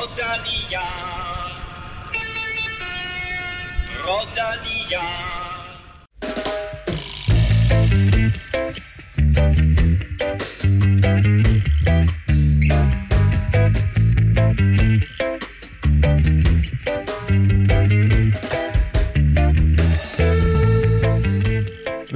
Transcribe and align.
Rodalia. 0.00 0.80
Rodalia. 4.02 5.39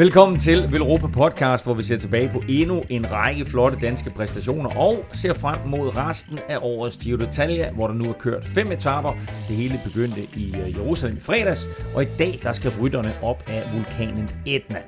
Velkommen 0.05 0.39
til 0.39 0.73
Velropa 0.73 1.07
Podcast, 1.07 1.67
hvor 1.67 1.75
vi 1.75 1.83
ser 1.83 1.97
tilbage 1.97 2.29
på 2.33 2.41
endnu 2.49 2.83
en 2.91 3.13
række 3.13 3.45
flotte 3.45 3.79
danske 3.87 4.11
præstationer 4.17 4.71
og 4.77 4.95
ser 5.13 5.33
frem 5.33 5.59
mod 5.69 5.97
resten 5.97 6.39
af 6.49 6.59
årets 6.63 6.97
Giro 6.97 7.17
d'Italia, 7.17 7.75
hvor 7.75 7.87
der 7.87 7.95
nu 7.95 8.05
er 8.05 8.13
kørt 8.13 8.45
fem 8.45 8.67
etaper. 8.73 9.13
Det 9.49 9.57
hele 9.63 9.75
begyndte 9.85 10.21
i 10.43 10.47
øh, 10.61 10.77
Jerusalem 10.77 11.17
i 11.17 11.21
fredags, 11.21 11.63
og 11.97 12.03
i 12.03 12.07
dag 12.19 12.39
der 12.43 12.53
skal 12.53 12.73
rytterne 12.81 13.13
op 13.23 13.41
af 13.49 13.63
vulkanen 13.75 14.29
Etna. 14.47 14.83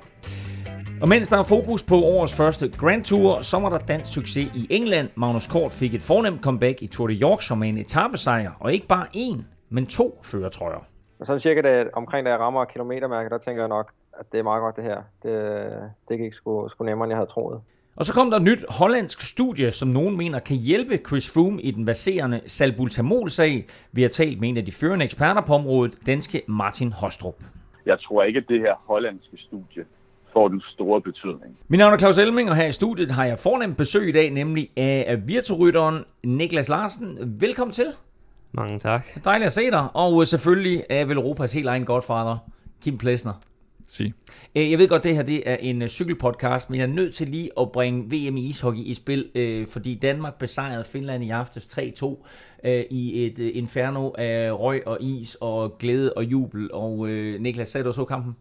Og 1.03 1.09
mens 1.09 1.29
der 1.29 1.39
er 1.39 1.43
fokus 1.43 1.83
på 1.83 1.95
årets 1.95 2.37
første 2.37 2.69
Grand 2.69 3.05
Tour, 3.05 3.41
så 3.41 3.59
var 3.61 3.69
der 3.69 3.79
dansk 3.79 4.13
succes 4.13 4.51
i 4.55 4.67
England. 4.71 5.09
Magnus 5.15 5.47
Kort 5.47 5.73
fik 5.73 5.95
et 5.95 6.03
fornemt 6.03 6.43
comeback 6.43 6.83
i 6.83 6.87
Tour 6.87 7.07
de 7.09 7.15
Yorkshire 7.15 7.59
med 7.59 7.69
en 7.69 7.79
etappesejr, 7.79 8.51
og 8.61 8.73
ikke 8.73 8.87
bare 8.87 9.07
én, 9.15 9.39
men 9.71 9.87
to 9.87 10.21
førertrøjer. 10.25 10.83
Og 11.21 11.27
sådan 11.27 11.41
cirka 11.41 11.61
det, 11.61 11.91
omkring 11.93 12.27
da 12.27 12.31
jeg 12.31 12.41
rammer 12.41 12.65
kilometermærket, 12.65 13.31
der 13.31 13.39
tænker 13.39 13.63
jeg 13.63 13.69
nok, 13.69 13.93
at 14.21 14.27
det 14.33 14.39
er 14.39 14.43
meget 14.43 14.61
godt 14.61 14.77
det 14.77 14.85
her. 14.85 14.99
Det, 15.23 15.91
det 16.09 16.19
gik 16.19 16.35
sgu, 16.35 16.69
sgu 16.69 16.85
nemmere, 16.85 17.05
end 17.07 17.11
jeg 17.11 17.19
havde 17.19 17.31
troet. 17.31 17.61
Og 17.97 18.05
så 18.05 18.13
kom 18.13 18.31
der 18.31 18.37
et 18.37 18.43
nyt 18.43 18.65
hollandsk 18.69 19.21
studie, 19.21 19.71
som 19.71 19.89
nogen 19.89 20.17
mener 20.17 20.39
kan 20.39 20.57
hjælpe 20.57 21.01
Chris 21.07 21.33
Froome 21.35 21.63
i 21.63 21.71
den 21.71 21.85
baserende 21.85 22.41
salbutamol-sag. 22.47 23.67
Vi 23.93 24.03
har 24.03 24.09
talt 24.09 24.41
med 24.41 24.49
en 24.49 24.57
af 24.57 24.65
de 24.65 24.73
førende 24.73 25.05
eksperter 25.05 25.41
på 25.41 25.55
området, 25.55 25.95
danske 26.07 26.43
Martin 26.49 26.93
Hostrup. 26.93 27.45
Jeg 27.87 28.01
tror 28.01 28.23
ikke, 28.23 28.39
at 28.39 28.45
det 28.49 28.61
her 28.61 28.75
hollandske 28.87 29.37
studie 29.37 29.85
får 30.33 30.49
den 30.49 30.63
store 30.75 31.01
betydning. 31.01 31.59
Mit 31.69 31.79
navn 31.79 31.93
er 31.93 31.99
Claus 31.99 32.19
Elming, 32.19 32.51
og 32.51 32.57
her 32.57 32.67
i 32.67 32.73
studiet 32.73 33.11
har 33.11 33.25
jeg 33.25 33.39
fornemt 33.39 33.77
besøg 33.77 34.09
i 34.09 34.13
dag, 34.13 34.31
nemlig 34.31 34.71
af 34.77 35.29
virturytteren 35.29 36.05
Niklas 36.25 36.69
Larsen. 36.69 37.37
Velkommen 37.41 37.73
til. 37.73 37.87
Mange 38.53 38.79
tak. 38.79 39.07
Dejligt 39.25 39.47
at 39.47 39.53
se 39.53 39.71
dig. 39.71 39.89
Og 39.95 40.27
selvfølgelig 40.27 40.85
er 40.91 41.05
vel 41.05 41.17
Europas 41.17 41.53
helt 41.53 41.69
egen 41.69 41.85
godfather, 41.85 42.37
Kim 42.83 42.99
Plesner. 42.99 43.33
Sig. 43.87 44.13
Øh, 44.55 44.71
Jeg 44.71 44.79
ved 44.79 44.89
godt, 44.89 45.03
det 45.05 45.15
her 45.15 45.23
det 45.23 45.43
er 45.51 45.57
en 45.57 45.83
øh, 45.83 45.89
cykelpodcast, 45.89 46.71
men 46.71 46.79
jeg 46.81 46.83
er 46.85 46.93
nødt 46.93 47.15
til 47.15 47.29
lige 47.29 47.51
at 47.61 47.73
bringe 47.73 48.03
VM 48.05 48.37
i 48.37 48.47
ishockey 48.47 48.81
i 48.81 48.95
spil, 48.95 49.31
øh, 49.35 49.67
fordi 49.67 49.95
Danmark 49.95 50.39
besejrede 50.39 50.85
Finland 50.85 51.25
i 51.25 51.31
aftes 51.31 51.67
3-2 51.79 52.27
øh, 52.65 52.85
i 52.91 53.27
et 53.27 53.39
inferno 53.39 54.11
af 54.19 54.53
røg 54.53 54.83
og 54.87 54.99
is 55.01 55.37
og 55.41 55.79
glæde 55.79 56.13
og 56.13 56.25
jubel. 56.25 56.71
Og 56.73 57.09
Niklas, 57.41 57.69
sagde 57.69 57.85
du 57.85 57.93
så 57.93 58.05
kampen? 58.05 58.37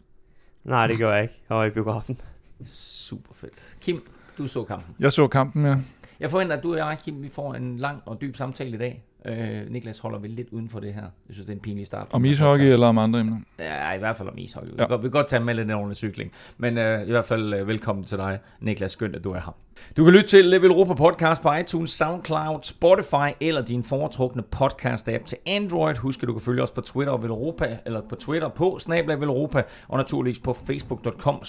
Nej, 0.64 0.88
det 0.88 0.98
gør 0.98 1.14
jeg 1.14 1.24
ikke. 1.24 1.36
Jeg 1.50 1.58
var 1.58 1.66
i 1.66 1.70
biografen. 1.70 2.18
Super 2.64 3.34
fedt. 3.34 3.76
Kim, 3.82 4.04
du 4.38 4.48
så 4.48 4.64
kampen. 4.64 4.96
Jeg 5.00 5.12
så 5.12 5.28
kampen, 5.28 5.66
ja. 5.66 5.76
Jeg 6.20 6.32
forventer, 6.32 6.58
at 6.58 6.64
du 6.64 6.72
og 6.72 6.78
jeg, 6.78 6.98
Kim, 7.04 7.24
vi 7.24 7.30
får 7.30 7.54
en 7.54 7.78
lang 7.78 8.02
og 8.06 8.22
dyb 8.22 8.36
samtale 8.36 8.76
i 8.76 8.78
dag. 8.78 9.04
Øh, 9.28 9.72
Niklas 9.72 10.00
holder 10.00 10.20
vel 10.20 10.30
lidt 10.30 10.48
uden 10.52 10.70
for 10.70 10.80
det 10.80 10.94
her. 10.94 11.02
Jeg 11.02 11.10
synes, 11.30 11.46
det 11.46 11.52
er 11.54 11.56
en 11.58 11.62
pinlig 11.62 11.86
start. 11.86 12.08
Om 12.12 12.26
ishockey 12.26 12.66
eller 12.66 12.88
om 12.88 12.98
andre 12.98 13.20
emner. 13.20 13.38
Ja, 13.60 13.92
i 13.94 13.98
hvert 14.00 14.18
fald 14.18 14.30
om 14.30 14.38
ishockey. 14.38 14.68
Vi, 14.70 14.74
Ja. 14.80 14.84
kan, 14.84 14.88
godt, 14.90 15.02
vi 15.04 15.08
kan 15.08 15.12
godt 15.12 15.28
tage 15.28 15.44
med 15.44 15.56
lidt 15.56 15.72
ordentlig 15.72 15.98
cykling. 15.98 16.32
Men 16.58 16.78
øh, 16.78 17.08
i 17.08 17.12
hvert 17.12 17.26
fald 17.26 17.54
øh, 17.54 17.68
velkommen 17.68 18.06
til 18.06 18.18
dig, 18.18 18.40
Niklas. 18.62 18.92
Skønt, 18.92 19.16
at 19.16 19.24
du 19.24 19.32
er 19.32 19.36
her. 19.40 19.56
Du 19.98 20.04
kan 20.04 20.14
lytte 20.14 20.28
til 20.28 20.46
Level 20.46 20.70
Europa 20.72 20.94
Podcast 20.94 21.42
på 21.42 21.54
iTunes, 21.54 21.90
SoundCloud, 21.90 22.60
Spotify 22.64 23.36
eller 23.42 23.62
din 23.62 23.84
foretrukne 23.84 24.44
podcast-app 24.56 25.26
til 25.26 25.38
Android. 25.46 25.96
Husk, 25.96 26.24
at 26.24 26.28
du 26.28 26.34
kan 26.34 26.42
følge 26.42 26.64
os 26.64 26.72
på 26.72 26.82
Twitter 26.82 27.14
og 27.14 27.24
Velropa, 27.24 27.78
eller 27.86 28.02
på 28.10 28.16
Twitter 28.16 28.50
på 28.50 28.80
Snablag 28.80 29.20
Velropa, 29.22 29.64
og 29.88 29.98
naturligvis 29.98 30.40
på 30.40 30.54
facebook.com 30.54 31.42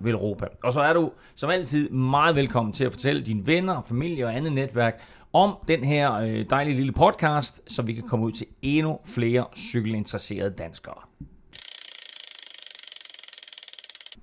Velropa. 0.00 0.46
Og 0.64 0.72
så 0.72 0.80
er 0.80 0.92
du 0.92 1.10
som 1.34 1.50
altid 1.50 1.90
meget 1.90 2.36
velkommen 2.36 2.72
til 2.72 2.84
at 2.84 2.92
fortælle 2.92 3.22
dine 3.22 3.46
venner, 3.46 3.82
familie 3.82 4.24
og 4.26 4.36
andet 4.36 4.52
netværk 4.52 5.00
om 5.36 5.56
den 5.68 5.84
her 5.84 6.12
øh, 6.12 6.44
dejlige 6.50 6.76
lille 6.76 6.92
podcast, 6.92 7.72
så 7.72 7.82
vi 7.82 7.92
kan 7.92 8.02
komme 8.02 8.26
ud 8.26 8.32
til 8.32 8.46
endnu 8.62 8.98
flere 9.04 9.44
cykelinteresserede 9.56 10.50
danskere. 10.50 10.94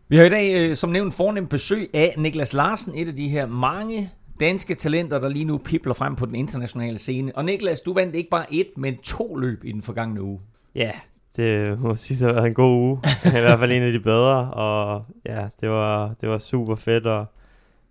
Vi 0.08 0.18
har 0.18 0.24
i 0.24 0.30
dag, 0.30 0.54
øh, 0.54 0.76
som 0.76 0.90
nævnt, 0.90 1.14
fornemt 1.14 1.50
besøg 1.50 1.90
af 1.94 2.16
Niklas 2.18 2.54
Larsen, 2.54 2.94
et 2.96 3.08
af 3.08 3.16
de 3.16 3.30
her 3.30 3.46
mange 3.46 4.12
danske 4.40 4.76
talenter, 4.76 5.20
der 5.20 5.30
lige 5.30 5.46
nu 5.46 5.58
pipler 5.58 5.94
frem 5.94 6.16
på 6.16 6.26
den 6.26 6.36
internationale 6.36 6.98
scene. 6.98 7.32
Og 7.36 7.46
Niklas, 7.46 7.82
du 7.82 7.94
vandt 7.94 8.16
ikke 8.16 8.30
bare 8.30 8.54
et, 8.54 8.68
men 8.78 8.98
to 8.98 9.36
løb 9.36 9.64
i 9.64 9.72
den 9.72 9.82
forgangne 9.82 10.22
uge. 10.22 10.40
Ja, 10.76 10.92
det 11.36 11.80
må 11.80 11.96
sige, 11.96 12.26
har 12.26 12.34
været 12.34 12.48
en 12.48 12.54
god 12.54 12.76
uge. 12.76 13.00
I 13.38 13.42
hvert 13.42 13.60
fald 13.60 13.72
en 13.72 13.84
af 13.84 13.92
de 13.92 14.00
bedre. 14.00 14.52
Og 14.52 15.06
ja, 15.26 15.48
det 15.62 15.70
var, 15.70 16.14
det 16.22 16.30
var 16.30 16.38
super 16.38 16.76
fedt, 16.76 17.06
og 17.06 17.26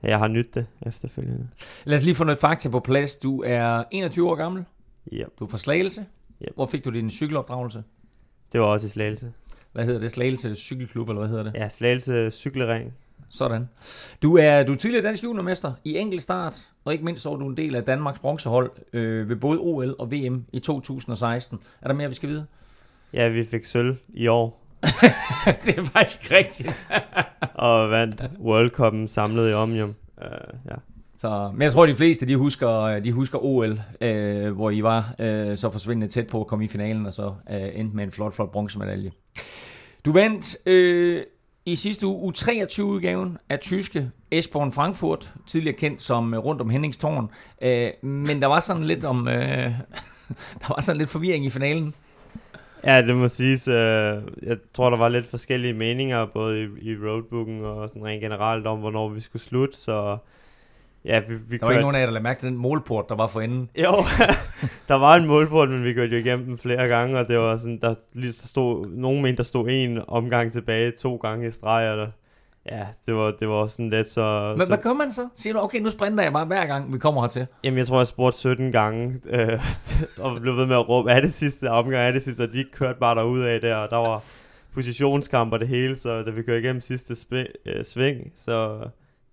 jeg 0.09 0.19
har 0.19 0.29
nydt 0.29 0.55
det 0.55 0.67
efterfølgende. 0.87 1.49
Lad 1.85 1.99
os 1.99 2.05
lige 2.05 2.15
få 2.15 2.25
noget 2.25 2.39
fakta 2.39 2.69
på 2.69 2.81
plads. 2.81 3.17
Du 3.17 3.43
er 3.47 3.85
21 3.91 4.31
år 4.31 4.35
gammel. 4.35 4.65
Ja, 5.13 5.25
Du 5.39 5.45
er 5.45 5.49
fra 5.49 5.59
Slagelse. 5.59 6.07
Yep. 6.43 6.55
Hvor 6.55 6.67
fik 6.67 6.85
du 6.85 6.91
din 6.91 7.11
cykelopdragelse? 7.11 7.83
det 8.53 8.61
var 8.61 8.67
også 8.67 8.87
i 8.87 8.91
Slagelse. 8.91 9.33
Hvad 9.73 9.85
hedder 9.85 10.01
det? 10.01 10.11
Slagelse 10.11 10.55
Cykelklub, 10.55 11.09
eller 11.09 11.21
hvad 11.21 11.29
hedder 11.29 11.43
det? 11.43 11.55
Ja, 11.55 11.69
Slagelse 11.69 12.31
cykelring. 12.31 12.95
Sådan. 13.29 13.69
Du 14.23 14.37
er, 14.37 14.63
du 14.63 14.73
er 14.73 14.77
tidligere 14.77 15.05
dansk 15.07 15.25
juniormester 15.25 15.73
i 15.85 15.97
enkelt 15.99 16.23
start, 16.23 16.67
og 16.85 16.93
ikke 16.93 17.05
mindst 17.05 17.23
så 17.23 17.33
er 17.33 17.37
du 17.37 17.49
en 17.49 17.57
del 17.57 17.75
af 17.75 17.83
Danmarks 17.85 18.19
bronzehold 18.21 18.71
øh, 18.93 19.29
ved 19.29 19.37
både 19.37 19.59
OL 19.59 19.97
og 19.99 20.11
VM 20.13 20.45
i 20.53 20.59
2016. 20.59 21.59
Er 21.83 21.89
der 21.89 21.95
mere, 21.95 22.09
vi 22.09 22.15
skal 22.15 22.29
vide? 22.29 22.47
Ja, 23.13 23.29
vi 23.29 23.45
fik 23.45 23.65
sølv 23.65 23.97
i 24.15 24.27
år, 24.27 24.62
det 25.65 25.79
er 25.79 25.85
faktisk 25.93 26.33
rigtigt. 26.33 26.87
og 27.55 27.91
vandt 27.91 28.23
World 28.41 28.81
Cup'en 28.81 29.07
samlet 29.07 29.51
i 29.51 29.55
Omnium. 29.55 29.95
Uh, 30.17 30.25
ja. 30.71 30.75
Så, 31.19 31.51
men 31.53 31.63
jeg 31.63 31.73
tror, 31.73 31.87
de 31.87 31.97
fleste 31.97 32.27
de 32.27 32.37
husker, 32.37 32.99
de 32.99 33.13
husker 33.13 33.39
OL, 33.45 33.81
øh, 34.01 34.53
hvor 34.53 34.71
I 34.71 34.83
var 34.83 35.15
øh, 35.19 35.57
så 35.57 35.71
forsvindende 35.71 36.09
tæt 36.09 36.27
på 36.27 36.41
at 36.41 36.47
komme 36.47 36.65
i 36.65 36.69
finalen, 36.69 37.07
og 37.07 37.13
så 37.15 37.35
øh, 37.51 37.69
endte 37.75 37.97
med 37.97 38.05
en 38.05 38.13
flot, 38.13 38.35
flot 38.35 38.53
bronzemedalje. 38.53 39.13
Du 40.05 40.13
vandt 40.13 40.57
øh, 40.67 41.23
i 41.67 41.75
sidste 41.75 42.07
uge 42.07 42.33
U23-udgaven 42.33 43.39
af 43.49 43.61
tyske 43.61 44.11
Esbjørn 44.31 44.73
Frankfurt, 44.73 45.35
tidligere 45.47 45.77
kendt 45.77 46.03
som 46.03 46.35
øh, 46.35 46.41
rundt 46.41 46.61
om 46.61 46.71
Henningstårn. 46.71 47.29
Øh, 47.63 47.91
men 48.03 48.43
der 48.43 48.47
var 48.47 48.61
sådan 48.61 48.85
lidt 48.85 49.05
om... 49.05 49.29
Øh, 49.29 49.35
der 50.61 50.69
var 50.69 50.81
sådan 50.81 50.99
lidt 50.99 51.11
forvirring 51.11 51.45
i 51.45 51.51
finalen. 51.51 51.95
Ja, 52.85 53.03
det 53.03 53.17
må 53.17 53.29
siges. 53.29 53.69
Øh, 53.69 53.75
jeg 54.43 54.57
tror, 54.75 54.91
der 54.91 54.97
var 54.97 55.09
lidt 55.09 55.27
forskellige 55.27 55.73
meninger, 55.73 56.27
både 56.27 56.63
i, 56.63 56.67
i 56.81 56.97
roadbooken 56.97 57.65
og 57.65 57.89
sådan 57.89 58.05
rent 58.05 58.23
generelt 58.23 58.67
om, 58.67 58.79
hvornår 58.79 59.09
vi 59.09 59.21
skulle 59.21 59.43
slutte, 59.43 59.77
så 59.79 60.17
ja, 61.05 61.21
vi, 61.29 61.35
vi 61.35 61.57
Der 61.57 61.67
var 61.67 61.73
ikke 61.73 61.81
nogen 61.81 61.97
af 61.97 62.01
jer, 62.01 62.07
der 62.07 62.13
lagde 62.13 62.23
mærke 62.23 62.41
til 62.41 62.49
den 62.49 62.59
målport, 62.59 63.05
der 63.09 63.15
var 63.15 63.27
for 63.27 63.41
enden. 63.41 63.69
Jo, 63.79 63.93
der 64.89 64.95
var 64.95 65.17
en 65.17 65.27
målport, 65.27 65.69
men 65.69 65.85
vi 65.85 65.93
kørte 65.93 66.13
jo 66.13 66.19
igennem 66.19 66.47
den 66.47 66.59
flere 66.59 66.89
gange, 66.89 67.19
og 67.19 67.29
det 67.29 67.39
var 67.39 67.57
sådan, 67.57 67.79
der 67.81 67.95
lige 68.15 68.33
så 68.33 68.49
stod, 68.49 68.87
nogen 68.87 69.23
mente, 69.23 69.37
der 69.37 69.43
stod 69.43 69.69
en 69.71 70.01
omgang 70.09 70.53
tilbage, 70.53 70.91
to 70.91 71.17
gange 71.17 71.47
i 71.47 71.51
streg, 71.51 71.91
og 71.91 71.97
der, 71.97 72.07
ja, 72.71 72.87
det 73.07 73.15
var, 73.15 73.31
det 73.41 73.49
var 73.49 73.67
sådan 73.67 73.91
lidt 73.91 74.11
så... 74.11 74.55
Men 74.57 74.61
så 74.63 74.69
hvad 74.69 74.79
gør 74.79 74.93
man 74.93 75.13
så? 75.13 75.29
Siger 75.37 75.53
du, 75.53 75.59
okay, 75.61 75.81
nu 75.81 75.91
sprinter 75.91 76.23
jeg 76.23 76.33
bare 76.33 76.45
hver 76.45 76.67
gang, 76.67 76.93
vi 76.93 76.99
kommer 76.99 77.21
hertil. 77.21 77.47
Jamen, 77.65 77.79
jeg 77.79 77.87
tror, 77.87 77.99
jeg 77.99 78.07
spurgte 78.07 78.39
17 78.39 78.73
gange, 78.73 79.21
øh, 79.37 79.61
og 80.19 80.41
blev 80.41 80.57
ved 80.57 80.67
med 80.67 80.77
at 80.77 80.89
råbe, 80.89 81.11
er 81.11 81.21
det 81.21 81.33
sidste 81.33 81.71
omgang, 81.71 81.97
er 81.97 82.13
det 82.13 82.23
sidste, 82.23 82.43
og 82.43 82.53
de 82.53 82.65
kørte 82.73 82.99
bare 83.01 83.15
derud 83.15 83.41
af 83.41 83.61
der, 83.61 83.77
og 83.77 83.91
der 83.91 83.97
var 83.97 84.23
positionskamp 84.75 85.53
og 85.53 85.61
det 85.61 85.69
hele, 85.69 85.97
så 85.97 86.23
da 86.23 86.31
vi 86.31 86.43
kørte 86.43 86.61
igennem 86.61 86.81
sidste 86.81 87.15
sp- 87.15 87.53
øh, 87.67 87.85
sving, 87.85 88.33
så 88.37 88.53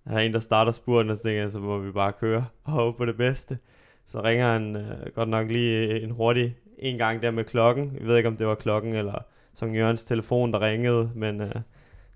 er 0.06 0.10
der 0.10 0.18
en, 0.18 0.32
der 0.32 0.40
starter 0.40 0.72
spurten, 0.72 1.10
og 1.10 1.16
så 1.16 1.22
tænker 1.22 1.40
jeg, 1.40 1.50
så 1.50 1.58
må 1.58 1.78
vi 1.78 1.90
bare 1.90 2.12
køre 2.12 2.44
og 2.64 2.72
håbe 2.72 2.98
på 2.98 3.06
det 3.06 3.16
bedste. 3.16 3.58
Så 4.06 4.22
ringer 4.24 4.52
han 4.52 4.76
øh, 4.76 5.14
godt 5.14 5.28
nok 5.28 5.50
lige 5.50 6.02
en 6.02 6.10
hurtig 6.10 6.56
en 6.78 6.98
gang 6.98 7.22
der 7.22 7.30
med 7.30 7.44
klokken. 7.44 7.96
Jeg 8.00 8.06
ved 8.06 8.16
ikke, 8.16 8.28
om 8.28 8.36
det 8.36 8.46
var 8.46 8.54
klokken 8.54 8.92
eller 8.92 9.14
som 9.54 9.74
Jørgens 9.74 10.04
telefon, 10.04 10.52
der 10.52 10.60
ringede, 10.60 11.10
men 11.14 11.40
øh, 11.40 11.50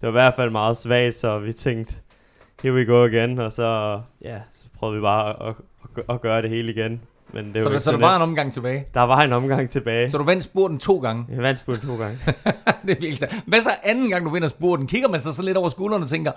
var 0.04 0.10
i 0.10 0.12
hvert 0.12 0.34
fald 0.34 0.50
meget 0.50 0.76
svagt, 0.76 1.14
så 1.14 1.38
vi 1.38 1.52
tænkte, 1.52 1.94
here 2.62 2.74
we 2.74 2.84
go 2.84 3.06
igen, 3.06 3.38
og 3.38 3.52
så, 3.52 4.00
ja, 4.22 4.40
så 4.52 4.66
prøvede 4.78 4.96
vi 4.96 5.02
bare 5.02 5.48
at, 5.48 5.54
at, 5.96 6.04
at 6.08 6.20
gøre 6.20 6.42
det 6.42 6.50
hele 6.50 6.72
igen. 6.72 7.00
Men 7.32 7.46
det 7.46 7.56
Så, 7.56 7.62
var 7.62 7.68
der, 7.68 7.76
ikke 7.76 7.84
så 7.84 7.92
der 7.92 7.98
var 7.98 8.16
en 8.16 8.22
omgang 8.22 8.52
tilbage. 8.52 8.84
Der 8.94 9.00
var 9.00 9.22
en 9.22 9.32
omgang 9.32 9.70
tilbage. 9.70 10.10
Så 10.10 10.18
du 10.18 10.24
vandt 10.24 10.44
spurten 10.44 10.78
to 10.78 10.98
gange. 10.98 11.26
Jeg 11.28 11.42
vandt 11.42 11.60
spurten 11.60 11.88
to 11.88 11.96
gange. 11.96 12.18
det 12.26 12.34
er 12.66 12.84
virkelig 12.86 13.16
stærkt. 13.16 13.34
Hvad 13.46 13.60
så 13.60 13.70
anden 13.82 14.10
gang, 14.10 14.24
du 14.24 14.30
vinder 14.30 14.48
spurten? 14.48 14.86
Kigger 14.86 15.08
man 15.08 15.20
så, 15.20 15.32
så 15.32 15.42
lidt 15.42 15.56
over 15.56 15.68
skulderen 15.68 16.02
og 16.02 16.08
tænker, 16.08 16.32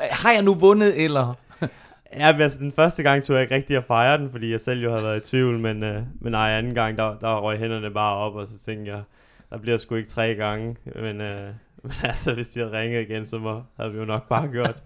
har 0.00 0.32
jeg 0.32 0.42
nu 0.42 0.54
vundet, 0.54 1.04
eller... 1.04 1.34
Ja, 2.16 2.32
men 2.32 2.40
altså 2.40 2.58
den 2.58 2.72
første 2.72 3.02
gang 3.02 3.24
tog 3.24 3.34
jeg 3.34 3.42
ikke 3.42 3.54
rigtig 3.54 3.76
at 3.76 3.84
fejre 3.84 4.18
den, 4.18 4.30
fordi 4.30 4.50
jeg 4.50 4.60
selv 4.60 4.82
jo 4.82 4.90
havde 4.90 5.02
været 5.02 5.26
i 5.26 5.30
tvivl, 5.30 5.58
men, 5.58 5.82
øh, 5.84 6.02
men 6.20 6.32
nej, 6.32 6.50
anden 6.50 6.74
gang, 6.74 6.98
der, 6.98 7.18
der 7.18 7.36
røg 7.36 7.58
hænderne 7.58 7.90
bare 7.90 8.16
op, 8.16 8.34
og 8.34 8.46
så 8.46 8.58
tænkte 8.66 8.92
jeg, 8.92 9.02
der 9.50 9.58
bliver 9.58 9.78
sgu 9.78 9.94
ikke 9.94 10.08
tre 10.08 10.34
gange, 10.34 10.76
men, 10.94 11.20
øh, 11.20 11.50
men 11.88 11.96
altså, 12.02 12.34
hvis 12.34 12.48
de 12.48 12.60
havde 12.60 12.80
ringet 12.80 13.10
igen, 13.10 13.26
så 13.26 13.38
må, 13.38 13.62
havde 13.76 13.92
vi 13.92 13.98
jo 13.98 14.04
nok 14.04 14.28
bare 14.28 14.48
gjort, 14.48 14.82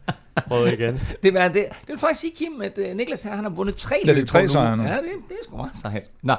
prøvet 0.46 0.72
igen. 0.72 1.00
Det, 1.22 1.34
var, 1.34 1.48
det, 1.48 1.54
det 1.54 1.88
vil 1.88 1.98
faktisk 1.98 2.20
sige, 2.20 2.32
Kim, 2.36 2.60
at 2.62 2.78
uh, 2.78 2.96
Niklas 2.96 3.22
her, 3.22 3.34
han 3.34 3.44
har 3.44 3.50
vundet 3.50 3.76
tre 3.76 3.96
Ja, 4.04 4.08
det 4.08 4.10
er 4.10 4.20
løb 4.20 4.26
tre 4.26 4.48
sejre 4.48 4.76
nu. 4.76 4.82
Ja, 4.82 4.96
det, 4.96 5.02
det 5.28 5.36
er 5.40 5.44
sgu 5.44 5.56
meget 5.56 5.76
sejt. 5.76 6.10
Nå, 6.22 6.34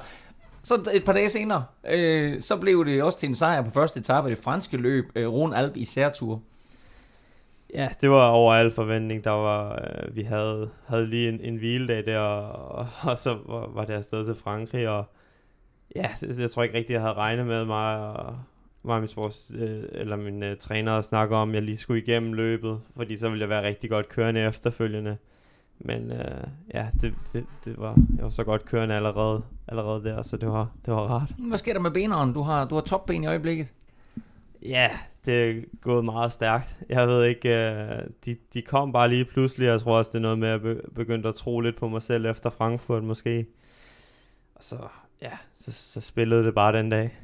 Så 0.64 0.90
et 0.94 1.06
par 1.06 1.14
dage 1.14 1.30
senere, 1.30 1.66
øh, 1.90 2.42
så 2.42 2.58
blev 2.58 2.86
det 2.86 3.04
også 3.04 3.20
til 3.20 3.30
en 3.30 3.36
sejr 3.36 3.62
på 3.62 3.72
første 3.72 4.00
etape 4.00 4.30
af 4.30 4.36
det 4.36 4.44
franske 4.44 4.78
løb, 4.78 5.06
øh, 5.16 5.28
Rhône 5.28 5.56
Alp 5.56 5.76
i 5.76 5.86
særtur. 5.86 6.42
Ja, 7.74 7.90
det 8.02 8.10
var 8.10 8.28
over 8.28 8.54
al 8.54 8.72
forventning. 8.72 9.24
Der 9.24 9.32
var, 9.32 9.72
øh, 9.74 10.16
vi 10.16 10.22
havde, 10.22 10.70
havde 10.88 11.08
lige 11.08 11.30
en, 11.30 11.40
en 11.42 11.56
hviledag 11.56 12.06
der, 12.06 12.20
og, 12.20 12.88
og 13.02 13.18
så 13.18 13.38
var, 13.46 13.70
var 13.74 13.86
det 13.86 13.94
afsted 13.94 14.26
til 14.26 14.36
Frankrig, 14.36 14.90
og 14.90 15.04
ja, 15.96 16.10
det, 16.22 16.40
jeg 16.40 16.52
tror 16.52 16.64
ikke 16.64 16.78
rigtig, 16.78 16.94
jeg 16.94 17.02
havde 17.02 17.14
regnet 17.14 17.46
med 17.46 17.66
mig, 17.66 18.14
og 18.16 18.36
mig 18.84 18.96
og 18.96 19.02
min, 19.02 19.08
sports, 19.08 19.52
øh, 19.56 19.84
eller 19.92 20.16
min 20.16 20.44
øh, 20.44 20.58
træner 20.58 20.92
at 20.92 21.06
snakke 21.06 21.36
om, 21.36 21.50
at 21.50 21.56
jeg 21.56 21.64
lige 21.64 21.78
skulle 21.78 22.02
igennem 22.02 22.34
løbet, 22.34 22.80
fordi 22.96 23.18
så 23.18 23.30
ville 23.30 23.42
jeg 23.42 23.50
være 23.50 23.68
rigtig 23.68 23.90
godt 23.90 24.10
kørende 24.10 24.42
efterfølgende. 24.42 25.18
Men 25.80 26.12
øh, 26.12 26.48
ja, 26.74 26.88
det, 27.02 27.14
det, 27.34 27.46
det 27.66 27.78
var, 27.78 27.98
jeg 28.16 28.24
var 28.24 28.30
så 28.30 28.44
godt 28.44 28.66
kørende 28.66 28.96
allerede, 28.96 29.44
allerede 29.68 30.04
der, 30.04 30.22
så 30.22 30.38
det 30.38 30.50
var, 30.50 30.72
det 30.86 30.94
var 30.94 31.00
rart. 31.00 31.30
Hvad 31.50 31.58
sker 31.58 31.74
der 31.74 31.80
med 31.80 31.92
beneren? 31.92 32.34
Du 32.34 32.42
har, 32.42 32.66
du 32.66 32.76
har 32.76 32.82
topben 32.82 33.24
i 33.24 33.28
øjeblikket. 33.28 33.74
Ja, 34.62 34.90
det 35.26 35.50
er 35.50 35.62
gået 35.82 36.06
meget 36.06 36.32
stærkt. 36.32 36.80
Jeg 36.90 37.08
ved 37.08 37.26
ikke, 37.26 37.50
øh, 37.50 38.00
de, 38.26 38.36
de 38.54 38.62
kom 38.62 38.92
bare 38.92 39.10
lige 39.10 39.26
pludselig, 39.26 39.68
og 39.68 39.72
jeg 39.72 39.82
tror 39.82 39.98
også, 39.98 40.10
det 40.10 40.18
er 40.18 40.22
noget 40.22 40.40
med, 40.40 40.48
at 40.48 40.66
jeg 40.66 40.78
begyndte 40.96 41.30
at 41.30 41.36
tro 41.36 41.60
lidt 41.60 41.76
på 41.76 41.88
mig 41.88 42.02
selv 42.02 42.26
efter 42.26 42.50
Frankfurt 42.50 43.04
måske. 43.04 43.46
Og 44.56 44.64
så, 44.64 44.78
ja, 45.22 45.32
så, 45.56 45.72
så 45.72 46.02
spillede 46.02 46.44
det 46.44 46.56
bare 46.56 46.78
den 46.78 46.90
dag. 46.90 47.20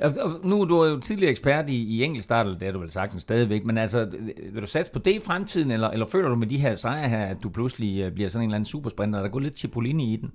Nu 0.00 0.38
nu 0.44 0.60
er 0.60 0.64
du 0.64 0.84
jo 0.84 1.00
tidligere 1.00 1.30
ekspert 1.30 1.68
i, 1.68 1.76
i 1.76 2.04
enkeltstart, 2.04 2.46
eller 2.46 2.58
det 2.58 2.68
er 2.68 2.72
du 2.72 2.78
vel 2.78 2.90
sagtens 2.90 3.22
stadigvæk, 3.22 3.64
men 3.64 3.78
altså, 3.78 4.08
vil 4.52 4.62
du 4.62 4.66
satse 4.66 4.92
på 4.92 4.98
det 4.98 5.14
i 5.14 5.20
fremtiden, 5.20 5.70
eller, 5.70 5.88
eller 5.88 6.06
føler 6.06 6.28
du 6.28 6.34
med 6.34 6.46
de 6.46 6.58
her 6.58 6.74
sejre 6.74 7.08
her, 7.08 7.26
at 7.26 7.36
du 7.42 7.48
pludselig 7.48 8.00
øh, 8.00 8.12
bliver 8.12 8.28
sådan 8.28 8.42
en 8.42 8.48
eller 8.48 8.56
anden 8.56 8.64
supersprinter, 8.64 9.22
der 9.22 9.28
går 9.28 9.38
lidt 9.38 9.58
Cipollini 9.58 10.12
i 10.12 10.16
den? 10.16 10.30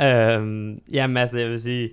Øhm, 0.00 0.80
jamen 0.92 1.16
altså, 1.16 1.38
jeg 1.38 1.50
vil 1.50 1.60
sige, 1.60 1.90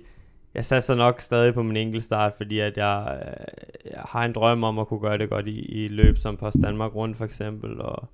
jeg 0.54 0.64
satser 0.64 0.94
nok 0.94 1.20
stadig 1.20 1.54
på 1.54 1.62
min 1.62 1.76
enkeltstart, 1.76 2.32
fordi 2.36 2.58
at 2.58 2.76
jeg, 2.76 3.20
øh, 3.22 3.92
jeg 3.92 4.02
har 4.08 4.24
en 4.24 4.32
drøm 4.32 4.64
om 4.64 4.78
at 4.78 4.86
kunne 4.86 5.00
gøre 5.00 5.18
det 5.18 5.30
godt 5.30 5.46
i, 5.46 5.84
i 5.84 5.88
løb 5.88 6.18
som 6.18 6.36
på 6.36 6.50
Danmark 6.62 6.94
rundt 6.94 7.16
for 7.16 7.24
eksempel, 7.24 7.80
og 7.80 8.08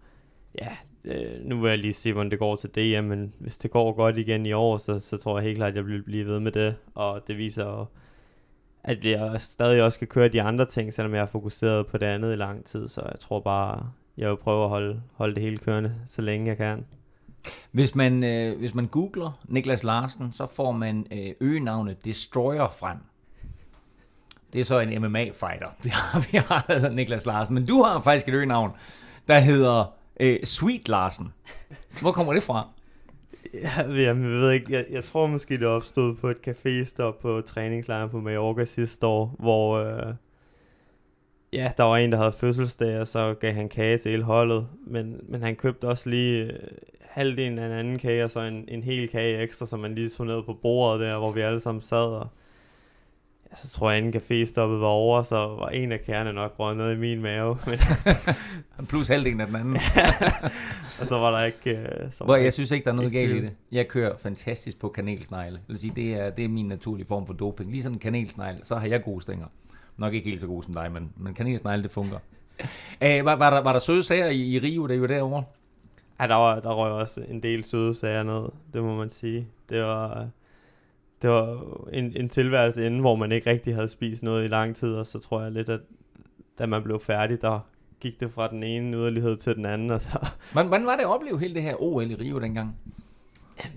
ja, 0.54 0.68
øh, 1.04 1.44
nu 1.44 1.60
vil 1.60 1.68
jeg 1.68 1.78
lige 1.78 1.92
se, 1.92 2.12
hvordan 2.12 2.30
det 2.30 2.38
går 2.38 2.56
til 2.56 2.70
DM, 2.70 3.04
men 3.04 3.34
hvis 3.38 3.58
det 3.58 3.70
går 3.70 3.92
godt 3.92 4.18
igen 4.18 4.46
i 4.46 4.52
år, 4.52 4.76
så, 4.76 4.98
så 4.98 5.16
tror 5.16 5.38
jeg 5.38 5.44
helt 5.44 5.56
klart, 5.56 5.70
at 5.70 5.76
jeg 5.76 5.86
vil 5.86 6.02
blive 6.02 6.26
ved 6.26 6.40
med 6.40 6.52
det, 6.52 6.76
og 6.94 7.28
det 7.28 7.36
viser, 7.36 7.90
at 8.84 9.04
jeg 9.04 9.40
stadig 9.40 9.82
også 9.82 9.98
kan 9.98 10.08
køre 10.08 10.28
de 10.28 10.42
andre 10.42 10.64
ting, 10.64 10.94
selvom 10.94 11.12
jeg 11.12 11.20
har 11.20 11.26
fokuseret 11.26 11.86
på 11.86 11.98
det 11.98 12.06
andet 12.06 12.32
i 12.32 12.36
lang 12.36 12.64
tid, 12.64 12.88
så 12.88 13.00
jeg 13.00 13.20
tror 13.20 13.40
bare, 13.40 13.90
jeg 14.16 14.30
vil 14.30 14.36
prøve 14.36 14.64
at 14.64 14.68
holde, 14.68 15.02
holde 15.14 15.34
det 15.34 15.42
hele 15.42 15.58
kørende, 15.58 15.94
så 16.06 16.22
længe 16.22 16.46
jeg 16.46 16.56
kan. 16.56 16.86
Hvis 17.70 17.94
man, 17.94 18.24
øh, 18.24 18.58
hvis 18.58 18.74
man 18.74 18.86
googler 18.86 19.40
Niklas 19.44 19.84
Larsen, 19.84 20.32
så 20.32 20.46
får 20.46 20.72
man 20.72 21.06
øh, 21.12 21.34
øgenavnet 21.40 22.04
Destroyer 22.04 22.68
frem. 22.68 22.98
Det 24.52 24.60
er 24.60 24.64
så 24.64 24.78
en 24.78 25.02
MMA-fighter, 25.02 25.68
vi 25.84 25.90
har, 25.90 26.28
vi 26.32 26.38
har 26.38 26.64
der 26.68 26.74
hedder 26.74 26.94
Niklas 26.94 27.26
Larsen. 27.26 27.54
Men 27.54 27.66
du 27.66 27.82
har 27.82 27.98
faktisk 27.98 28.28
et 28.28 28.34
øgenavn, 28.34 28.70
der 29.28 29.38
hedder 29.38 29.97
øh, 30.20 30.44
Sweet 30.44 30.88
Larsen. 30.88 31.32
Hvor 32.00 32.12
kommer 32.12 32.32
det 32.32 32.42
fra? 32.42 32.68
Jeg, 33.54 33.98
jeg 33.98 34.16
ved 34.22 34.50
ikke, 34.50 34.72
jeg, 34.72 34.84
jeg 34.90 35.04
tror 35.04 35.26
måske 35.26 35.58
det 35.58 35.66
opstod 35.66 36.14
på 36.14 36.28
et 36.28 36.38
café-stop 36.48 37.18
på 37.18 37.40
træningslejren 37.40 38.10
på 38.10 38.20
Mallorca 38.20 38.64
sidste 38.64 39.06
år, 39.06 39.36
hvor 39.38 39.74
øh, 39.78 40.14
ja, 41.52 41.72
der 41.76 41.84
var 41.84 41.96
en, 41.96 42.12
der 42.12 42.18
havde 42.18 42.32
fødselsdag, 42.32 43.00
og 43.00 43.08
så 43.08 43.34
gav 43.34 43.52
han 43.52 43.68
kage 43.68 43.98
til 43.98 44.10
hele 44.10 44.22
holdet, 44.22 44.68
men, 44.86 45.20
men 45.28 45.42
han 45.42 45.56
købte 45.56 45.88
også 45.88 46.10
lige 46.10 46.44
øh, 46.44 46.58
halvdelen 47.00 47.58
af 47.58 47.66
en 47.66 47.72
anden 47.72 47.98
kage, 47.98 48.24
og 48.24 48.30
så 48.30 48.40
en, 48.40 48.64
en 48.68 48.82
hel 48.82 49.08
kage 49.08 49.38
ekstra, 49.38 49.66
som 49.66 49.80
man 49.80 49.94
lige 49.94 50.08
tog 50.08 50.26
ned 50.26 50.42
på 50.42 50.58
bordet 50.62 51.00
der, 51.00 51.18
hvor 51.18 51.32
vi 51.32 51.40
alle 51.40 51.60
sammen 51.60 51.80
sad, 51.80 52.06
og 52.06 52.28
ja, 53.50 53.56
så 53.56 53.70
tror 53.78 53.90
jeg, 53.90 53.98
inden 53.98 54.14
caféstoppet 54.14 54.78
var 54.80 54.86
over, 54.86 55.22
så 55.22 55.36
var 55.36 55.68
en 55.68 55.92
af 55.92 56.00
kærne 56.00 56.32
nok 56.32 56.58
ned 56.76 56.92
i 56.92 56.96
min 56.96 57.22
mave. 57.22 57.58
Men 57.66 57.78
Plus 58.90 59.08
halvdelen 59.08 59.40
af 59.40 59.46
den 59.46 59.56
anden. 59.56 59.76
og 61.00 61.06
så 61.06 61.18
var 61.18 61.30
der 61.38 61.44
ikke... 61.44 61.70
øh, 61.70 62.10
Så 62.10 62.24
Hvor 62.24 62.34
var 62.34 62.36
jeg 62.36 62.44
der 62.44 62.50
synes 62.50 62.70
ikke, 62.70 62.84
der 62.84 62.90
er 62.90 62.94
noget 62.94 63.12
galt 63.12 63.30
i 63.36 63.40
det. 63.40 63.52
Jeg 63.72 63.88
kører 63.88 64.16
fantastisk 64.16 64.78
på 64.78 64.88
kanelsnegle. 64.88 65.60
Det 65.68 65.80
sige, 65.80 65.92
det 65.96 66.14
er, 66.14 66.30
det 66.30 66.44
er 66.44 66.48
min 66.48 66.68
naturlige 66.68 67.06
form 67.06 67.26
for 67.26 67.34
doping. 67.34 67.70
Lige 67.70 67.82
sådan 67.82 67.96
en 67.96 68.00
kanelsnegle, 68.00 68.64
så 68.64 68.76
har 68.76 68.86
jeg 68.86 69.02
gode 69.04 69.22
stænger. 69.22 69.46
Nok 69.96 70.14
ikke 70.14 70.28
helt 70.28 70.40
så 70.40 70.46
gode 70.46 70.64
som 70.64 70.74
dig, 70.74 70.92
men, 70.92 71.10
men 71.16 71.34
kanelsnegle, 71.34 71.82
det 71.82 71.90
fungerer. 71.90 72.20
Æh, 73.02 73.24
var, 73.24 73.36
var, 73.36 73.50
der, 73.50 73.60
var 73.60 73.72
der 73.72 73.78
søde 73.78 74.02
sager 74.02 74.26
i, 74.26 74.40
i 74.40 74.58
Rio, 74.58 74.88
I 74.88 75.00
var 75.00 75.06
derovre? 75.06 75.44
Ja, 76.20 76.26
der, 76.26 76.34
var, 76.34 76.60
der 76.60 76.74
røg 76.74 76.92
også 76.92 77.24
en 77.28 77.42
del 77.42 77.64
søde 77.64 77.94
sager 77.94 78.22
ned, 78.22 78.48
det 78.74 78.82
må 78.82 78.96
man 78.96 79.10
sige. 79.10 79.46
Det 79.68 79.82
var, 79.82 80.28
det 81.22 81.30
var 81.30 81.64
en, 81.92 82.16
en 82.16 82.28
tilværelse 82.28 82.86
inden, 82.86 83.00
hvor 83.00 83.14
man 83.14 83.32
ikke 83.32 83.50
rigtig 83.50 83.74
havde 83.74 83.88
spist 83.88 84.22
noget 84.22 84.44
i 84.44 84.48
lang 84.48 84.76
tid, 84.76 84.94
og 84.94 85.06
så 85.06 85.18
tror 85.18 85.42
jeg 85.42 85.52
lidt, 85.52 85.68
at 85.68 85.80
da 86.58 86.66
man 86.66 86.82
blev 86.82 87.00
færdig, 87.00 87.42
der 87.42 87.66
gik 88.00 88.20
det 88.20 88.30
fra 88.30 88.48
den 88.48 88.62
ene 88.62 88.96
yderlighed 88.96 89.36
til 89.36 89.56
den 89.56 89.66
anden, 89.66 89.90
og 89.90 90.00
så, 90.00 90.26
Hvordan, 90.52 90.68
hvordan 90.68 90.86
var 90.86 90.96
det 90.96 91.02
at 91.02 91.08
opleve 91.08 91.40
hele 91.40 91.54
det 91.54 91.62
her 91.62 91.82
OL 91.82 92.10
i 92.10 92.14
Rio 92.14 92.40
dengang? 92.40 92.76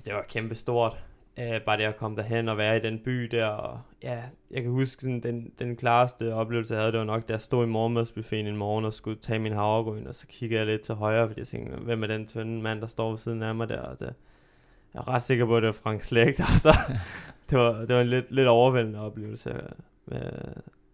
det 0.05 0.13
var 0.13 0.25
kæmpe 0.29 0.55
stort. 0.55 0.97
Uh, 1.37 1.61
bare 1.65 1.77
det 1.77 1.83
at 1.83 1.95
komme 1.97 2.17
derhen 2.17 2.49
og 2.49 2.57
være 2.57 2.77
i 2.77 2.79
den 2.79 2.99
by 2.99 3.23
der, 3.23 3.45
og 3.45 3.79
ja, 4.03 4.23
jeg 4.51 4.63
kan 4.63 4.71
huske 4.71 5.01
sådan, 5.01 5.23
den, 5.23 5.51
den 5.59 5.75
klareste 5.75 6.33
oplevelse, 6.33 6.73
jeg 6.73 6.81
havde, 6.81 6.91
det 6.91 6.99
var 6.99 7.05
nok, 7.05 7.27
da 7.27 7.33
jeg 7.33 7.41
stod 7.41 7.65
i 7.65 7.69
morgenmadsbuffeten 7.69 8.47
en 8.47 8.57
morgen 8.57 8.85
og 8.85 8.93
skulle 8.93 9.19
tage 9.19 9.39
min 9.39 9.53
havregryn, 9.53 10.07
og 10.07 10.15
så 10.15 10.27
kiggede 10.27 10.59
jeg 10.59 10.67
lidt 10.67 10.81
til 10.81 10.95
højre, 10.95 11.27
fordi 11.27 11.39
jeg 11.39 11.47
tænkte, 11.47 11.77
hvem 11.77 12.03
er 12.03 12.07
den 12.07 12.27
tynde 12.27 12.61
mand, 12.61 12.81
der 12.81 12.87
står 12.87 13.09
ved 13.09 13.17
siden 13.17 13.43
af 13.43 13.55
mig 13.55 13.69
der, 13.69 13.81
og 13.81 13.99
det, 13.99 14.13
jeg 14.93 14.99
er 14.99 15.07
ret 15.07 15.21
sikker 15.21 15.45
på, 15.45 15.55
at 15.55 15.63
det 15.63 15.67
var 15.67 15.73
Frank 15.83 16.01
Slægt, 16.01 16.39
og 16.39 16.59
så, 16.65 16.73
det 17.49 17.57
var, 17.57 17.71
det 17.79 17.95
var 17.95 18.01
en 18.01 18.07
lidt, 18.07 18.31
lidt 18.31 18.47
overvældende 18.47 18.99
oplevelse, 18.99 19.53
uh, 20.07 20.17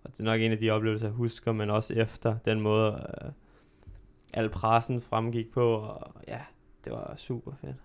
og 0.04 0.12
det 0.12 0.20
er 0.20 0.24
nok 0.24 0.42
en 0.42 0.52
af 0.52 0.58
de 0.58 0.70
oplevelser, 0.70 1.08
jeg 1.08 1.14
husker, 1.14 1.52
men 1.52 1.70
også 1.70 1.94
efter 1.94 2.36
den 2.46 2.62
måde, 2.62 2.92
uh, 2.92 3.32
al 4.34 4.50
pressen 4.50 5.02
fremgik 5.02 5.54
på, 5.54 5.70
og 5.70 6.14
ja, 6.28 6.40
det 6.86 6.94
var 6.94 7.14
super 7.18 7.52
fedt. 7.62 7.76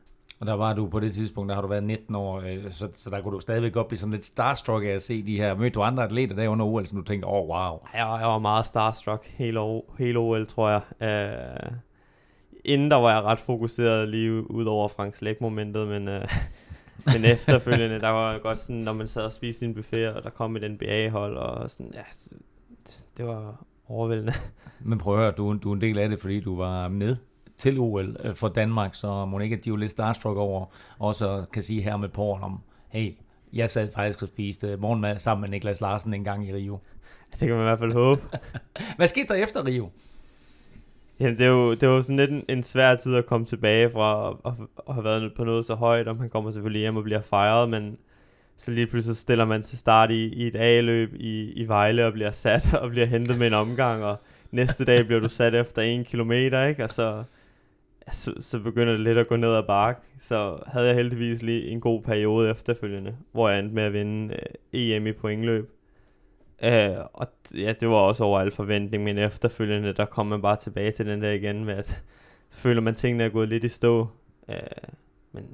Og 0.43 0.47
der 0.47 0.53
var 0.53 0.75
du 0.75 0.89
på 0.89 1.01
det 1.01 1.15
tidspunkt, 1.15 1.49
der 1.49 1.55
har 1.55 1.63
du 1.63 1.69
været 1.69 1.85
19 1.85 2.15
år, 2.15 2.41
øh, 2.41 2.73
så, 2.73 2.89
så 2.95 3.11
der 3.11 3.21
kunne 3.21 3.35
du 3.35 3.41
stadigvæk 3.41 3.73
godt 3.73 3.89
blive 3.89 3.99
sådan 3.99 4.13
lidt 4.13 4.25
starstruck 4.25 4.85
af 4.85 4.89
at 4.89 5.03
se 5.03 5.23
de 5.23 5.37
her. 5.37 5.55
Mødte 5.55 5.75
du 5.75 5.83
andre 5.83 6.05
atleter 6.05 6.35
der 6.35 6.49
under 6.49 6.67
OL, 6.67 6.87
som 6.87 6.99
du 6.99 7.05
tænkte, 7.05 7.29
åh, 7.29 7.35
oh, 7.35 7.49
wow. 7.49 7.79
Jeg 7.95 8.19
jeg 8.21 8.29
var 8.29 8.39
meget 8.39 8.67
starstruck 8.67 9.27
hele, 9.27 9.61
hele 9.99 10.19
OL, 10.19 10.47
tror 10.47 10.69
jeg. 10.71 10.81
Uh, 11.01 11.77
inden 12.65 12.91
der 12.91 12.97
var 12.97 13.15
jeg 13.15 13.23
ret 13.23 13.41
fokuseret 13.41 14.09
lige 14.09 14.51
ud 14.51 14.65
over 14.65 14.89
Frank 14.89 15.15
Slæk-momentet, 15.15 15.89
men, 15.89 16.09
uh, 16.09 16.23
men 17.13 17.25
efterfølgende, 17.25 18.01
der 18.01 18.11
var 18.11 18.39
godt 18.39 18.59
sådan, 18.59 18.83
når 18.83 18.93
man 18.93 19.07
sad 19.07 19.23
og 19.23 19.33
spiste 19.33 19.59
sin 19.59 19.75
buffet, 19.75 20.13
og 20.13 20.23
der 20.23 20.31
kom 20.31 20.57
et 20.57 20.71
NBA-hold, 20.71 21.37
og 21.37 21.71
sådan, 21.71 21.93
ja, 21.95 22.03
det 23.17 23.27
var 23.27 23.65
overvældende. 23.89 24.33
Men 24.85 24.99
prøv 24.99 25.15
at 25.15 25.21
høre, 25.21 25.33
du, 25.33 25.57
du 25.57 25.71
er 25.71 25.75
en 25.75 25.81
del 25.81 25.99
af 25.99 26.09
det, 26.09 26.21
fordi 26.21 26.41
du 26.41 26.57
var 26.57 26.89
med 26.89 27.17
til 27.59 27.79
OL 27.79 28.17
øh, 28.25 28.35
for 28.35 28.49
Danmark, 28.49 28.95
så 28.95 29.25
må 29.25 29.39
ikke, 29.39 29.57
at 29.57 29.65
de 29.65 29.69
jo 29.69 29.77
lidt 29.77 29.91
starstruck 29.91 30.37
over, 30.37 30.67
også 30.99 31.45
kan 31.53 31.63
sige 31.63 31.83
her 31.83 31.97
med 31.97 32.19
år 32.19 32.39
om, 32.39 32.61
hey, 32.89 33.15
jeg 33.53 33.71
sad 33.71 33.91
faktisk 33.95 34.23
og 34.23 34.29
spiste 34.29 34.77
morgenmad 34.77 35.19
sammen 35.19 35.41
med 35.41 35.49
Niklas 35.49 35.81
Larsen 35.81 36.15
en 36.15 36.25
gang 36.25 36.49
i 36.49 36.55
Rio. 36.55 36.79
Det 37.33 37.39
kan 37.39 37.51
man 37.51 37.61
i 37.61 37.63
hvert 37.63 37.79
fald 37.79 37.93
håbe. 37.93 38.23
Hvad 38.97 39.07
skete 39.07 39.29
der 39.29 39.35
efter 39.35 39.67
Rio? 39.67 39.91
Jamen, 41.21 41.39
det 41.39 41.45
er 41.45 41.51
jo, 41.51 41.75
det 41.75 41.89
var 41.89 42.01
sådan 42.01 42.17
lidt 42.17 42.31
en, 42.31 42.45
en 42.49 42.63
svær 42.63 42.95
tid 42.95 43.17
at 43.17 43.27
komme 43.27 43.47
tilbage 43.47 43.91
fra 43.91 44.31
og, 44.31 44.57
og, 44.77 44.95
have 44.95 45.05
været 45.05 45.33
på 45.37 45.45
noget 45.45 45.65
så 45.65 45.75
højt, 45.75 46.09
og 46.09 46.17
man 46.17 46.31
kommer 46.31 46.51
selvfølgelig 46.51 46.81
hjem 46.81 46.97
og 46.97 47.05
bliver 47.05 47.23
fejret, 47.23 47.71
men 47.71 47.99
så 48.57 48.71
lige 48.71 48.87
pludselig 48.87 49.17
stiller 49.17 49.45
man 49.45 49.63
til 49.63 49.79
start 49.79 50.11
i, 50.11 50.27
i 50.29 50.47
et 50.47 50.57
A-løb 50.57 51.15
i, 51.15 51.53
i 51.53 51.69
Vejle 51.69 52.07
og 52.07 52.13
bliver 52.13 52.31
sat 52.31 52.75
og 52.83 52.91
bliver 52.91 53.07
hentet 53.07 53.39
med 53.39 53.47
en 53.47 53.55
omgang, 53.55 54.05
og 54.05 54.17
næste 54.51 54.85
dag 54.85 55.07
bliver 55.07 55.21
du 55.21 55.29
sat 55.29 55.55
efter 55.55 55.83
en 55.83 56.05
kilometer, 56.05 56.65
ikke? 56.67 56.85
Og 56.85 56.91
så, 56.91 57.25
så, 58.13 58.33
så 58.41 58.59
begynder 58.59 58.93
det 58.93 59.01
lidt 59.01 59.19
at 59.19 59.29
gå 59.29 59.37
ned 59.37 59.55
ad 59.55 59.63
bakke. 59.63 60.01
Så 60.19 60.59
havde 60.67 60.87
jeg 60.87 60.97
heldigvis 60.97 61.43
lige 61.43 61.67
en 61.69 61.81
god 61.81 62.03
periode 62.03 62.51
efterfølgende, 62.51 63.17
hvor 63.33 63.49
jeg 63.49 63.59
endte 63.59 63.75
med 63.75 63.83
at 63.83 63.93
vinde 63.93 64.35
øh, 64.35 64.97
EM 64.97 65.07
i 65.07 65.13
pointløb. 65.13 65.72
Øh, 66.65 67.05
og 67.13 67.27
ja, 67.59 67.73
det 67.81 67.89
var 67.89 67.95
også 67.95 68.25
over 68.25 68.41
al 68.41 68.51
forventning, 68.51 69.05
men 69.05 69.19
efterfølgende, 69.19 69.93
der 69.93 70.05
kom 70.05 70.27
man 70.27 70.43
bare 70.43 70.57
tilbage 70.57 70.91
til 70.93 71.07
den 71.07 71.23
der 71.23 71.31
igen 71.31 71.65
med, 71.65 71.75
at 71.75 72.05
så 72.49 72.59
føler 72.59 72.81
man, 72.81 72.91
at 72.91 72.97
tingene 72.97 73.25
er 73.25 73.29
gået 73.29 73.49
lidt 73.49 73.65
i 73.65 73.69
stå. 73.69 74.09
Øh, 74.49 74.57
men, 75.33 75.45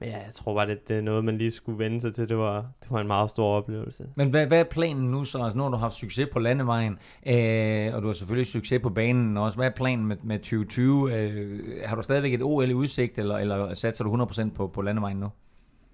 men 0.00 0.08
ja, 0.08 0.16
jeg 0.16 0.32
tror 0.32 0.54
bare, 0.54 0.66
det, 0.66 0.88
det 0.88 0.96
er 0.96 1.00
noget, 1.00 1.24
man 1.24 1.38
lige 1.38 1.50
skulle 1.50 1.78
vende 1.78 2.00
sig 2.00 2.14
til. 2.14 2.28
Det 2.28 2.36
var, 2.36 2.66
det 2.82 2.90
var 2.90 3.00
en 3.00 3.06
meget 3.06 3.30
stor 3.30 3.44
oplevelse. 3.44 4.08
Men 4.16 4.30
hvad, 4.30 4.46
hvad 4.46 4.60
er 4.60 4.64
planen 4.64 5.10
nu 5.10 5.24
så? 5.24 5.42
Altså 5.42 5.58
nu 5.58 5.64
har 5.64 5.70
du 5.70 5.76
haft 5.76 5.94
succes 5.94 6.28
på 6.32 6.38
landevejen, 6.38 6.98
øh, 7.26 7.94
og 7.94 8.02
du 8.02 8.06
har 8.06 8.14
selvfølgelig 8.14 8.46
succes 8.46 8.80
på 8.82 8.90
banen 8.90 9.36
også. 9.36 9.56
Hvad 9.56 9.66
er 9.66 9.74
planen 9.76 10.06
med, 10.06 10.16
med 10.22 10.38
2020? 10.38 11.14
Øh, 11.14 11.60
har 11.84 11.96
du 11.96 12.02
stadigvæk 12.02 12.34
et 12.34 12.42
OL 12.42 12.70
i 12.70 12.74
udsigt, 12.74 13.18
eller, 13.18 13.36
eller 13.36 13.74
satser 13.74 14.04
du 14.04 14.24
100% 14.24 14.50
på, 14.54 14.66
på 14.66 14.82
landevejen 14.82 15.16
nu? 15.16 15.28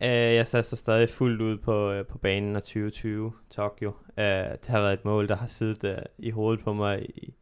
Øh, 0.05 0.35
jeg 0.35 0.47
satser 0.47 0.77
stadig 0.77 1.09
fuldt 1.09 1.41
ud 1.41 1.59
på, 1.59 1.93
øh, 1.93 2.07
på 2.07 2.19
banen 2.19 2.57
af 2.57 2.63
2020 2.63 3.33
Tokyo. 3.51 3.93
Øh, 4.19 4.25
det 4.25 4.67
har 4.67 4.81
været 4.81 4.93
et 4.93 5.05
mål, 5.05 5.29
der 5.29 5.37
har 5.37 5.47
siddet 5.47 5.85
øh, 5.85 6.03
i 6.19 6.31
hovedet 6.31 6.65
på 6.65 6.73
mig 6.73 7.03
i, 7.03 7.35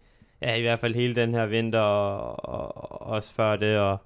ja, 0.43 0.55
i 0.55 0.61
hvert 0.61 0.81
fald 0.81 0.95
hele 0.95 1.15
den 1.15 1.35
her 1.35 1.47
vinter, 1.47 1.81
og, 1.81 2.49
og, 2.49 2.93
og 2.93 3.01
også 3.07 3.35
før 3.35 3.57
det. 3.57 3.79
Og 3.79 3.99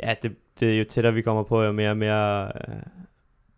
ja, 0.00 0.14
det, 0.22 0.36
det 0.60 0.74
er 0.74 0.78
jo 0.78 0.84
tættere 0.84 1.14
vi 1.14 1.22
kommer 1.22 1.42
på, 1.42 1.62
jo 1.62 1.72
mere 1.72 1.90
og 1.90 1.96
mere, 1.96 2.52
øh, 2.68 2.82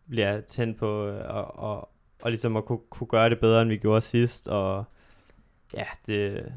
bliver 0.09 0.41
tændt 0.41 0.79
på 0.79 1.07
øh, 1.07 1.37
og, 1.37 1.59
og, 1.59 1.89
og 2.23 2.31
ligesom 2.31 2.57
at 2.57 2.65
kunne, 2.65 2.81
kunne 2.91 3.07
gøre 3.07 3.31
det 3.31 3.41
bedre, 3.41 3.63
end 3.63 3.71
vi 3.71 3.77
gjorde 3.77 4.01
sidst. 4.01 4.49
Og 4.49 4.85
ja, 5.75 5.87
det, 6.07 6.53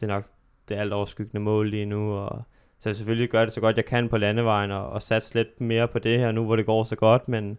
det 0.00 0.02
er 0.02 0.14
nok 0.14 0.24
det 0.68 0.74
alt 0.74 0.92
overskyggende 0.92 1.40
mål 1.40 1.70
lige 1.70 1.86
nu. 1.86 2.12
Og, 2.12 2.42
så 2.84 2.88
jeg 2.90 2.96
selvfølgelig 2.96 3.28
gør 3.28 3.44
det 3.44 3.52
så 3.52 3.60
godt, 3.60 3.76
jeg 3.76 3.84
kan 3.84 4.08
på 4.08 4.18
landevejen, 4.18 4.70
og, 4.70 4.86
og 4.86 5.02
satse 5.02 5.34
lidt 5.34 5.60
mere 5.60 5.88
på 5.88 5.98
det 5.98 6.18
her 6.18 6.32
nu, 6.32 6.44
hvor 6.44 6.56
det 6.56 6.66
går 6.66 6.84
så 6.84 6.96
godt, 6.96 7.28
men, 7.28 7.58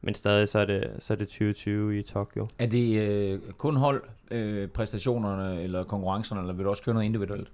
men 0.00 0.14
stadig 0.14 0.48
så 0.48 0.58
er, 0.58 0.64
det, 0.64 0.90
så 0.98 1.12
er 1.12 1.16
det 1.16 1.28
2020 1.28 1.98
i 1.98 2.02
Tokyo. 2.02 2.46
Er 2.58 2.66
det 2.66 2.98
øh, 2.98 3.40
kun 3.58 3.76
hold, 3.76 4.02
øh, 4.30 4.68
præstationerne 4.68 5.62
eller 5.62 5.84
konkurrencerne, 5.84 6.40
eller 6.40 6.54
vil 6.54 6.64
du 6.64 6.70
også 6.70 6.82
køre 6.82 6.94
noget 6.94 7.06
individuelt? 7.06 7.48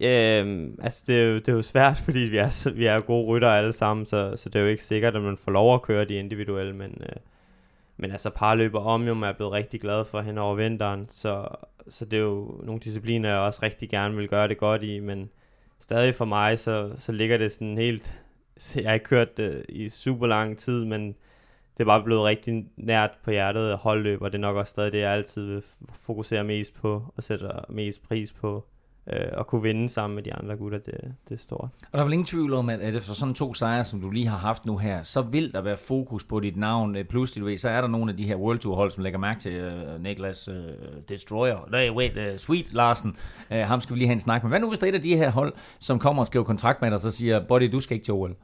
Øhm, 0.00 0.78
altså 0.82 1.04
det 1.06 1.20
er, 1.20 1.24
jo, 1.24 1.34
det 1.34 1.48
er 1.48 1.52
jo 1.52 1.62
svært, 1.62 1.98
fordi 2.04 2.18
vi 2.18 2.36
er, 2.36 2.70
vi 2.74 2.86
er 2.86 3.00
gode 3.00 3.26
ryttere 3.26 3.58
alle 3.58 3.72
sammen, 3.72 4.06
så, 4.06 4.32
så 4.36 4.48
det 4.48 4.58
er 4.58 4.62
jo 4.62 4.68
ikke 4.68 4.84
sikkert, 4.84 5.16
at 5.16 5.22
man 5.22 5.36
får 5.36 5.52
lov 5.52 5.74
at 5.74 5.82
køre 5.82 6.04
de 6.04 6.14
individuelle, 6.14 6.72
men, 6.72 7.02
øh, 7.02 7.16
men 7.96 8.10
altså 8.10 8.30
parløb 8.30 8.74
og 8.74 8.84
omnium 8.84 9.22
er 9.22 9.26
jeg 9.26 9.36
blevet 9.36 9.52
rigtig 9.52 9.80
glad 9.80 10.04
for 10.04 10.20
hen 10.20 10.38
over 10.38 10.54
vinteren, 10.54 11.08
så, 11.08 11.48
så 11.88 12.04
det 12.04 12.16
er 12.16 12.22
jo 12.22 12.60
nogle 12.62 12.80
discipliner, 12.80 13.28
jeg 13.28 13.38
også 13.38 13.60
rigtig 13.62 13.90
gerne 13.90 14.16
vil 14.16 14.28
gøre 14.28 14.48
det 14.48 14.58
godt 14.58 14.82
i, 14.82 15.00
men 15.00 15.30
stadig 15.82 16.14
for 16.14 16.24
mig, 16.24 16.58
så, 16.58 16.92
så 16.96 17.12
ligger 17.12 17.38
det 17.38 17.52
sådan 17.52 17.78
helt, 17.78 18.14
så 18.56 18.80
jeg 18.80 18.88
har 18.88 18.94
ikke 18.94 19.04
kørt 19.04 19.36
det 19.36 19.66
i 19.68 19.88
super 19.88 20.26
lang 20.26 20.58
tid, 20.58 20.84
men 20.84 21.06
det 21.76 21.80
er 21.80 21.84
bare 21.84 22.04
blevet 22.04 22.24
rigtig 22.24 22.66
nært 22.76 23.10
på 23.24 23.30
hjertet 23.30 23.70
af 23.70 23.78
holdløb, 23.78 24.22
og 24.22 24.32
det 24.32 24.38
er 24.38 24.40
nok 24.40 24.56
også 24.56 24.70
stadig 24.70 24.92
det, 24.92 24.98
jeg 24.98 25.12
altid 25.12 25.46
vil 25.46 25.62
fokusere 25.92 26.44
mest 26.44 26.74
på, 26.74 27.12
og 27.16 27.22
sætter 27.22 27.64
mest 27.68 28.02
pris 28.02 28.32
på 28.32 28.64
øh, 29.12 29.26
at 29.38 29.46
kunne 29.46 29.62
vinde 29.62 29.88
sammen 29.88 30.14
med 30.14 30.22
de 30.22 30.34
andre 30.34 30.56
gutter, 30.56 30.78
det, 30.78 31.14
det 31.28 31.34
er 31.34 31.38
stort. 31.38 31.60
Og 31.60 31.92
der 31.92 31.98
er 31.98 32.04
vel 32.04 32.12
ingen 32.12 32.26
tvivl 32.26 32.54
om, 32.54 32.68
at, 32.68 32.80
at 32.80 32.94
efter 32.94 33.12
sådan 33.14 33.34
to 33.34 33.54
sejre, 33.54 33.84
som 33.84 34.00
du 34.00 34.10
lige 34.10 34.26
har 34.26 34.36
haft 34.36 34.66
nu 34.66 34.76
her, 34.78 35.02
så 35.02 35.22
vil 35.22 35.52
der 35.52 35.60
være 35.60 35.76
fokus 35.76 36.24
på 36.24 36.40
dit 36.40 36.56
navn. 36.56 36.96
Øh, 36.96 37.04
Pludselig, 37.04 37.40
du 37.40 37.46
ved, 37.46 37.58
så 37.58 37.68
er 37.68 37.80
der 37.80 37.88
nogle 37.88 38.10
af 38.10 38.16
de 38.16 38.24
her 38.24 38.36
World 38.36 38.58
Tour 38.58 38.76
hold, 38.76 38.90
som 38.90 39.02
lægger 39.02 39.18
mærke 39.18 39.40
til 39.40 39.66
uh, 39.66 40.02
Niklas 40.02 40.48
uh, 40.48 40.54
Destroyer. 41.08 41.68
Nej, 41.70 41.90
wait, 41.90 42.16
uh, 42.16 42.36
Sweet 42.36 42.72
Larsen. 42.72 43.16
Uh, 43.50 43.56
ham 43.56 43.80
skal 43.80 43.94
vi 43.94 43.98
lige 43.98 44.08
have 44.08 44.14
en 44.14 44.20
snak 44.20 44.42
med. 44.42 44.50
Hvad 44.50 44.60
nu, 44.60 44.68
hvis 44.68 44.78
der 44.78 44.86
er 44.86 44.90
et 44.90 44.94
af 44.94 45.02
de 45.02 45.16
her 45.16 45.30
hold, 45.30 45.52
som 45.78 45.98
kommer 45.98 46.22
og 46.22 46.26
skriver 46.26 46.44
kontrakt 46.44 46.80
med 46.82 46.90
dig, 46.90 46.94
og 46.94 47.00
så 47.00 47.10
siger, 47.10 47.40
Buddy, 47.48 47.68
du 47.72 47.80
skal 47.80 47.94
ikke 47.94 48.04
til 48.04 48.14
OL? 48.14 48.34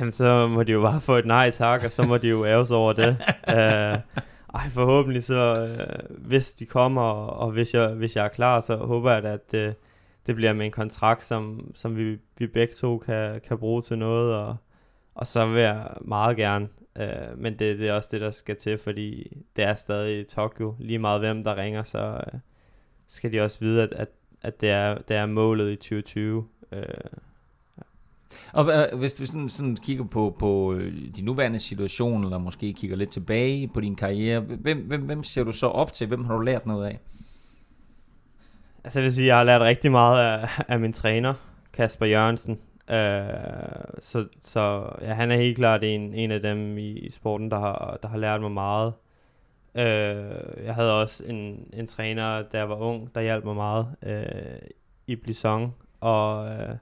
Jamen, 0.00 0.12
så 0.12 0.46
må 0.48 0.62
de 0.62 0.72
jo 0.72 0.80
bare 0.80 1.00
få 1.00 1.12
et 1.14 1.26
nej 1.26 1.50
tak, 1.50 1.84
og 1.84 1.90
så 1.90 2.02
må 2.02 2.16
de 2.16 2.28
jo 2.28 2.44
ære 2.44 2.66
sig 2.66 2.76
over 2.76 2.92
det. 2.92 3.16
uh, 3.48 4.22
ej, 4.54 4.68
forhåbentlig 4.68 5.22
så, 5.22 5.66
øh, 5.66 6.16
hvis 6.26 6.52
de 6.52 6.66
kommer, 6.66 7.02
og 7.12 7.50
hvis 7.52 7.74
jeg, 7.74 7.94
hvis 7.94 8.16
jeg 8.16 8.24
er 8.24 8.28
klar, 8.28 8.60
så 8.60 8.76
håber 8.76 9.12
jeg 9.12 9.22
da, 9.22 9.32
at 9.32 9.52
det, 9.52 9.74
det 10.26 10.36
bliver 10.36 10.52
med 10.52 10.66
en 10.66 10.72
kontrakt, 10.72 11.24
som, 11.24 11.70
som 11.74 11.96
vi, 11.96 12.18
vi 12.38 12.46
begge 12.46 12.74
to 12.74 12.98
kan, 12.98 13.40
kan 13.40 13.58
bruge 13.58 13.82
til 13.82 13.98
noget, 13.98 14.34
og, 14.34 14.56
og 15.14 15.26
så 15.26 15.46
vil 15.46 15.62
jeg 15.62 15.96
meget 16.00 16.36
gerne. 16.36 16.68
Øh, 16.98 17.38
men 17.38 17.52
det, 17.58 17.78
det 17.78 17.88
er 17.88 17.92
også 17.92 18.08
det, 18.12 18.20
der 18.20 18.30
skal 18.30 18.56
til, 18.56 18.78
fordi 18.78 19.36
det 19.56 19.64
er 19.64 19.74
stadig 19.74 20.20
i 20.20 20.24
Tokyo. 20.24 20.74
Lige 20.78 20.98
meget 20.98 21.20
hvem, 21.20 21.44
der 21.44 21.56
ringer, 21.56 21.82
så 21.82 21.98
øh, 21.98 22.40
skal 23.06 23.32
de 23.32 23.40
også 23.40 23.60
vide, 23.60 23.82
at, 23.82 23.92
at, 23.92 24.08
at 24.42 24.60
det, 24.60 24.70
er, 24.70 24.98
det 24.98 25.16
er 25.16 25.26
målet 25.26 25.72
i 25.72 25.76
2020. 25.76 26.48
Øh, 26.72 26.84
og 28.52 28.70
øh, 28.72 28.98
hvis 28.98 29.20
vi 29.20 29.26
sådan, 29.26 29.48
sådan 29.48 29.76
kigger 29.76 30.04
på, 30.04 30.36
på 30.38 30.72
øh, 30.72 30.94
din 31.16 31.24
nuværende 31.24 31.58
situation, 31.58 32.24
eller 32.24 32.38
måske 32.38 32.72
kigger 32.72 32.96
lidt 32.96 33.10
tilbage 33.10 33.68
på 33.68 33.80
din 33.80 33.96
karriere, 33.96 34.40
hvem, 34.40 34.86
hvem, 34.86 35.02
hvem 35.02 35.22
ser 35.22 35.44
du 35.44 35.52
så 35.52 35.66
op 35.66 35.92
til? 35.92 36.06
Hvem 36.06 36.24
har 36.24 36.34
du 36.34 36.40
lært 36.40 36.66
noget 36.66 36.86
af? 36.86 36.98
Altså 38.84 38.98
jeg 39.00 39.04
vil 39.04 39.14
sige, 39.14 39.26
jeg 39.26 39.36
har 39.36 39.44
lært 39.44 39.60
rigtig 39.60 39.90
meget 39.90 40.32
af, 40.32 40.48
af 40.68 40.80
min 40.80 40.92
træner, 40.92 41.34
Kasper 41.72 42.06
Jørgensen. 42.06 42.58
Uh, 42.90 42.94
så 44.00 44.26
så 44.40 44.90
ja, 45.00 45.12
han 45.12 45.30
er 45.30 45.36
helt 45.36 45.56
klart 45.56 45.84
en, 45.84 46.14
en 46.14 46.30
af 46.30 46.40
dem 46.40 46.78
i, 46.78 46.90
i 46.90 47.10
sporten, 47.10 47.50
der 47.50 47.58
har, 47.58 47.98
der 48.02 48.08
har 48.08 48.18
lært 48.18 48.40
mig 48.40 48.50
meget. 48.50 48.92
Uh, 49.74 50.64
jeg 50.64 50.74
havde 50.74 51.00
også 51.02 51.24
en, 51.24 51.68
en 51.72 51.86
træner, 51.86 52.42
da 52.42 52.58
jeg 52.58 52.68
var 52.68 52.76
ung, 52.76 53.14
der 53.14 53.20
hjalp 53.20 53.44
mig 53.44 53.56
meget 53.56 53.86
uh, 54.06 54.68
i 55.06 55.16
Blisson. 55.16 55.74
Og 56.00 56.44
uh, 56.44 56.76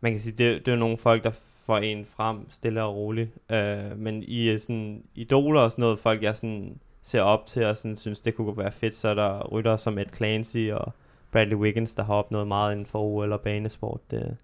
man 0.00 0.12
kan 0.12 0.20
sige, 0.20 0.36
det, 0.36 0.66
det 0.66 0.72
er 0.72 0.76
nogle 0.76 0.98
folk, 0.98 1.24
der 1.24 1.30
får 1.66 1.78
en 1.78 2.06
frem 2.06 2.50
stille 2.50 2.82
og 2.82 2.96
roligt. 2.96 3.30
Uh, 3.50 3.98
men 3.98 4.22
i 4.22 4.54
uh, 4.54 4.60
sådan 4.60 5.02
idoler 5.14 5.60
og 5.60 5.70
sådan 5.70 5.82
noget, 5.82 5.98
folk 5.98 6.22
jeg 6.22 6.36
sådan 6.36 6.78
ser 7.02 7.22
op 7.22 7.46
til 7.46 7.64
og 7.64 7.76
sådan, 7.76 7.96
synes, 7.96 8.20
det 8.20 8.34
kunne 8.34 8.56
være 8.56 8.72
fedt, 8.72 8.94
så 8.94 9.08
er 9.08 9.14
der 9.14 9.48
rytter 9.48 9.76
som 9.76 9.98
Ed 9.98 10.06
Clancy 10.16 10.70
og 10.72 10.92
Bradley 11.32 11.56
Wiggins, 11.56 11.94
der 11.94 12.04
har 12.04 12.14
opnået 12.14 12.48
meget 12.48 12.72
inden 12.72 12.86
for 12.86 12.98
OL 12.98 13.32
og 13.32 13.40
banesport. 13.40 14.10
Det, 14.10 14.36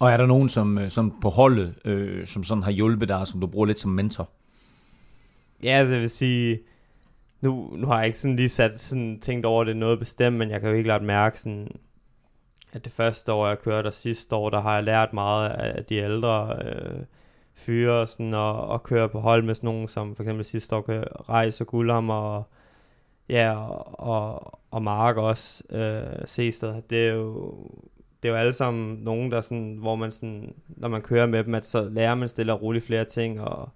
Og 0.00 0.10
er 0.10 0.16
der 0.16 0.26
nogen, 0.26 0.48
som, 0.48 0.78
øh, 0.78 0.90
som 0.90 1.18
på 1.22 1.28
holdet, 1.28 1.74
øh, 1.84 2.26
som 2.26 2.44
sådan 2.44 2.62
har 2.62 2.70
hjulpet 2.70 3.08
dig, 3.08 3.26
som 3.26 3.40
du 3.40 3.46
bruger 3.46 3.66
lidt 3.66 3.80
som 3.80 3.90
mentor? 3.90 4.28
ja, 5.62 5.68
altså 5.68 5.94
jeg 5.94 6.00
vil 6.00 6.10
sige, 6.10 6.60
nu, 7.40 7.76
nu 7.76 7.86
har 7.86 7.98
jeg 7.98 8.06
ikke 8.06 8.18
sådan 8.18 8.36
lige 8.36 8.48
sat 8.48 8.80
sådan, 8.80 9.20
tænkt 9.20 9.46
over 9.46 9.64
det 9.64 9.76
noget 9.76 9.98
bestemt, 9.98 10.36
men 10.36 10.50
jeg 10.50 10.60
kan 10.60 10.68
jo 10.68 10.74
helt 10.74 10.86
klart 10.86 11.02
mærke 11.02 11.40
sådan, 11.40 11.68
at 12.72 12.84
det 12.84 12.92
første 12.92 13.32
år, 13.32 13.48
jeg 13.48 13.58
kørte, 13.58 13.86
og 13.86 13.94
sidste 13.94 14.36
år, 14.36 14.50
der 14.50 14.60
har 14.60 14.74
jeg 14.74 14.84
lært 14.84 15.12
meget 15.12 15.48
af 15.48 15.84
de 15.84 15.96
ældre 15.96 16.58
øh, 16.64 17.00
fyre, 17.54 18.06
sådan, 18.06 18.34
og, 18.34 18.66
og 18.68 18.82
køre 18.82 19.08
på 19.08 19.20
hold 19.20 19.42
med 19.42 19.54
sådan 19.54 19.68
nogen, 19.68 19.88
som 19.88 20.14
for 20.14 20.22
eksempel 20.22 20.44
sidste 20.44 20.76
år, 20.76 20.80
kan 20.80 21.04
Rejs 21.28 21.60
og 21.60 21.66
Gullum, 21.66 22.10
og 22.10 22.44
ja, 23.28 23.56
og, 23.56 24.00
og, 24.00 24.60
og 24.70 24.82
Mark 24.82 25.16
også, 25.16 25.62
øh, 25.70 26.26
Sested. 26.26 26.82
Det 26.90 27.08
er 27.08 27.12
jo, 27.14 27.54
det 28.22 28.28
er 28.28 28.32
jo 28.32 28.38
alle 28.38 28.52
sammen 28.52 28.98
nogen, 28.98 29.30
der 29.30 29.40
sådan, 29.40 29.76
hvor 29.80 29.94
man 29.94 30.10
sådan, 30.10 30.54
når 30.68 30.88
man 30.88 31.02
kører 31.02 31.26
med 31.26 31.44
dem, 31.44 31.54
at 31.54 31.64
så 31.64 31.88
lærer 31.88 32.14
man 32.14 32.28
stille 32.28 32.54
og 32.54 32.62
roligt 32.62 32.86
flere 32.86 33.04
ting, 33.04 33.40
og, 33.40 33.68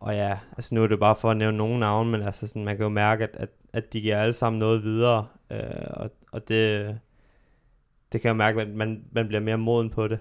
og 0.00 0.14
ja, 0.14 0.38
altså 0.52 0.74
nu 0.74 0.82
er 0.82 0.86
det 0.86 1.00
bare 1.00 1.16
for 1.16 1.30
at 1.30 1.36
nævne 1.36 1.56
nogle 1.56 1.80
navne, 1.80 2.10
men 2.10 2.22
altså 2.22 2.46
sådan, 2.46 2.64
man 2.64 2.76
kan 2.76 2.82
jo 2.82 2.88
mærke, 2.88 3.24
at, 3.24 3.36
at, 3.36 3.48
at 3.72 3.92
de 3.92 4.00
giver 4.00 4.16
alle 4.16 4.32
sammen 4.32 4.58
noget 4.58 4.82
videre, 4.82 5.26
øh, 5.50 5.58
og, 5.90 6.10
og 6.32 6.48
det, 6.48 6.98
det 8.12 8.20
kan 8.20 8.28
jeg 8.28 8.36
mærke, 8.36 8.60
at 8.60 8.68
man, 8.68 9.04
man 9.12 9.26
bliver 9.28 9.40
mere 9.40 9.58
moden 9.58 9.90
på 9.90 10.08
det. 10.08 10.18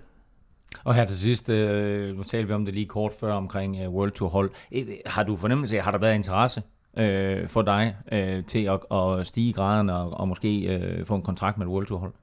Og 0.83 0.95
her 0.95 1.05
til 1.05 1.17
sidst, 1.17 1.49
øh, 1.49 2.17
nu 2.17 2.23
talte 2.23 2.47
vi 2.47 2.53
om 2.53 2.65
det 2.65 2.73
lige 2.73 2.85
kort 2.85 3.11
før 3.19 3.33
omkring 3.33 3.77
øh, 3.81 3.89
World 3.89 4.11
Tour 4.11 4.29
hold. 4.29 4.51
Øh, 4.71 4.87
har 5.05 5.23
du 5.23 5.35
fornemmelse 5.35 5.77
af, 5.77 5.83
har 5.83 5.91
der 5.91 5.97
været 5.97 6.15
interesse 6.15 6.63
øh, 6.97 7.47
for 7.47 7.61
dig 7.61 7.95
øh, 8.11 8.45
til 8.45 8.63
at, 8.65 8.79
at 8.97 9.27
stige 9.27 9.53
graden 9.53 9.89
og, 9.89 10.09
og 10.13 10.27
måske 10.27 10.59
øh, 10.61 11.05
få 11.05 11.15
en 11.15 11.21
kontrakt 11.21 11.57
med 11.57 11.65
et 11.65 11.71
World 11.71 11.85
Tour 11.87 11.99
hold? 11.99 12.13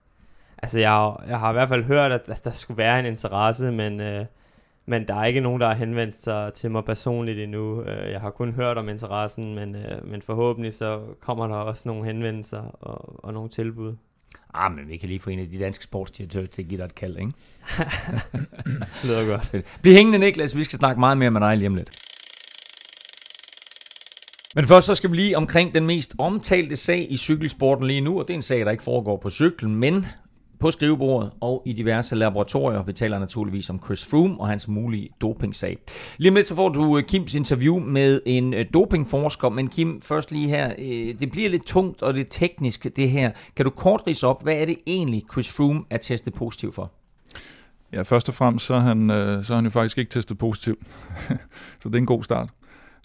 Altså, 0.63 0.79
jeg, 0.79 0.91
har- 0.91 1.25
jeg 1.29 1.39
har 1.41 1.51
i 1.51 1.53
hvert 1.53 1.69
fald 1.69 1.85
hørt, 1.85 2.13
at, 2.13 2.29
at 2.29 2.41
der 2.45 2.51
skulle 2.51 2.79
være 2.79 2.99
en 3.01 3.07
interesse, 3.07 3.73
men, 3.73 4.01
øh, 4.01 4.25
men 4.87 5.09
der 5.09 5.15
er 5.15 5.25
ikke 5.25 5.41
nogen, 5.41 5.61
der 5.61 5.67
har 5.67 5.75
henvendt 5.75 6.15
sig 6.15 6.53
til 6.53 6.71
mig 6.71 6.85
personligt 6.85 7.39
endnu. 7.41 7.83
Øh, 7.83 8.11
jeg 8.13 8.21
har 8.21 8.31
kun 8.31 8.53
hørt 8.53 8.79
om 8.79 8.89
interessen, 8.89 9.55
men, 9.55 9.75
øh, 9.75 10.07
men 10.11 10.23
forhåbentlig 10.23 10.75
så 10.75 11.01
kommer 11.21 11.47
der 11.47 11.55
også 11.55 11.89
nogle 11.89 12.05
henvendelser 12.05 12.63
og, 12.63 13.25
og 13.25 13.33
nogle 13.33 13.49
tilbud. 13.49 13.97
Ah, 14.55 14.73
men 14.73 14.89
vi 14.89 14.97
kan 14.97 15.09
lige 15.09 15.21
få 15.21 15.31
en 15.31 15.39
af 15.39 15.49
de 15.49 15.59
danske 15.59 15.85
sportsdirektører 15.85 16.47
til 16.47 16.63
at 16.63 16.69
give 16.69 16.79
dig 16.79 16.85
et 16.85 16.95
kald, 16.95 17.17
ikke? 17.17 17.33
Det 19.03 19.05
lyder 19.05 19.27
godt. 19.27 19.65
Bliv 19.83 19.95
hængende, 19.95 20.19
Niklas. 20.19 20.57
Vi 20.57 20.65
skal 20.65 20.79
snakke 20.79 21.01
meget 21.01 21.19
mere 21.19 21.31
med 21.31 21.41
dig 21.41 21.57
lige 21.57 21.69
om 21.69 21.75
lidt. 21.75 21.91
Men 24.55 24.67
først 24.67 24.87
så 24.87 24.95
skal 24.95 25.11
vi 25.11 25.17
lige 25.17 25.37
omkring 25.37 25.75
den 25.75 25.87
mest 25.87 26.15
omtalte 26.19 26.77
sag 26.77 27.13
i 27.13 27.17
cykelsporten 27.17 27.87
lige 27.87 28.01
nu, 28.01 28.19
og 28.19 28.29
det 28.29 28.35
er 28.35 28.39
en 28.39 28.43
sag, 28.43 28.61
der 28.61 28.71
ikke 28.71 28.83
foregår 28.83 29.17
på 29.17 29.31
cyklen, 29.31 29.77
men 29.77 30.07
på 30.61 30.71
skrivebordet 30.71 31.33
og 31.41 31.63
i 31.67 31.73
diverse 31.73 32.17
laboratorier. 32.17 32.83
Vi 32.83 32.93
taler 32.93 33.19
naturligvis 33.19 33.71
om 33.71 33.81
Chris 33.85 34.05
Froome 34.05 34.41
og 34.41 34.49
hans 34.49 34.69
mulige 34.69 35.09
dopingsag. 35.21 35.79
Lige 36.17 36.31
om 36.31 36.35
lidt 36.35 36.47
så 36.47 36.55
får 36.55 36.69
du 36.69 36.99
øh, 36.99 37.05
Kims 37.05 37.35
interview 37.35 37.79
med 37.79 38.21
en 38.27 38.55
øh, 38.55 38.67
dopingforsker, 38.75 39.49
men 39.49 39.69
Kim, 39.69 40.01
først 40.01 40.33
lige 40.33 40.49
her, 40.49 40.73
øh, 40.79 41.19
det 41.19 41.31
bliver 41.31 41.49
lidt 41.49 41.67
tungt 41.67 42.03
og 42.03 42.15
lidt 42.15 42.29
teknisk 42.31 42.87
det 42.97 43.11
her. 43.11 43.31
Kan 43.57 43.65
du 43.65 43.71
kort 43.71 44.03
rise 44.07 44.27
op, 44.27 44.43
hvad 44.43 44.55
er 44.55 44.67
det 44.67 44.79
egentlig 44.87 45.25
Chris 45.33 45.53
Froome 45.53 45.85
er 45.91 45.97
testet 45.97 46.35
positiv 46.35 46.73
for? 46.73 46.93
Ja, 47.93 48.03
først 48.03 48.29
og 48.29 48.35
fremmest 48.35 48.67
så 48.67 48.75
er 48.75 48.81
han, 48.81 49.09
så 49.45 49.53
er 49.53 49.55
han 49.55 49.65
jo 49.65 49.71
faktisk 49.71 49.99
ikke 49.99 50.11
testet 50.11 50.39
positiv. 50.39 50.79
så 51.81 51.89
det 51.89 51.95
er 51.95 51.99
en 51.99 52.07
god 52.07 52.25
start. 52.25 52.49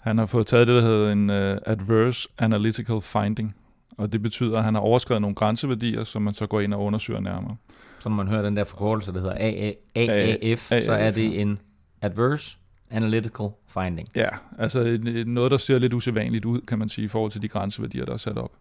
Han 0.04 0.18
har 0.18 0.26
fået 0.26 0.46
taget 0.46 0.68
det, 0.68 0.74
der 0.74 0.82
hedder 0.82 1.12
en 1.12 1.30
uh, 1.30 1.56
Adverse 1.66 2.28
Analytical 2.38 3.00
Finding. 3.02 3.54
Og 3.98 4.12
det 4.12 4.22
betyder, 4.22 4.58
at 4.58 4.64
han 4.64 4.74
har 4.74 4.80
overskrevet 4.80 5.20
nogle 5.20 5.34
grænseværdier, 5.34 6.04
som 6.04 6.22
man 6.22 6.34
så 6.34 6.46
går 6.46 6.60
ind 6.60 6.74
og 6.74 6.82
undersøger 6.82 7.20
nærmere. 7.20 7.56
Så 7.98 8.08
når 8.08 8.16
man 8.16 8.28
hører 8.28 8.42
den 8.42 8.56
der 8.56 8.64
forkortelse, 8.64 9.12
der 9.12 9.20
hedder 9.20 9.34
AA, 9.34 9.72
AAF, 9.94 10.72
så 10.84 10.92
er 10.92 11.10
det 11.10 11.40
en 11.40 11.58
Adverse 12.02 12.58
Analytical 12.90 13.48
Finding. 13.66 14.08
Ja, 14.16 14.28
altså 14.58 14.98
noget, 15.26 15.50
der 15.50 15.56
ser 15.56 15.78
lidt 15.78 15.94
usædvanligt 15.94 16.44
ud, 16.44 16.60
kan 16.60 16.78
man 16.78 16.88
sige, 16.88 17.04
i 17.04 17.08
forhold 17.08 17.30
til 17.30 17.42
de 17.42 17.48
grænseværdier, 17.48 18.04
der 18.04 18.12
er 18.12 18.16
sat 18.16 18.38
op. 18.38 18.52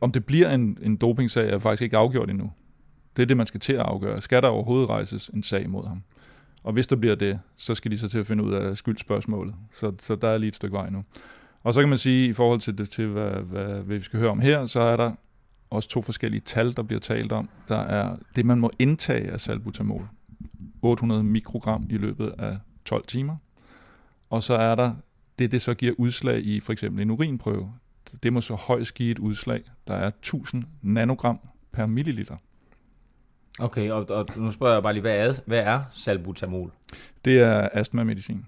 Om 0.00 0.12
det 0.12 0.24
bliver 0.24 0.54
en, 0.54 0.78
en 0.82 0.96
dopingsag, 0.96 1.50
er 1.50 1.58
faktisk 1.58 1.82
ikke 1.82 1.96
afgjort 1.96 2.30
endnu. 2.30 2.52
Det 3.16 3.22
er 3.22 3.26
det, 3.26 3.36
man 3.36 3.46
skal 3.46 3.60
til 3.60 3.72
at 3.72 3.80
afgøre. 3.80 4.20
Skal 4.20 4.42
der 4.42 4.48
overhovedet 4.48 4.90
rejses 4.90 5.28
en 5.28 5.42
sag 5.42 5.70
mod 5.70 5.86
ham? 5.86 6.02
Og 6.64 6.72
hvis 6.72 6.86
der 6.86 6.96
bliver 6.96 7.14
det, 7.14 7.40
så 7.56 7.74
skal 7.74 7.90
de 7.90 7.98
så 7.98 8.08
til 8.08 8.18
at 8.18 8.26
finde 8.26 8.44
ud 8.44 8.52
af 8.52 8.76
skyldspørgsmålet. 8.76 9.54
Så, 9.72 9.92
så 9.98 10.16
der 10.16 10.28
er 10.28 10.38
lige 10.38 10.48
et 10.48 10.56
stykke 10.56 10.74
vej 10.74 10.86
nu. 10.90 11.04
Og 11.62 11.74
så 11.74 11.80
kan 11.80 11.88
man 11.88 11.98
sige, 11.98 12.28
i 12.28 12.32
forhold 12.32 12.60
til, 12.60 12.78
det, 12.78 12.90
til 12.90 13.06
hvad, 13.06 13.30
hvad, 13.30 13.64
hvad 13.64 13.96
vi 13.96 14.02
skal 14.02 14.18
høre 14.18 14.30
om 14.30 14.40
her, 14.40 14.66
så 14.66 14.80
er 14.80 14.96
der 14.96 15.12
også 15.70 15.88
to 15.88 16.02
forskellige 16.02 16.40
tal, 16.40 16.76
der 16.76 16.82
bliver 16.82 17.00
talt 17.00 17.32
om. 17.32 17.48
Der 17.68 17.78
er 17.78 18.16
det, 18.36 18.46
man 18.46 18.58
må 18.58 18.70
indtage 18.78 19.30
af 19.30 19.40
salbutamol. 19.40 20.08
800 20.82 21.22
mikrogram 21.24 21.86
i 21.90 21.96
løbet 21.96 22.34
af 22.38 22.58
12 22.84 23.06
timer. 23.06 23.36
og 24.30 24.42
så 24.42 24.54
er 24.54 24.74
der 24.74 24.94
det, 25.38 25.52
det 25.52 25.62
så 25.62 25.74
giver 25.74 25.92
udslag 25.98 26.38
i 26.46 26.60
for 26.60 26.72
eksempel 26.72 27.02
en 27.02 27.10
urinprøve. 27.10 27.72
Det 28.22 28.32
må 28.32 28.40
så 28.40 28.54
højst 28.54 28.94
give 28.94 29.10
et 29.10 29.18
udslag, 29.18 29.62
der 29.88 29.94
er 29.94 30.06
1000 30.06 30.64
nanogram 30.82 31.40
per 31.72 31.86
milliliter. 31.86 32.36
Okay, 33.58 33.90
og, 33.90 34.10
og 34.10 34.24
nu 34.36 34.50
spørger 34.50 34.74
jeg 34.74 34.82
bare 34.82 34.92
lige, 34.92 35.00
hvad 35.00 35.16
er, 35.16 35.40
hvad 35.46 35.58
er 35.58 35.82
salbutamol? 35.90 36.72
Det 37.24 37.42
er 37.42 37.68
astmamedicin. 37.72 38.46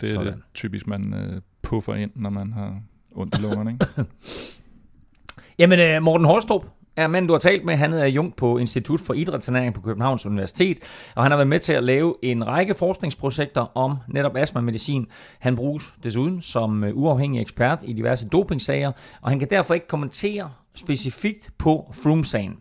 Det 0.00 0.08
er 0.08 0.12
Sådan. 0.12 0.26
det 0.26 0.36
typisk, 0.54 0.86
man 0.86 1.14
øh, 1.14 1.40
puffer 1.64 1.94
ind, 1.94 2.10
når 2.14 2.30
man 2.30 2.52
har 2.52 2.80
ondt 3.14 3.38
i 3.38 3.42
lungerne. 3.42 3.72
Ikke? 3.72 3.86
Jamen, 5.58 5.78
øh, 5.78 6.02
Morten 6.02 6.26
Horstrup 6.26 6.66
er 6.96 7.06
manden, 7.06 7.26
du 7.26 7.34
har 7.34 7.38
talt 7.38 7.64
med. 7.64 7.76
Han 7.76 7.92
er 7.92 8.06
jung 8.06 8.36
på 8.36 8.58
Institut 8.58 9.00
for 9.00 9.14
Idrætsernæring 9.14 9.74
på 9.74 9.80
Københavns 9.80 10.26
Universitet, 10.26 10.78
og 11.14 11.22
han 11.22 11.30
har 11.32 11.36
været 11.36 11.48
med 11.48 11.58
til 11.58 11.72
at 11.72 11.84
lave 11.84 12.14
en 12.22 12.46
række 12.46 12.74
forskningsprojekter 12.74 13.76
om 13.76 13.96
netop 14.08 14.36
astmamedicin. 14.36 15.06
Han 15.38 15.56
bruges 15.56 15.84
desuden 16.04 16.40
som 16.40 16.84
øh, 16.84 16.96
uafhængig 16.96 17.40
ekspert 17.40 17.78
i 17.82 17.92
diverse 17.92 18.28
dopingsager, 18.28 18.92
og 19.22 19.30
han 19.30 19.38
kan 19.38 19.50
derfor 19.50 19.74
ikke 19.74 19.88
kommentere 19.88 20.50
specifikt 20.74 21.50
på 21.58 21.92
Froome-sagen. 22.02 22.56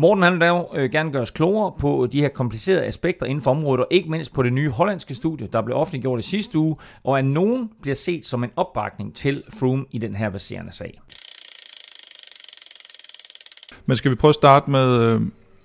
Morten 0.00 0.22
han 0.22 0.32
vil 0.32 0.40
dog 0.40 0.72
øh, 0.76 0.90
gerne 0.90 1.12
gøre 1.12 1.22
os 1.22 1.30
klogere 1.30 1.72
på 1.80 2.08
de 2.12 2.20
her 2.20 2.28
komplicerede 2.28 2.86
aspekter 2.86 3.26
inden 3.26 3.42
for 3.42 3.50
området, 3.50 3.80
og 3.80 3.86
ikke 3.90 4.10
mindst 4.10 4.34
på 4.34 4.42
det 4.42 4.52
nye 4.52 4.70
hollandske 4.70 5.14
studie, 5.14 5.46
der 5.52 5.62
blev 5.62 5.76
offentliggjort 5.76 6.18
i 6.18 6.22
sidste 6.22 6.58
uge, 6.58 6.76
og 7.04 7.18
at 7.18 7.24
nogen 7.24 7.70
bliver 7.82 7.94
set 7.94 8.24
som 8.24 8.44
en 8.44 8.50
opbakning 8.56 9.14
til 9.14 9.42
Froome 9.60 9.84
i 9.90 9.98
den 9.98 10.14
her 10.14 10.30
baserende 10.30 10.72
sag. 10.72 11.00
Men 13.86 13.96
skal 13.96 14.10
vi 14.10 14.16
prøve 14.16 14.28
at 14.28 14.34
starte 14.34 14.70
med 14.70 14.88
øh, 15.04 15.20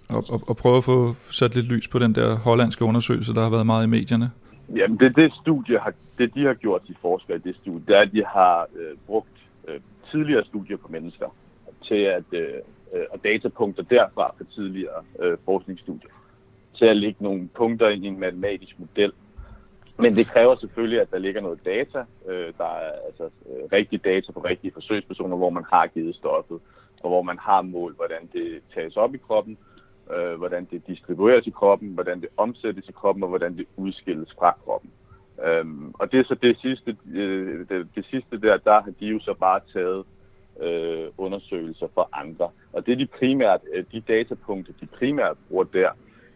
at, 0.10 0.24
at, 0.34 0.42
at 0.50 0.56
prøve 0.56 0.78
at 0.78 0.84
få 0.84 1.14
sat 1.14 1.56
lidt 1.56 1.72
lys 1.72 1.88
på 1.88 2.00
den 2.00 2.16
der 2.16 2.36
hollandske 2.36 2.86
undersøgelse, 2.86 3.34
der 3.34 3.44
har 3.44 3.50
været 3.50 3.66
meget 3.66 3.86
i 3.86 3.90
medierne? 3.90 4.32
Jamen, 4.76 4.98
det, 4.98 5.16
det 5.16 5.34
studie 5.42 5.80
har, 5.80 5.94
det 6.18 6.36
de 6.36 6.46
har 6.46 6.54
gjort, 6.54 6.82
de 6.88 6.96
forskere 7.02 7.38
i 7.38 7.42
det 7.48 7.56
studie, 7.62 7.82
det 7.88 7.96
er, 7.96 8.02
at 8.02 8.12
de 8.12 8.24
har 8.26 8.68
øh, 8.76 8.98
brugt 9.08 9.38
øh, 9.68 9.80
tidligere 10.12 10.46
studier 10.46 10.78
på 10.78 10.88
mennesker 10.92 11.36
til 11.88 12.02
at, 12.18 12.24
øh, 12.32 12.60
øh, 12.96 13.06
og 13.12 13.24
datapunkter 13.24 13.84
derfra 13.84 14.34
fra 14.38 14.46
tidligere 14.56 15.04
øh, 15.20 15.38
forskningsstudier 15.46 16.10
til 16.78 16.86
at 16.86 16.98
lægge 16.98 17.24
nogle 17.24 17.50
punkter 17.56 17.90
ind 17.90 18.06
i 18.06 18.08
en 18.08 18.20
matematisk 18.20 18.80
model. 18.80 19.14
Men 19.98 20.14
det 20.14 20.28
kræver 20.28 20.56
selvfølgelig, 20.56 21.02
at 21.02 21.12
der 21.12 21.18
ligger 21.18 21.42
noget 21.42 21.66
data. 21.66 22.06
Øh, 22.28 22.54
der 22.58 22.66
er 22.66 22.92
altså 23.06 23.24
øh, 23.24 23.64
rigtige 23.72 24.02
data 24.06 24.32
på 24.32 24.40
rigtige 24.40 24.72
forsøgspersoner, 24.72 25.38
hvor 25.38 25.50
man 25.50 25.66
har 25.74 25.88
givet 25.88 26.16
stoffet, 26.16 26.60
og 27.04 27.10
hvor 27.10 27.22
man 27.22 27.38
har 27.40 27.62
målt, 27.62 27.96
hvordan 27.96 28.30
det 28.34 28.62
tages 28.74 28.98
op 28.98 29.16
i 29.16 29.18
kroppen, 29.18 29.58
øh, 30.16 30.36
hvordan 30.38 30.68
det 30.72 30.88
distribueres 30.88 31.48
i 31.48 31.50
kroppen, 31.50 31.90
hvordan 31.90 32.22
det 32.22 32.30
omsættes 32.38 32.90
i 32.90 32.92
kroppen, 32.92 33.24
og 33.24 33.30
hvordan 33.30 33.58
det 33.58 33.66
udskilles 33.78 34.30
fra 34.40 34.58
kroppen. 34.66 34.92
Øhm, 35.46 35.92
og 35.94 36.12
det 36.12 36.20
er 36.20 36.24
så 36.24 36.36
det 36.36 36.58
sidste, 36.58 36.98
øh, 37.14 37.70
det, 37.70 37.88
det 37.96 38.06
sidste 38.06 38.42
der, 38.42 38.58
der 38.58 38.82
har 38.82 38.94
de 39.00 39.06
jo 39.06 39.20
så 39.20 39.34
bare 39.34 39.60
taget 39.74 40.06
øh, 40.62 41.08
undersøgelser 41.18 41.88
for 41.94 42.10
andre. 42.14 42.50
Og 42.74 42.86
det 42.86 42.92
er 42.92 42.98
de 42.98 43.08
primært, 43.20 43.62
øh, 43.74 43.84
de 43.92 44.00
datapunkter, 44.08 44.74
de 44.82 44.86
primært 44.86 45.38
bruger 45.48 45.64
der, 45.64 45.90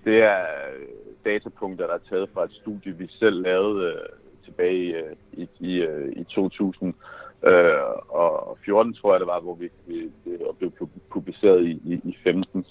det 0.06 0.18
er 0.24 0.40
øh, 0.40 0.88
datapunkter, 1.26 1.88
der 1.88 1.94
er 1.94 2.10
taget 2.10 2.30
fra 2.34 2.44
et 2.44 2.52
studie, 2.52 2.98
vi 2.98 3.08
selv 3.20 3.42
lavede 3.42 3.86
øh, 3.88 4.10
tilbage 4.46 4.96
i, 5.34 5.42
i, 5.42 5.48
i, 5.60 5.66
i, 5.66 5.84
øh, 7.44 7.84
og 8.10 8.58
14 8.66 8.94
tror 8.94 9.14
jeg 9.14 9.20
det 9.20 9.28
var, 9.28 9.40
hvor 9.40 9.56
vi, 9.56 9.70
vi 9.88 10.12
det 10.26 10.40
blev 10.58 10.90
publiceret 11.12 11.66
i, 11.66 11.72
i, 11.72 11.94
i 12.04 12.18
15. 12.24 12.66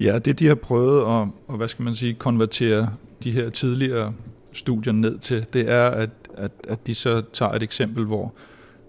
Ja, 0.00 0.18
det 0.18 0.40
de 0.40 0.46
har 0.46 0.54
prøvet 0.54 1.00
at, 1.00 1.28
og 1.48 1.56
hvad 1.56 1.68
skal 1.68 1.82
man 1.82 1.94
sige, 1.94 2.14
konvertere 2.14 2.88
de 3.24 3.30
her 3.30 3.50
tidligere 3.50 4.12
studier 4.52 4.92
ned 4.92 5.18
til, 5.18 5.52
det 5.52 5.70
er, 5.70 5.90
at, 5.90 6.10
at, 6.34 6.52
at 6.68 6.86
de 6.86 6.94
så 6.94 7.22
tager 7.32 7.52
et 7.52 7.62
eksempel, 7.62 8.04
hvor 8.04 8.34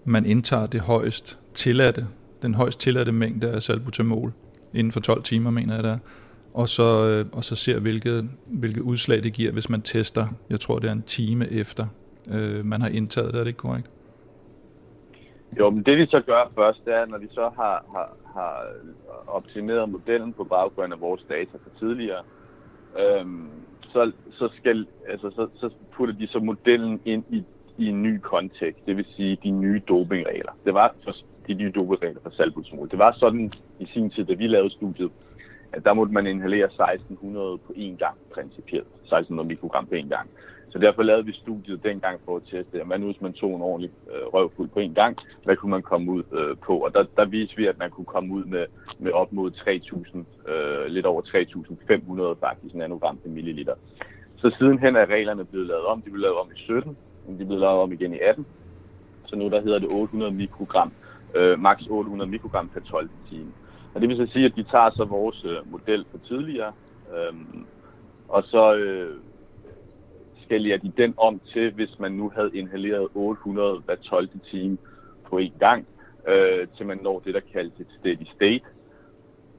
man 0.04 0.26
indtager 0.26 0.66
det 0.66 0.80
højst 0.80 1.40
tilladte, 1.54 2.06
den 2.42 2.54
højst 2.54 2.80
tilladte 2.80 3.12
mængde 3.12 3.50
af 3.50 3.62
salbutamol 3.62 4.32
inden 4.74 4.92
for 4.92 5.00
12 5.00 5.22
timer, 5.22 5.50
mener 5.50 5.74
jeg 5.74 5.84
det. 5.84 6.00
Og 6.54 6.68
så, 6.68 7.08
øh, 7.08 7.26
og 7.32 7.44
så 7.44 7.56
ser, 7.56 7.80
hvilket, 7.80 8.30
hvilket 8.50 8.80
udslag 8.80 9.22
det 9.22 9.32
giver, 9.32 9.52
hvis 9.52 9.70
man 9.70 9.82
tester, 9.82 10.26
jeg 10.50 10.60
tror 10.60 10.78
det 10.78 10.88
er 10.88 10.92
en 10.92 11.02
time 11.02 11.52
efter, 11.52 11.86
øh, 12.34 12.64
man 12.64 12.80
har 12.80 12.88
indtaget 12.88 13.32
det, 13.32 13.40
er 13.40 13.44
det 13.44 13.48
ikke 13.48 13.58
korrekt? 13.58 13.88
Jo, 15.58 15.70
men 15.70 15.82
det 15.82 15.98
vi 15.98 16.06
så 16.06 16.20
gør 16.26 16.52
først, 16.54 16.84
det 16.84 16.94
er, 16.94 17.06
når 17.06 17.18
vi 17.18 17.28
så 17.30 17.50
har, 17.56 17.84
har, 17.94 18.16
har 18.34 18.66
optimeret 19.26 19.88
modellen 19.88 20.32
på 20.32 20.44
baggrund 20.44 20.92
af 20.92 21.00
vores 21.00 21.22
data 21.28 21.56
fra 21.64 21.78
tidligere, 21.78 22.22
øhm, 22.98 23.48
så, 23.92 24.12
så, 24.30 24.48
skal, 24.56 24.86
altså, 25.08 25.30
så, 25.30 25.48
så 25.60 25.70
putter 25.92 26.14
de 26.14 26.26
så 26.26 26.38
modellen 26.38 27.00
ind 27.04 27.24
i, 27.30 27.44
i 27.78 27.86
en 27.86 28.02
ny 28.02 28.18
kontekst, 28.18 28.86
det 28.86 28.96
vil 28.96 29.06
sige 29.16 29.38
de 29.42 29.50
nye 29.50 29.82
dopingregler. 29.88 30.52
Det 30.64 30.74
var 30.74 30.94
for 31.04 31.12
de 31.46 31.54
nye 31.54 31.72
dopingregler 31.80 32.20
for 32.22 32.30
salbutamol. 32.30 32.90
Det 32.90 32.98
var 32.98 33.12
sådan 33.12 33.52
i 33.78 33.86
sin 33.86 34.10
tid, 34.10 34.24
da 34.24 34.34
vi 34.34 34.46
lavede 34.46 34.70
studiet, 34.70 35.10
at 35.72 35.84
der 35.84 35.94
måtte 35.94 36.12
man 36.12 36.26
inhalere 36.26 36.64
1600 36.64 37.58
på 37.58 37.72
én 37.76 37.96
gang, 37.96 38.16
principielt. 38.34 38.86
1600 38.86 39.48
mikrogram 39.48 39.86
på 39.86 39.94
én 39.94 40.08
gang. 40.08 40.30
Så 40.70 40.78
derfor 40.78 41.02
lavede 41.02 41.26
vi 41.26 41.32
studiet 41.32 41.84
dengang 41.84 42.20
for 42.24 42.36
at 42.36 42.42
teste, 42.50 42.84
hvad 42.84 42.98
nu 42.98 43.06
hvis 43.06 43.20
man 43.20 43.32
tog 43.32 43.56
en 43.56 43.62
ordentlig 43.62 43.90
øh, 44.12 44.26
røvfuld 44.34 44.68
på 44.68 44.80
en 44.80 44.94
gang, 44.94 45.18
hvad 45.44 45.56
kunne 45.56 45.70
man 45.70 45.82
komme 45.82 46.12
ud 46.12 46.22
øh, 46.32 46.56
på? 46.66 46.78
Og 46.78 46.94
der, 46.94 47.04
der 47.16 47.24
viste 47.24 47.56
vi, 47.56 47.66
at 47.66 47.78
man 47.78 47.90
kunne 47.90 48.04
komme 48.04 48.34
ud 48.34 48.44
med, 48.44 48.66
med 48.98 49.12
op 49.12 49.32
mod 49.32 49.50
3.000, 49.50 50.52
øh, 50.52 50.86
lidt 50.86 51.06
over 51.06 51.22
3.500 51.22 52.46
faktisk 52.46 52.74
nanogram 52.74 53.16
per 53.16 53.30
milliliter. 53.30 53.74
Så 54.36 54.54
sidenhen 54.58 54.96
er 54.96 55.06
reglerne 55.06 55.44
blevet 55.44 55.66
lavet 55.66 55.84
om. 55.84 56.02
De 56.02 56.10
blev 56.10 56.20
lavet 56.20 56.36
om 56.36 56.48
i 56.56 56.58
17, 56.58 56.96
men 57.28 57.38
de 57.38 57.46
blev 57.46 57.58
lavet 57.58 57.80
om 57.80 57.92
igen 57.92 58.14
i 58.14 58.18
18. 58.18 58.46
Så 59.26 59.36
nu 59.36 59.48
der 59.48 59.60
hedder 59.60 59.78
det 59.78 59.88
800 59.92 60.32
mikrogram, 60.32 60.92
øh, 61.34 61.58
maks 61.58 61.86
800 61.86 62.30
mikrogram 62.30 62.68
per 62.68 62.80
12 62.80 63.08
time. 63.30 63.52
Og 63.94 64.00
det 64.00 64.08
vil 64.08 64.16
så 64.16 64.32
sige, 64.32 64.44
at 64.44 64.56
de 64.56 64.62
tager 64.62 64.90
så 64.90 65.04
vores 65.04 65.44
øh, 65.44 65.72
model 65.72 66.04
fra 66.10 66.18
tidligere, 66.28 66.72
øh, 67.14 67.34
og 68.28 68.44
så 68.44 68.74
øh, 68.74 69.16
skalerer 70.44 70.78
de 70.78 70.92
den 70.96 71.14
om 71.16 71.40
til, 71.52 71.72
hvis 71.72 71.98
man 71.98 72.12
nu 72.12 72.32
havde 72.34 72.50
inhaleret 72.54 73.08
800 73.14 73.82
hver 73.84 73.96
12 73.96 74.28
time 74.50 74.78
på 75.30 75.38
én 75.38 75.58
gang, 75.58 75.86
øh, 76.28 76.66
til 76.76 76.86
man 76.86 76.98
når 77.02 77.22
det, 77.24 77.34
der 77.34 77.40
kaldes 77.52 77.80
et 77.80 77.86
steady 77.98 78.26
state. 78.34 78.64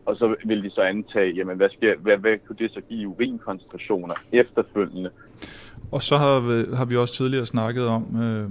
Og 0.05 0.15
så 0.15 0.35
vil 0.45 0.63
de 0.63 0.69
så 0.69 0.81
antage, 0.81 1.33
jamen 1.33 1.57
hvad, 1.57 1.69
sker, 1.69 1.97
hvad, 1.97 2.17
hvad 2.17 2.37
kunne 2.47 2.55
det 2.59 2.71
så 2.71 2.81
give 2.81 3.07
urinkoncentrationer 3.07 4.15
efterfølgende? 4.31 5.09
Og 5.91 6.01
så 6.01 6.17
har 6.17 6.39
vi, 6.39 6.75
har 6.75 6.85
vi 6.85 6.95
også 6.97 7.13
tidligere 7.13 7.45
snakket 7.45 7.87
om 7.87 8.21
øh, 8.21 8.49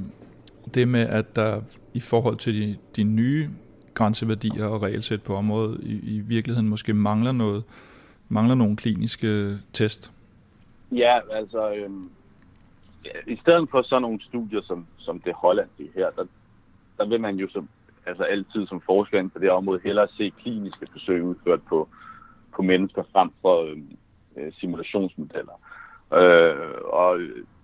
det 0.74 0.88
med, 0.88 1.00
at 1.00 1.36
der 1.36 1.60
i 1.94 2.00
forhold 2.00 2.36
til 2.36 2.54
de, 2.54 2.76
de 2.96 3.02
nye 3.02 3.48
grænseværdier 3.94 4.66
og 4.66 4.82
regelsæt 4.82 5.22
på 5.22 5.34
området 5.34 5.80
i, 5.82 6.16
i 6.16 6.18
virkeligheden 6.18 6.68
måske 6.68 6.94
mangler 6.94 7.32
noget, 7.32 7.64
mangler 8.28 8.54
nogle 8.54 8.76
kliniske 8.76 9.58
test. 9.72 10.12
Ja, 10.92 11.18
altså 11.32 11.72
øh, 11.74 11.90
i 13.26 13.36
stedet 13.36 13.68
for 13.70 13.82
sådan 13.82 14.02
nogle 14.02 14.20
studier 14.22 14.62
som, 14.62 14.86
som 14.98 15.20
det 15.20 15.34
hollandske 15.34 15.90
her, 15.94 16.10
der, 16.10 16.24
der 16.98 17.08
vil 17.08 17.20
man 17.20 17.36
jo 17.36 17.48
som, 17.48 17.68
altså 18.06 18.22
altid 18.22 18.66
som 18.66 18.80
forsker 18.80 19.18
inden 19.18 19.30
for 19.30 19.38
det 19.38 19.50
område 19.50 19.80
hellere 19.84 20.08
se 20.16 20.32
kliniske 20.42 20.86
forsøg 20.92 21.22
udført 21.22 21.62
på, 21.62 21.88
på 22.56 22.62
mennesker 22.62 23.02
frem 23.12 23.30
for 23.42 23.70
øhm, 23.70 23.96
øh, 24.36 24.52
simulationsmodeller. 24.52 25.52
Øh, 26.12 26.74
og 26.84 27.20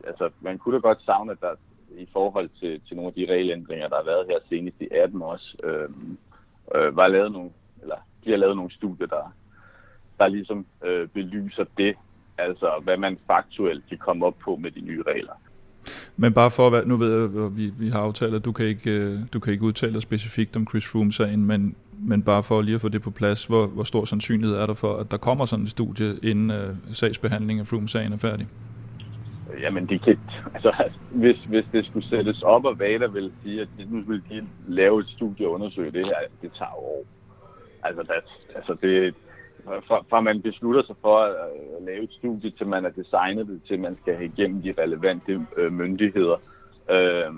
altså, 0.07 0.31
man 0.41 0.59
kunne 0.59 0.75
da 0.75 0.81
godt 0.81 1.03
savne, 1.05 1.33
at 1.33 1.41
der 1.41 1.55
i 1.99 2.09
forhold 2.13 2.51
til, 2.61 2.81
til 2.87 2.97
nogle 2.97 3.09
af 3.09 3.15
de 3.15 3.33
regelændringer, 3.33 3.89
der 3.89 3.97
har 3.97 4.05
været 4.05 4.27
her 4.27 4.39
senest 4.49 4.77
i 4.81 4.89
18 4.91 5.23
også, 5.23 5.57
øh, 5.65 5.89
øh, 6.75 6.97
var 6.97 7.09
lavet 7.09 7.33
nogle, 7.33 7.51
eller 7.83 7.97
bliver 8.21 8.37
lavet 8.37 8.57
nogle 8.57 8.73
studier, 8.73 9.07
der, 9.07 9.35
der 10.19 10.29
ligesom 10.29 10.67
øh, 10.85 11.09
belyser 11.09 11.65
det, 11.79 11.97
altså 12.39 12.81
hvad 12.83 12.97
man 12.97 13.19
faktuelt 13.27 13.89
kan 13.89 13.99
komme 13.99 14.27
op 14.27 14.37
på 14.45 14.57
med 14.57 14.71
de 14.71 14.81
nye 14.81 15.03
regler. 15.03 15.33
Men 16.17 16.35
bare 16.35 16.51
for 16.51 16.67
at 16.67 16.73
være, 16.73 16.89
nu 16.89 16.97
ved 16.97 17.21
jeg, 17.21 17.57
vi, 17.57 17.73
vi 17.79 17.89
har 17.89 18.01
aftalt, 18.01 18.35
at 18.35 18.45
du 18.45 18.53
kan 18.53 18.67
ikke, 18.67 18.91
øh, 18.91 19.19
du 19.33 19.41
kan 19.41 19.53
ikke 19.53 19.65
udtale 19.65 19.93
dig 19.93 20.03
specifikt 20.03 20.57
om 20.57 20.67
Chris 20.67 20.93
Froome-sagen, 20.93 21.47
men, 21.47 21.77
men 22.07 22.23
bare 22.23 22.43
for 22.43 22.63
lige 22.63 22.75
at 22.75 22.81
få 22.81 22.89
det 22.89 23.03
på 23.03 23.11
plads, 23.11 23.47
hvor, 23.47 23.67
hvor 23.67 23.83
stor 23.83 24.05
sandsynlighed 24.05 24.57
er 24.57 24.67
der 24.67 24.75
for, 24.75 24.97
at 24.97 25.11
der 25.11 25.17
kommer 25.17 25.45
sådan 25.45 25.63
et 25.63 25.71
studie, 25.71 26.09
inden 26.23 26.51
uh, 26.51 26.77
sagsbehandlingen 26.93 27.61
af 27.61 27.67
Froome-sagen 27.67 28.13
er 28.13 28.17
færdig? 28.17 28.47
Jamen, 29.61 29.87
det 29.87 30.03
kan, 30.03 30.19
altså, 30.55 30.73
hvis, 31.11 31.37
hvis 31.49 31.65
det 31.73 31.87
skulle 31.87 32.09
sættes 32.09 32.43
op, 32.43 32.65
og 32.65 32.79
Vada 32.79 33.07
ville 33.07 33.33
sige, 33.43 33.61
at 33.61 33.69
nu 33.91 34.01
vil 34.01 34.23
de 34.31 34.47
lave 34.67 35.01
et 35.01 35.09
studie 35.09 35.47
og 35.47 35.53
undersøge 35.53 35.91
det 35.91 36.07
her, 36.07 36.17
det 36.43 36.51
tager 36.59 36.77
år. 36.77 37.05
Altså, 37.83 38.03
det, 38.03 38.11
altså 38.55 38.77
det, 38.83 39.15
fra, 39.65 40.05
fra 40.11 40.21
man 40.21 40.43
beslutter 40.43 40.83
sig 40.87 40.97
for 41.01 41.19
at, 41.19 41.35
at 41.77 41.83
lave 41.87 42.03
et 42.03 42.13
studie, 42.13 42.51
til 42.51 42.67
man 42.67 42.85
er 42.85 42.91
designet 42.91 43.47
det, 43.47 43.61
til 43.69 43.81
man 43.81 43.97
skal 44.03 44.15
have 44.15 44.31
igennem 44.37 44.63
de 44.63 44.75
relevante 44.79 45.47
øh, 45.57 45.73
myndigheder, 45.73 46.37
øh, 46.91 47.33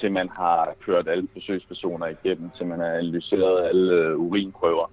til 0.00 0.12
man 0.12 0.28
har 0.28 0.74
kørt 0.86 1.08
alle 1.08 1.28
forsøgspersoner 1.32 2.06
igennem, 2.06 2.50
til 2.56 2.66
man 2.66 2.78
har 2.78 2.86
analyseret 2.86 3.68
alle 3.68 3.94
øh, 3.94 4.18
urinprøver 4.18 4.90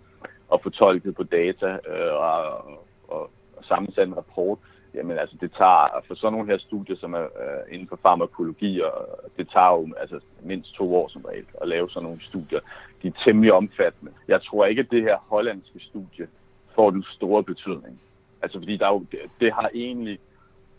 og 0.49 0.59
fortolket 0.63 1.15
på 1.15 1.23
data 1.23 1.67
øh, 1.67 2.13
og, 2.13 2.67
og, 3.07 3.29
og 3.57 3.63
sammensat 3.63 4.07
en 4.07 4.17
rapport. 4.17 4.59
jamen 4.93 5.17
altså 5.17 5.35
det 5.41 5.51
tager, 5.57 6.03
for 6.07 6.15
sådan 6.15 6.33
nogle 6.33 6.51
her 6.51 6.57
studier, 6.57 6.95
som 6.97 7.13
er 7.13 7.23
øh, 7.23 7.73
inden 7.73 7.87
for 7.87 7.99
farmakologi, 8.01 8.81
og 8.81 8.93
det 9.37 9.49
tager 9.53 9.71
jo 9.71 9.89
altså, 9.97 10.19
mindst 10.43 10.73
to 10.73 10.95
år 10.95 11.07
som 11.07 11.21
regel 11.21 11.45
at 11.61 11.67
lave 11.67 11.89
sådan 11.89 12.03
nogle 12.03 12.21
studier. 12.21 12.59
De 13.01 13.07
er 13.07 13.21
temmelig 13.25 13.53
omfattende. 13.53 14.11
Jeg 14.27 14.41
tror 14.41 14.65
ikke, 14.65 14.81
at 14.81 14.91
det 14.91 15.01
her 15.01 15.17
hollandske 15.27 15.79
studie 15.79 16.27
får 16.75 16.89
den 16.91 17.03
store 17.03 17.43
betydning. 17.43 18.01
Altså 18.41 18.59
fordi 18.59 18.77
der 18.77 18.87
jo, 18.87 19.05
det, 19.11 19.19
det 19.39 19.53
har 19.53 19.69
egentlig 19.73 20.19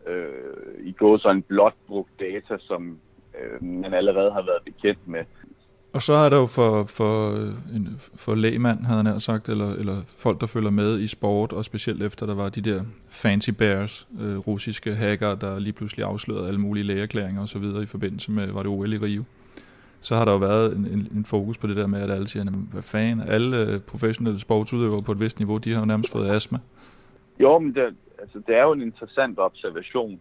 øh, 0.07 0.75
i 0.81 0.93
går 0.93 1.17
så 1.19 1.31
en 1.31 1.43
blot 1.43 1.75
brugt 1.87 2.21
data, 2.21 2.59
som 2.59 2.99
øh, 3.41 3.65
man 3.65 3.95
allerede 3.95 4.33
har 4.33 4.43
været 4.43 4.63
bekendt 4.65 5.09
med. 5.09 5.25
Og 5.93 6.03
så 6.03 6.13
er 6.13 6.29
der 6.29 6.37
jo 6.37 6.47
for, 6.47 6.85
for, 6.85 7.31
en, 7.77 8.01
for 8.17 8.35
lægmand, 8.35 8.85
havde 8.85 9.05
han 9.05 9.21
sagt, 9.21 9.49
eller, 9.49 9.73
eller 9.73 9.97
folk, 10.19 10.41
der 10.41 10.47
følger 10.47 10.71
med 10.71 11.01
i 11.01 11.07
sport, 11.07 11.53
og 11.53 11.65
specielt 11.65 12.03
efter 12.03 12.27
der 12.27 12.35
var 12.35 12.49
de 12.49 12.61
der 12.61 12.83
fancy 13.11 13.51
bears, 13.51 14.09
øh, 14.21 14.39
russiske 14.39 14.95
hacker, 14.95 15.35
der 15.35 15.59
lige 15.59 15.73
pludselig 15.73 16.05
afslørede 16.05 16.49
alle 16.49 16.61
mulige 16.61 16.85
lægeerklæringer 16.85 17.43
osv. 17.43 17.63
i 17.83 17.87
forbindelse 17.87 18.33
med, 18.33 18.47
var 18.53 18.63
det 18.63 18.71
OL 18.71 18.93
i 18.93 18.99
Rio. 18.99 19.25
Så 20.01 20.17
har 20.17 20.25
der 20.25 20.33
jo 20.33 20.39
været 20.39 20.77
en, 20.77 20.87
en, 20.87 21.09
en 21.17 21.25
fokus 21.25 21.59
på 21.59 21.67
det 21.67 21.77
der 21.77 21.87
med, 21.87 22.03
at 22.03 22.11
alle 22.11 22.27
siger, 22.27 22.45
hvad 22.73 22.83
fanden, 22.83 23.29
alle 23.29 23.57
øh, 23.57 23.81
professionelle 23.81 24.41
sportsudøvere 24.41 25.03
på 25.03 25.13
et 25.13 25.21
vist 25.21 25.39
niveau, 25.39 25.59
de 25.59 25.73
har 25.73 25.81
jo 25.81 25.87
nærmest 25.87 26.13
fået 26.13 26.31
astma. 26.31 26.59
Jo, 27.41 27.59
men 27.59 27.75
det, 27.75 27.95
altså, 28.19 28.39
det 28.47 28.57
er 28.57 28.63
jo 28.63 28.73
en 28.73 28.83
interessant 28.83 29.39
observation. 29.39 30.21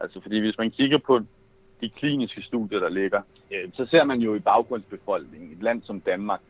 Altså, 0.00 0.20
fordi 0.22 0.40
hvis 0.40 0.58
man 0.58 0.70
kigger 0.70 0.98
på 0.98 1.20
de 1.82 1.90
kliniske 1.90 2.42
studier, 2.42 2.80
der 2.80 2.88
ligger, 2.88 3.22
øh, 3.50 3.68
så 3.74 3.86
ser 3.86 4.04
man 4.04 4.20
jo 4.20 4.34
i 4.34 4.38
baggrundsbefolkningen, 4.38 5.52
et 5.52 5.62
land 5.62 5.82
som 5.82 6.00
Danmark, 6.00 6.40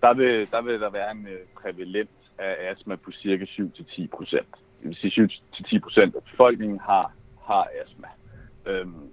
der 0.00 0.14
vil 0.14 0.50
der, 0.50 0.62
vil 0.62 0.80
der 0.80 0.90
være 0.90 1.10
en 1.10 1.26
øh, 1.26 1.38
prævalent 1.62 2.10
af 2.38 2.70
astma 2.70 2.96
på 2.96 3.10
cirka 3.12 3.44
7-10 3.44 4.06
procent. 4.16 4.54
Det 4.80 4.88
vil 4.88 4.96
sige 4.96 5.30
7-10 5.54 5.78
procent 5.78 6.16
af 6.16 6.22
befolkningen 6.22 6.80
har, 6.80 7.12
har 7.46 7.68
astma. 7.82 8.08
Øhm, 8.66 9.10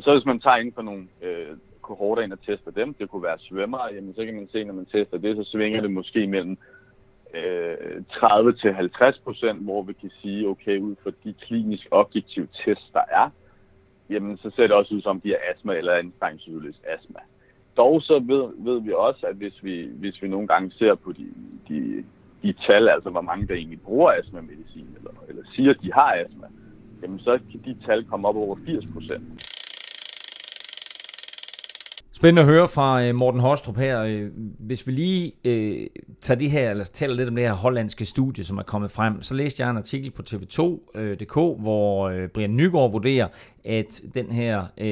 så 0.00 0.12
hvis 0.12 0.24
man 0.24 0.40
tager 0.40 0.56
ind 0.56 0.72
på 0.72 0.82
nogle 0.82 1.06
øh, 1.22 1.56
kohorter 1.82 2.22
ind 2.22 2.32
og 2.32 2.42
tester 2.46 2.70
dem, 2.70 2.94
det 2.94 3.10
kunne 3.10 3.22
være 3.22 3.38
svømmere, 3.38 3.94
jamen 3.94 4.14
så 4.14 4.24
kan 4.24 4.34
man 4.34 4.48
se, 4.52 4.64
når 4.64 4.74
man 4.74 4.86
tester 4.86 5.18
det, 5.18 5.36
så 5.36 5.44
svinger 5.44 5.80
det 5.80 5.90
måske 5.90 6.26
mellem 6.26 6.58
øh, 7.34 8.02
30 8.12 8.52
til 8.52 8.74
50 8.74 9.18
procent, 9.18 9.58
hvor 9.62 9.82
vi 9.82 9.92
kan 9.92 10.10
sige, 10.22 10.48
okay, 10.48 10.78
ud 10.78 10.94
fra 11.02 11.10
de 11.24 11.34
klinisk 11.46 11.86
objektive 11.90 12.48
tests, 12.64 12.90
der 12.92 13.04
er, 13.08 13.30
jamen 14.10 14.36
så 14.36 14.50
ser 14.56 14.62
det 14.62 14.72
også 14.72 14.94
ud 14.94 15.02
som, 15.02 15.20
de 15.20 15.28
har 15.28 15.38
astma 15.54 15.74
eller 15.74 15.94
en 15.94 16.06
anstrængelsesudløs 16.06 16.80
astma. 16.88 17.20
Dog 17.76 18.02
så 18.02 18.18
ved, 18.18 18.64
ved 18.64 18.80
vi 18.80 18.92
også, 18.92 19.26
at 19.26 19.36
hvis 19.36 19.64
vi, 19.64 19.88
hvis 19.94 20.22
vi 20.22 20.28
nogle 20.28 20.48
gange 20.48 20.70
ser 20.70 20.94
på 20.94 21.12
de, 21.12 21.26
de, 21.68 22.04
de 22.42 22.52
tal, 22.66 22.88
altså 22.88 23.10
hvor 23.10 23.20
mange 23.20 23.46
der 23.46 23.54
egentlig 23.54 23.80
bruger 23.80 24.12
astma-medicin, 24.12 24.88
eller, 24.98 25.10
eller 25.28 25.42
siger, 25.54 25.70
at 25.70 25.82
de 25.82 25.92
har 25.92 26.12
astma, 26.24 26.46
jamen 27.02 27.18
så 27.18 27.38
kan 27.50 27.60
de 27.64 27.76
tal 27.86 28.04
komme 28.04 28.28
op 28.28 28.36
over 28.36 28.56
80 28.66 28.84
procent. 28.92 29.53
Spændende 32.16 32.42
at 32.42 32.48
høre 32.48 32.68
fra 32.68 33.04
øh, 33.04 33.14
Morten 33.14 33.40
Hostrup 33.40 33.76
her. 33.76 34.02
Øh, 34.02 34.30
hvis 34.58 34.86
vi 34.86 34.92
lige 34.92 35.32
øh, 35.44 35.86
tager 36.20 36.38
det 36.38 36.50
her, 36.50 36.70
eller 36.70 36.84
taler 36.84 37.14
lidt 37.14 37.28
om 37.28 37.34
det 37.34 37.44
her 37.44 37.52
hollandske 37.52 38.04
studie, 38.04 38.44
som 38.44 38.58
er 38.58 38.62
kommet 38.62 38.90
frem, 38.90 39.22
så 39.22 39.34
læste 39.34 39.62
jeg 39.62 39.70
en 39.70 39.76
artikel 39.76 40.10
på 40.10 40.22
tv2.dk, 40.30 41.36
øh, 41.36 41.60
hvor 41.60 42.08
øh, 42.08 42.28
Brian 42.28 42.56
Nygaard 42.56 42.92
vurderer, 42.92 43.28
at 43.64 44.02
den 44.14 44.32
her, 44.32 44.64
øh, 44.78 44.86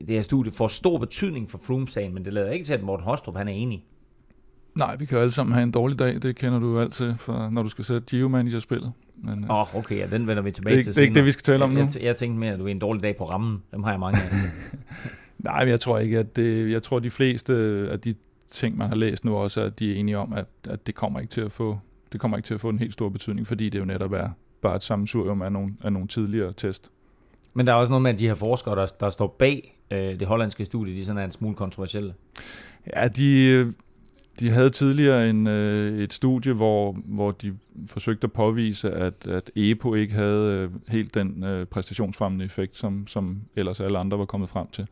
det 0.00 0.08
her 0.08 0.22
studie 0.22 0.52
får 0.52 0.68
stor 0.68 0.98
betydning 0.98 1.50
for 1.50 1.60
Froome-sagen, 1.66 2.14
men 2.14 2.24
det 2.24 2.32
lader 2.32 2.50
ikke 2.50 2.64
til, 2.64 2.74
at 2.74 2.82
Morten 2.82 3.04
Hostrup 3.04 3.36
han 3.36 3.48
er 3.48 3.52
enig. 3.52 3.84
Nej, 4.78 4.96
vi 4.96 5.04
kan 5.04 5.16
jo 5.16 5.20
alle 5.20 5.32
sammen 5.32 5.54
have 5.54 5.62
en 5.62 5.70
dårlig 5.70 5.98
dag. 5.98 6.22
Det 6.22 6.36
kender 6.36 6.58
du 6.58 6.72
jo 6.72 6.80
altid, 6.80 7.14
for, 7.18 7.50
når 7.50 7.62
du 7.62 7.68
skal 7.68 7.84
sætte 7.84 8.16
Geo-manager-spillet. 8.16 8.92
Åh, 9.50 9.60
oh, 9.60 9.76
okay, 9.76 9.98
ja, 9.98 10.06
den 10.06 10.26
vender 10.26 10.42
vi 10.42 10.50
tilbage 10.50 10.76
det, 10.76 10.84
til 10.84 10.94
Det 10.94 11.00
er 11.00 11.02
ikke 11.02 11.14
det, 11.14 11.24
vi 11.24 11.30
skal 11.30 11.42
tale 11.42 11.64
om 11.64 11.70
nu. 11.70 11.80
Jeg, 11.80 11.90
jeg, 11.94 12.02
jeg 12.02 12.16
tænkte 12.16 12.40
mere, 12.40 12.52
at 12.52 12.58
du 12.58 12.66
er 12.66 12.70
en 12.70 12.78
dårlig 12.78 13.02
dag 13.02 13.16
på 13.16 13.24
rammen. 13.24 13.62
Dem 13.72 13.82
har 13.82 13.90
jeg 13.90 14.00
mange 14.00 14.18
af. 14.18 14.28
Nej, 15.38 15.64
men 15.64 15.68
jeg 15.68 15.80
tror 15.80 15.98
ikke, 15.98 16.18
at 16.18 16.36
det, 16.36 16.70
jeg 16.70 16.82
tror, 16.82 16.98
de 16.98 17.10
fleste 17.10 17.54
af 17.90 18.00
de 18.00 18.14
ting, 18.46 18.76
man 18.76 18.88
har 18.88 18.96
læst 18.96 19.24
nu 19.24 19.36
også, 19.36 19.60
at 19.60 19.78
de 19.78 19.92
er 19.92 19.96
enige 19.96 20.18
om, 20.18 20.32
at, 20.32 20.46
at 20.68 20.86
det 20.86 20.94
kommer 20.94 21.20
ikke 21.20 21.30
til 21.30 21.40
at 21.40 21.52
få 21.52 21.78
det 22.12 22.20
kommer 22.20 22.36
ikke 22.36 22.46
til 22.46 22.54
at 22.54 22.60
få 22.60 22.68
en 22.68 22.78
helt 22.78 22.92
stor 22.92 23.08
betydning, 23.08 23.46
fordi 23.46 23.68
det 23.68 23.78
jo 23.78 23.84
netop 23.84 24.12
er 24.12 24.28
bare 24.62 24.76
et 24.76 24.82
sammensurium 24.82 25.42
af 25.42 25.52
nogle, 25.52 25.74
af 25.84 25.92
nogle 25.92 26.08
tidligere 26.08 26.52
test. 26.52 26.90
Men 27.54 27.66
der 27.66 27.72
er 27.72 27.76
også 27.76 27.90
noget 27.90 28.02
med, 28.02 28.10
at 28.10 28.18
de 28.18 28.26
her 28.26 28.34
forskere, 28.34 28.76
der, 28.76 28.86
der 29.00 29.10
står 29.10 29.36
bag 29.38 29.78
øh, 29.90 29.98
det 29.98 30.28
hollandske 30.28 30.64
studie, 30.64 30.96
de 30.96 31.04
sådan 31.04 31.20
er 31.20 31.24
en 31.24 31.30
smule 31.30 31.54
kontroversielle. 31.54 32.14
Ja, 32.96 33.08
de, 33.08 33.64
de 34.40 34.50
havde 34.50 34.70
tidligere 34.70 35.30
en, 35.30 35.46
øh, 35.46 35.98
et 35.98 36.12
studie, 36.12 36.52
hvor, 36.52 36.96
hvor 37.04 37.30
de 37.30 37.58
forsøgte 37.86 38.24
at 38.24 38.32
påvise, 38.32 38.90
at, 38.90 39.26
at 39.26 39.50
EPO 39.56 39.94
ikke 39.94 40.14
havde 40.14 40.52
øh, 40.52 40.70
helt 40.88 41.14
den 41.14 41.44
øh, 41.44 41.66
præstationsfremmende 41.66 42.44
effekt, 42.44 42.76
som, 42.76 43.06
som 43.06 43.40
ellers 43.56 43.80
alle 43.80 43.98
andre 43.98 44.18
var 44.18 44.24
kommet 44.24 44.48
frem 44.48 44.66
til. 44.72 44.86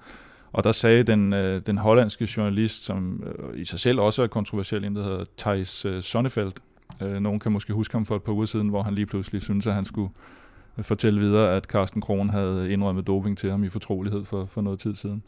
Og 0.53 0.65
der 0.65 0.73
sagde 0.73 1.03
den, 1.03 1.33
øh, 1.33 1.63
den 1.67 1.79
hollandske 1.79 2.29
journalist, 2.37 2.85
som 2.85 3.23
øh, 3.27 3.61
i 3.61 3.65
sig 3.65 3.81
selv 3.81 4.01
også 4.01 4.23
er 4.23 4.27
kontroversiel, 4.27 4.85
en 4.85 4.97
der 4.97 5.03
hedder 5.03 5.25
Thijs 5.39 5.85
øh, 5.85 6.03
Sonnefeldt. 6.03 6.61
Øh, 7.03 7.21
nogen 7.21 7.41
kan 7.41 7.53
måske 7.53 7.73
huske 7.73 7.95
ham 7.95 8.07
for 8.07 8.17
et 8.17 8.23
par 8.23 8.33
uger 8.33 8.47
siden, 8.47 8.69
hvor 8.69 8.83
han 8.83 8.95
lige 8.95 9.07
pludselig 9.07 9.43
syntes, 9.43 9.67
at 9.67 9.75
han 9.75 9.85
skulle 9.85 10.11
fortælle 10.83 11.21
videre, 11.21 11.57
at 11.57 11.65
Carsten 11.65 12.01
Kron 12.01 12.31
havde 12.31 12.71
indrømmet 12.71 13.07
doping 13.07 13.39
til 13.39 13.51
ham 13.51 13.65
i 13.65 13.69
fortrolighed 13.69 14.25
for, 14.25 14.45
for 14.45 14.61
noget 14.61 14.79
tid 14.79 14.95
siden. 14.95 15.23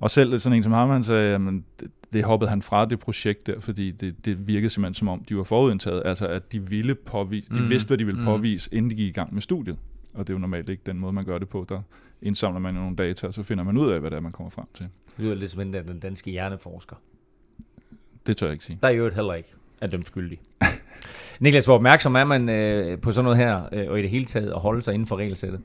Og 0.00 0.10
selv 0.10 0.38
sådan 0.38 0.56
en 0.56 0.62
som 0.62 0.72
ham, 0.72 0.88
han 0.88 1.02
sagde, 1.02 1.34
at 1.34 1.40
det, 1.80 1.90
det 2.12 2.24
hoppede 2.24 2.50
han 2.50 2.62
fra 2.62 2.84
det 2.84 2.98
projekt 2.98 3.46
der, 3.46 3.60
fordi 3.60 3.90
det, 3.90 4.24
det 4.24 4.48
virkede 4.48 4.70
simpelthen 4.70 4.94
som 4.94 5.08
om, 5.08 5.24
de 5.24 5.36
var 5.36 5.42
forudindtaget, 5.42 6.02
altså 6.04 6.26
at 6.26 6.52
de 6.52 6.68
ville 6.68 6.94
påvise, 6.94 7.48
de 7.54 7.60
mm. 7.60 7.70
vidste, 7.70 7.88
hvad 7.88 7.98
de 7.98 8.04
ville 8.04 8.20
mm. 8.20 8.26
påvise, 8.26 8.70
inden 8.72 8.90
de 8.90 8.96
gik 8.96 9.08
i 9.08 9.12
gang 9.12 9.34
med 9.34 9.42
studiet. 9.42 9.76
Og 10.16 10.26
det 10.26 10.32
er 10.32 10.34
jo 10.34 10.38
normalt 10.38 10.68
ikke 10.68 10.82
den 10.86 10.98
måde, 10.98 11.12
man 11.12 11.24
gør 11.24 11.38
det 11.38 11.48
på. 11.48 11.66
Der 11.68 11.82
indsamler 12.22 12.60
man 12.60 12.74
nogle 12.74 12.96
data, 12.96 13.26
og 13.26 13.34
så 13.34 13.42
finder 13.42 13.64
man 13.64 13.76
ud 13.76 13.90
af, 13.90 14.00
hvad 14.00 14.10
det 14.10 14.16
er, 14.16 14.20
man 14.20 14.32
kommer 14.32 14.50
frem 14.50 14.66
til. 14.74 14.88
Det 15.16 15.24
lyder 15.24 15.34
lidt 15.34 15.50
som 15.50 15.72
den 15.72 16.00
danske 16.00 16.30
hjerneforsker. 16.30 16.96
Det 18.26 18.36
tør 18.36 18.46
jeg 18.46 18.52
ikke 18.52 18.64
sige. 18.64 18.78
Der 18.82 18.88
er 18.88 18.92
jo 18.92 19.10
heller 19.10 19.34
ikke 19.34 19.54
er 19.80 19.86
dømt 19.86 20.06
skyldig. 20.06 20.40
Niklas, 21.40 21.64
hvor 21.64 21.74
opmærksom 21.74 22.14
er 22.14 22.24
man 22.24 22.48
øh, 22.48 23.00
på 23.00 23.12
sådan 23.12 23.24
noget 23.24 23.38
her, 23.38 23.68
øh, 23.72 23.90
og 23.90 23.98
i 23.98 24.02
det 24.02 24.10
hele 24.10 24.24
taget 24.24 24.50
at 24.50 24.60
holde 24.60 24.82
sig 24.82 24.94
inden 24.94 25.06
for 25.06 25.16
regelsættet? 25.16 25.60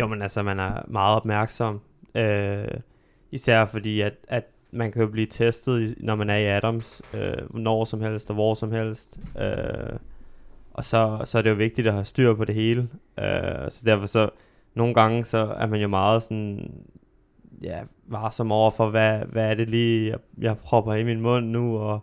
Jo, 0.00 0.06
men 0.06 0.22
altså, 0.22 0.42
man 0.42 0.58
er 0.58 0.82
meget 0.88 1.16
opmærksom. 1.16 1.80
Øh, 2.14 2.64
især 3.30 3.66
fordi, 3.66 4.00
at, 4.00 4.14
at 4.28 4.44
man 4.70 4.92
kan 4.92 5.02
jo 5.02 5.08
blive 5.08 5.26
testet, 5.26 5.94
når 5.98 6.14
man 6.14 6.30
er 6.30 6.36
i 6.36 6.44
Adams, 6.44 7.02
øh, 7.14 7.54
når 7.54 7.84
som 7.84 8.00
helst 8.00 8.30
og 8.30 8.34
hvor 8.34 8.54
som 8.54 8.72
helst. 8.72 9.18
Øh, 9.40 9.98
og 10.74 10.84
så, 10.84 11.22
så 11.24 11.38
er 11.38 11.42
det 11.42 11.50
jo 11.50 11.54
vigtigt 11.54 11.86
at 11.86 11.92
have 11.92 12.04
styr 12.04 12.34
på 12.34 12.44
det 12.44 12.54
hele. 12.54 12.88
Øh, 13.18 13.70
så 13.70 13.82
derfor 13.84 14.06
så, 14.06 14.30
nogle 14.74 14.94
gange 14.94 15.24
så 15.24 15.54
er 15.58 15.66
man 15.66 15.80
jo 15.80 15.88
meget 15.88 16.22
sådan, 16.22 16.72
ja, 17.62 17.80
varsom 18.06 18.52
over 18.52 18.70
for, 18.70 18.90
hvad, 18.90 19.20
hvad 19.26 19.50
er 19.50 19.54
det 19.54 19.70
lige, 19.70 20.10
jeg, 20.10 20.18
jeg 20.38 20.58
propper 20.58 20.94
i 20.94 21.04
min 21.04 21.20
mund 21.20 21.46
nu, 21.46 21.78
og 21.78 22.00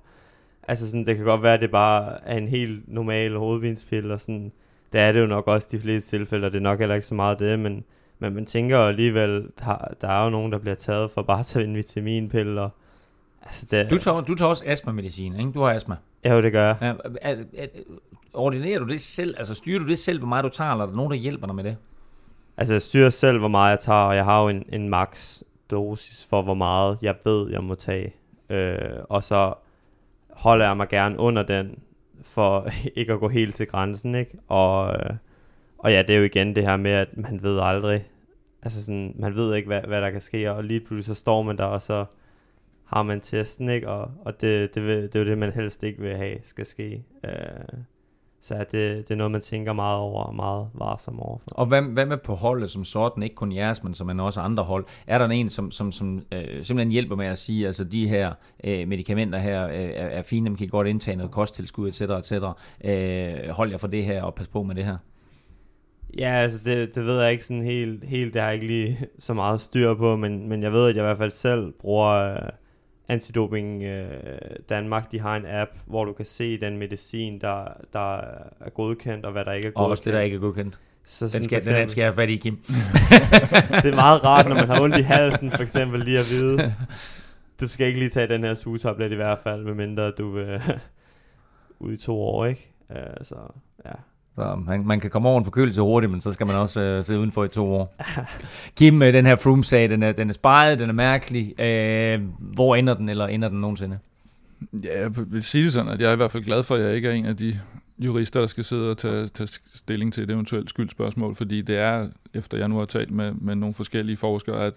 altså 0.68 0.90
sådan, 0.90 1.06
det 1.06 1.16
kan 1.16 1.26
godt 1.26 1.44
være, 1.44 1.54
at 1.54 1.62
det 1.62 1.72
bare 1.72 2.28
er 2.28 2.38
en 2.38 2.48
helt 2.48 2.94
normal 2.94 3.38
hovedvinspil, 3.38 4.12
og 4.12 4.22
sådan, 4.22 4.52
det 4.94 5.02
er 5.02 5.12
det 5.12 5.22
jo 5.22 5.26
nok 5.26 5.48
også 5.48 5.68
de 5.72 5.80
fleste 5.80 6.18
tilfælde, 6.18 6.46
og 6.46 6.52
det 6.52 6.58
er 6.58 6.64
nok 6.64 6.80
heller 6.80 6.96
ikke 6.96 7.08
så 7.08 7.16
meget 7.16 7.40
det, 7.40 7.60
men, 7.60 7.84
men 8.20 8.36
man 8.36 8.46
tænker 8.46 8.78
alligevel, 8.78 9.48
der, 9.60 9.88
der 10.02 10.08
er 10.08 10.24
jo 10.24 10.30
nogen, 10.30 10.52
der 10.52 10.58
bliver 10.60 10.76
taget 10.76 11.12
for 11.12 11.22
bare 11.22 11.40
at 11.40 11.46
tage 11.46 11.66
en 11.66 11.76
vitaminpille, 11.76 12.62
og 12.62 12.70
altså 13.42 13.68
det, 13.72 13.90
du, 13.90 13.98
tager, 13.98 14.22
du 14.22 14.36
tager 14.36 14.50
også 14.50 14.64
astma-medicin, 14.68 15.40
ikke? 15.40 15.52
Du 15.52 15.62
har 15.62 15.74
astma. 15.74 15.96
Ja, 16.26 16.42
det 16.42 16.52
gør 16.52 16.66
jeg. 16.66 16.96
Ja, 17.54 17.66
ordinerer 18.34 18.80
du 18.80 18.86
det 18.86 19.02
selv? 19.02 19.36
Altså 19.38 19.54
styrer 19.54 19.80
du 19.80 19.86
det 19.86 20.00
selv, 20.00 20.20
hvor 20.20 20.28
meget 20.28 20.44
du 20.44 20.50
tager, 20.50 20.72
eller 20.72 20.86
er 20.86 20.89
der 20.89 20.96
nogen, 20.96 21.12
der 21.12 21.18
hjælper 21.18 21.48
dig 21.48 21.56
med 21.56 21.63
det? 21.63 21.78
Altså 22.58 22.74
jeg 22.74 22.82
styrer 22.82 23.10
selv, 23.10 23.39
hvor 23.39 23.48
meget 23.48 23.72
jeg 23.72 23.80
tager, 23.80 24.00
og 24.00 24.15
jeg 24.15 24.26
har 24.26 24.42
jo 24.44 24.50
en, 24.50 24.65
en 24.70 24.89
max 24.89 25.42
dosis 25.72 26.26
for, 26.30 26.42
hvor 26.42 26.54
meget 26.54 26.98
jeg 27.02 27.15
ved, 27.26 27.52
jeg 27.52 27.63
må 27.63 27.76
tage. 27.76 28.13
Øh, 28.50 28.78
og 29.10 29.24
så 29.24 29.54
holder 30.30 30.68
jeg 30.68 30.78
mig 30.78 30.89
gerne 30.89 31.20
under 31.20 31.44
den, 31.44 31.80
for 32.22 32.70
ikke 32.96 33.13
at 33.13 33.20
gå 33.20 33.28
helt 33.28 33.56
til 33.56 33.68
grænsen, 33.68 34.15
ikke? 34.15 34.38
Og, 34.48 34.94
øh, 34.94 35.15
og 35.78 35.92
ja, 35.92 36.02
det 36.02 36.15
er 36.15 36.20
jo 36.20 36.26
igen 36.26 36.56
det 36.56 36.63
her 36.63 36.78
med, 36.78 36.92
at 36.92 37.18
man 37.18 37.44
ved 37.44 37.60
aldrig, 37.60 38.06
altså 38.62 38.86
sådan, 38.86 39.15
man 39.20 39.36
ved 39.36 39.56
ikke, 39.56 39.68
hvad, 39.68 39.82
hvad 39.82 40.02
der 40.02 40.10
kan 40.10 40.22
ske, 40.22 40.52
og 40.52 40.63
lige 40.63 40.80
pludselig 40.80 41.15
så 41.15 41.20
står 41.20 41.42
man 41.42 41.58
der, 41.58 41.63
og 41.63 41.82
så 41.82 42.06
har 42.86 43.04
man 43.04 43.22
testen, 43.22 43.70
ikke? 43.70 43.89
Og, 43.89 44.12
og 44.26 44.42
det, 44.42 44.76
det, 44.76 44.84
det, 44.84 45.13
det 45.13 45.20
er 45.20 45.24
jo 45.24 45.30
det, 45.30 45.38
man 45.38 45.52
helst 45.52 45.84
ikke 45.84 46.02
vil 46.02 46.15
have, 46.15 46.38
skal 46.44 46.65
ske. 46.65 47.04
Øh, 47.26 47.80
så 48.41 48.56
det, 48.58 48.71
det 48.71 49.12
er 49.12 49.15
noget, 49.15 49.32
man 49.32 49.41
tænker 49.41 49.73
meget 49.73 49.97
over 49.97 50.23
og 50.23 50.36
meget 50.36 50.67
varsom 50.73 51.19
over. 51.19 51.38
Og 51.47 51.65
hvad, 51.65 51.82
hvad 51.82 52.06
med 52.06 52.17
på 52.17 52.36
holdet 52.36 52.71
som 52.71 52.84
sådan, 52.84 53.23
ikke 53.23 53.36
kun 53.36 53.52
jeres, 53.52 53.84
men 53.84 53.93
som 53.93 54.19
også 54.19 54.41
andre 54.41 54.63
hold? 54.63 54.86
Er 55.08 55.17
der 55.17 55.25
en, 55.25 55.49
som, 55.49 55.71
som, 55.71 55.91
som 55.91 56.21
øh, 56.32 56.63
simpelthen 56.63 56.91
hjælper 56.91 57.15
med 57.15 57.25
at 57.25 57.38
sige, 57.38 57.65
altså 57.65 57.84
de 57.84 58.08
her 58.08 58.34
øh, 58.63 58.88
medicamenter 58.88 59.39
her 59.39 59.67
øh, 59.67 59.73
er, 59.75 60.06
er 60.06 60.21
fine, 60.21 60.49
man 60.49 60.58
kan 60.58 60.67
godt 60.67 60.88
indtage 60.88 61.17
noget 61.17 61.32
kosttilskud, 61.32 61.88
etc., 61.88 62.02
etc. 62.02 62.34
Øh, 62.86 63.49
hold 63.49 63.71
jer 63.71 63.78
for 63.78 63.88
det 63.88 64.06
her 64.06 64.23
og 64.23 64.36
pas 64.36 64.47
på 64.47 64.63
med 64.63 64.75
det 64.75 64.86
her? 64.86 64.97
Ja, 66.17 66.30
altså 66.30 66.60
det, 66.65 66.95
det 66.95 67.06
ved 67.06 67.21
jeg 67.21 67.32
ikke 67.32 67.45
sådan 67.45 67.63
helt, 67.63 68.04
helt, 68.04 68.34
det 68.34 68.41
har 68.41 68.49
jeg 68.49 68.56
ikke 68.56 68.67
lige 68.67 68.97
så 69.19 69.34
meget 69.34 69.62
styr 69.62 69.93
på, 69.93 70.15
men, 70.15 70.49
men 70.49 70.63
jeg 70.63 70.71
ved, 70.71 70.89
at 70.89 70.95
jeg 70.95 71.04
i 71.04 71.08
hvert 71.08 71.17
fald 71.17 71.32
selv 71.32 71.73
bruger... 71.80 72.34
Øh, 72.34 72.49
Antidoping 73.10 73.84
øh, 73.84 74.10
Danmark, 74.69 75.12
de 75.12 75.19
har 75.19 75.36
en 75.36 75.45
app, 75.48 75.72
hvor 75.86 76.06
du 76.06 76.13
kan 76.13 76.26
se 76.26 76.60
den 76.62 76.78
medicin, 76.78 77.41
der, 77.41 77.65
der 77.93 78.17
er 78.60 78.69
godkendt, 78.69 79.26
og 79.26 79.32
hvad 79.32 79.45
der 79.45 79.52
ikke 79.54 79.67
er 79.67 79.72
godkendt. 79.72 79.86
Og 79.86 79.89
også 79.91 80.04
det, 80.06 80.13
der 80.13 80.19
ikke 80.19 80.36
er 80.36 80.39
godkendt. 80.39 80.80
Så 81.04 81.26
Den 81.26 81.32
skal, 81.32 81.41
for 81.41 81.48
den 81.48 81.58
eksempel- 81.58 81.91
skal 81.91 82.02
jeg 82.02 82.08
have 82.08 82.15
fat 82.15 82.30
i, 82.30 82.36
Kim. 82.36 82.56
det 83.84 83.91
er 83.91 83.95
meget 83.95 84.24
rart, 84.24 84.48
når 84.48 84.56
man 84.56 84.67
har 84.69 84.82
ondt 84.82 84.98
i 84.98 85.02
halsen, 85.02 85.52
for 85.52 85.63
eksempel 85.63 86.00
lige 86.00 86.17
at 86.19 86.26
vide, 86.32 86.76
du 87.62 87.67
skal 87.67 87.88
ikke 87.88 88.00
lige 88.00 88.10
tage 88.10 88.28
den 88.28 88.43
her 88.43 88.54
sugetablet 88.54 89.12
i 89.12 89.15
hvert 89.15 89.39
fald, 89.43 89.63
medmindre 89.63 90.12
du 90.12 90.30
vil 90.36 90.62
ud 91.80 91.93
i 91.93 91.98
to 91.98 92.22
år, 92.22 92.45
ikke? 92.45 92.74
Uh, 92.89 92.95
så 93.22 93.36
ja. 93.86 93.91
Så 94.39 94.56
man, 94.56 94.88
man 94.88 94.99
kan 94.99 95.10
komme 95.10 95.30
over 95.30 95.39
en 95.39 95.43
forkølelse 95.43 95.82
hurtigt, 95.82 96.12
men 96.12 96.21
så 96.21 96.34
skal 96.34 96.47
man 96.47 96.56
også 96.56 96.82
øh, 96.82 97.04
sidde 97.04 97.19
udenfor 97.19 97.43
i 97.43 97.47
to 97.47 97.73
år. 97.73 97.95
Kim, 98.78 99.02
øh, 99.02 99.13
den 99.13 99.25
her 99.25 99.36
Froome-sag, 99.36 99.89
den 99.89 100.04
er, 100.04 100.12
den 100.12 100.30
er 100.30 100.34
spejet, 100.34 100.80
den 100.80 100.89
er 100.89 100.93
mærkelig. 100.93 101.60
Øh, 101.60 102.21
hvor 102.39 102.75
ender 102.75 102.93
den, 102.93 103.10
eller 103.10 103.28
ender 103.28 103.49
den 103.49 103.62
nogensinde? 103.62 103.99
Ja, 104.84 105.02
jeg 105.02 105.12
vil 105.28 105.43
sige 105.43 105.63
det 105.63 105.73
sådan, 105.73 105.91
at 105.91 106.02
jeg 106.02 106.10
er 106.10 106.13
i 106.13 106.15
hvert 106.15 106.32
fald 106.32 106.43
glad 106.43 106.63
for, 106.63 106.75
at 106.75 106.82
jeg 106.82 106.95
ikke 106.95 107.10
er 107.10 107.13
en 107.13 107.25
af 107.25 107.38
de 107.38 107.54
jurister, 107.99 108.39
der 108.39 108.47
skal 108.47 108.63
sidde 108.63 108.91
og 108.91 108.97
tage, 108.97 109.28
tage 109.28 109.47
stilling 109.73 110.13
til 110.13 110.23
et 110.23 110.32
eventuelt 110.32 110.69
skyldspørgsmål, 110.69 111.36
fordi 111.36 111.62
det 111.62 111.78
er, 111.78 112.08
efter 112.34 112.58
jeg 112.58 112.67
nu 112.67 112.78
har 112.78 112.86
talt 112.86 113.12
med, 113.12 113.32
med 113.32 113.56
nogle 113.56 113.73
forskellige 113.73 114.17
forskere, 114.17 114.65
at 114.65 114.73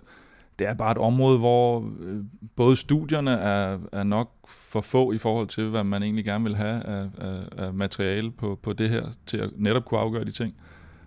det 0.58 0.68
er 0.68 0.74
bare 0.74 0.92
et 0.92 0.98
område, 0.98 1.38
hvor 1.38 1.92
øh, 2.00 2.24
både 2.56 2.76
studierne 2.76 3.30
er, 3.30 3.78
er 3.92 4.02
nok 4.02 4.30
for 4.44 4.80
få 4.80 5.12
i 5.12 5.18
forhold 5.18 5.46
til, 5.46 5.68
hvad 5.68 5.84
man 5.84 6.02
egentlig 6.02 6.24
gerne 6.24 6.44
vil 6.44 6.56
have 6.56 6.82
af, 6.86 7.08
af, 7.18 7.40
af 7.56 7.74
materiale 7.74 8.30
på, 8.30 8.58
på 8.62 8.72
det 8.72 8.88
her, 8.88 9.06
til 9.26 9.38
at 9.38 9.50
netop 9.56 9.84
kunne 9.84 10.00
afgøre 10.00 10.24
de 10.24 10.30
ting. 10.30 10.54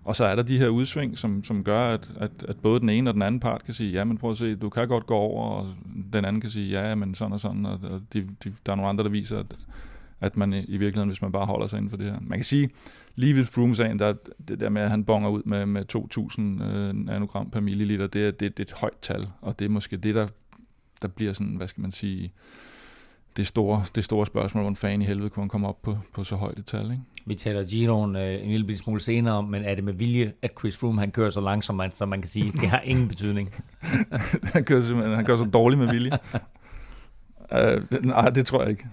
Og 0.04 0.16
så 0.16 0.26
er 0.26 0.36
der 0.36 0.44
de 0.44 0.58
her 0.58 0.68
udsving, 0.68 1.18
som, 1.18 1.44
som 1.44 1.64
gør, 1.64 1.80
at, 1.80 2.12
at, 2.18 2.32
at 2.48 2.58
både 2.58 2.80
den 2.80 2.90
ene 2.90 3.10
og 3.10 3.14
den 3.14 3.22
anden 3.22 3.40
part 3.40 3.64
kan 3.64 3.74
sige, 3.74 3.92
ja, 3.92 4.04
men 4.04 4.18
prøv 4.18 4.32
at 4.32 4.38
se, 4.38 4.56
du 4.56 4.70
kan 4.70 4.88
godt 4.88 5.06
gå 5.06 5.16
over, 5.16 5.50
og 5.50 5.68
den 6.14 6.26
anden 6.26 6.42
kan 6.42 6.50
sige, 6.50 6.82
ja, 6.82 6.96
men 6.96 7.16
sådan 7.16 7.34
og 7.34 7.40
sådan, 7.40 7.66
og, 7.66 7.80
og 7.92 8.02
de, 8.14 8.24
de, 8.44 8.54
der 8.66 8.72
er 8.72 8.76
nogle 8.76 8.90
andre, 8.90 9.04
der 9.04 9.10
viser, 9.10 9.40
at, 9.40 9.56
at 10.22 10.38
man 10.38 10.54
i 10.54 10.78
virkeligheden, 10.78 11.10
hvis 11.10 11.22
man 11.22 11.32
bare 11.32 11.46
holder 11.46 11.68
sig 11.68 11.78
inden 11.78 11.90
for 11.90 11.98
det 11.98 12.06
her. 12.12 12.18
Man 12.22 12.38
kan 12.40 12.44
sige, 12.44 12.70
lige 13.16 13.36
ved 13.36 13.46
Froome-sagen, 13.46 14.00
der, 14.00 14.14
det 14.48 14.60
der 14.60 14.70
med, 14.70 14.82
at 14.82 14.90
han 14.90 15.04
bonger 15.06 15.30
ud 15.30 15.42
med, 15.46 15.66
med 15.66 15.84
2.000 15.96 16.64
øh, 16.64 16.96
nanogram 17.06 17.50
per 17.50 17.60
milliliter, 17.60 18.08
det 18.08 18.28
er, 18.28 18.32
det, 18.32 18.58
det 18.58 18.68
er 18.70 18.74
et 18.74 18.80
højt 18.80 18.98
tal, 19.02 19.28
og 19.42 19.60
det 19.60 19.66
er 19.66 19.70
måske 19.70 19.98
det, 19.98 20.16
der, 20.16 20.28
der 21.02 21.08
bliver 21.08 21.34
sådan, 21.34 21.56
hvad 21.56 21.68
skal 21.68 21.82
man 21.82 21.92
sige, 21.92 22.34
det 23.38 23.48
store, 23.48 23.84
det 23.96 24.04
store 24.04 24.26
spørgsmål, 24.26 24.62
hvordan 24.64 24.76
fanden 24.76 25.02
i 25.02 25.06
helvede 25.06 25.30
kunne 25.30 25.42
han 25.44 25.50
komme 25.50 25.68
op 25.68 25.82
på, 25.82 25.98
på 26.14 26.24
så 26.24 26.36
højt 26.36 26.60
et 26.60 26.66
tal, 26.66 26.86
ikke? 26.92 27.04
Vi 27.26 27.36
taler 27.36 27.66
Giroen 27.66 28.16
øh, 28.16 28.44
en 28.44 28.50
lille 28.52 28.78
smule 28.78 29.02
senere 29.02 29.34
om, 29.34 29.44
men 29.46 29.64
er 29.64 29.76
det 29.76 29.84
med 29.84 29.94
vilje, 29.94 30.34
at 30.42 30.52
Chris 30.60 30.78
Froome 30.78 31.00
han 31.00 31.12
kører 31.12 31.30
så 31.30 31.42
langsomt, 31.42 31.82
at- 31.82 31.96
så 31.98 32.06
man 32.06 32.22
kan 32.22 32.30
sige, 32.30 32.52
det 32.52 32.70
har 32.70 32.80
ingen 32.92 33.08
betydning. 33.08 33.50
han, 34.54 34.64
kører 34.64 35.16
han 35.16 35.26
gør 35.26 35.36
så 35.36 35.46
dårligt 35.46 35.80
med 35.80 35.88
vilje. 35.90 36.12
uh, 37.52 37.58
det, 37.92 38.06
nej, 38.06 38.30
det 38.30 38.46
tror 38.46 38.62
jeg 38.62 38.70
ikke. 38.70 38.86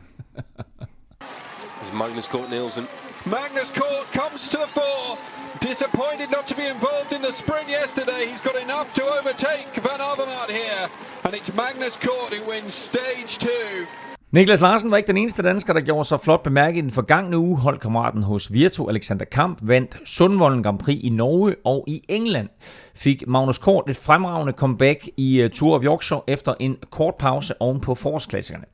Magnus 1.93 2.27
Cort 2.27 2.51
Nielsen. 2.51 2.89
Magnus 3.27 3.71
Cort 3.71 4.11
comes 4.13 4.49
to 4.49 4.57
the 4.57 4.67
fore. 4.67 5.19
Disappointed 5.61 6.31
not 6.31 6.49
to 6.49 6.57
be 6.57 6.67
involved 6.67 7.13
in 7.13 7.23
the 7.23 7.33
sprint 7.33 7.69
yesterday. 7.69 8.27
He's 8.27 8.41
got 8.41 8.57
enough 8.57 8.93
to 8.95 9.05
overtake 9.05 9.69
Van 9.75 10.01
Avermaet 10.01 10.51
here. 10.51 10.89
And 11.25 11.35
it's 11.35 11.53
Magnus 11.55 11.97
Cort 11.97 12.33
who 12.33 12.45
wins 12.49 12.75
stage 12.75 13.39
two. 13.39 13.87
Niklas 14.33 14.61
Larsen 14.61 14.91
var 14.91 14.97
ikke 14.97 15.07
den 15.07 15.17
eneste 15.17 15.43
dansker, 15.43 15.73
der 15.73 15.81
gjorde 15.81 16.05
sig 16.05 16.21
flot 16.21 16.43
bemærket 16.43 16.79
i 16.79 16.81
den 16.81 16.91
forgangne 16.91 17.39
uge. 17.39 17.59
Holdkammeraten 17.59 18.23
hos 18.23 18.53
Virtu, 18.53 18.89
Alexander 18.89 19.25
Kamp, 19.25 19.59
vandt 19.63 19.97
Sundvolden 20.05 20.63
Grand 20.63 20.79
Prix 20.79 21.01
i 21.03 21.09
Norge 21.09 21.57
og 21.65 21.85
i 21.89 22.03
England. 22.09 22.49
Fik 22.95 23.25
Magnus 23.29 23.59
Kort 23.59 23.91
et 23.91 23.97
fremragende 23.97 24.53
comeback 24.53 25.09
i 25.17 25.41
øh, 25.41 25.51
Tour 25.51 25.77
of 25.77 25.85
Yorkshire 25.85 26.21
efter 26.27 26.55
en 26.61 26.77
kort 26.91 27.15
pause 27.15 27.55
oven 27.61 27.81
på 27.81 27.95
forårsklassikerne. 27.95 28.65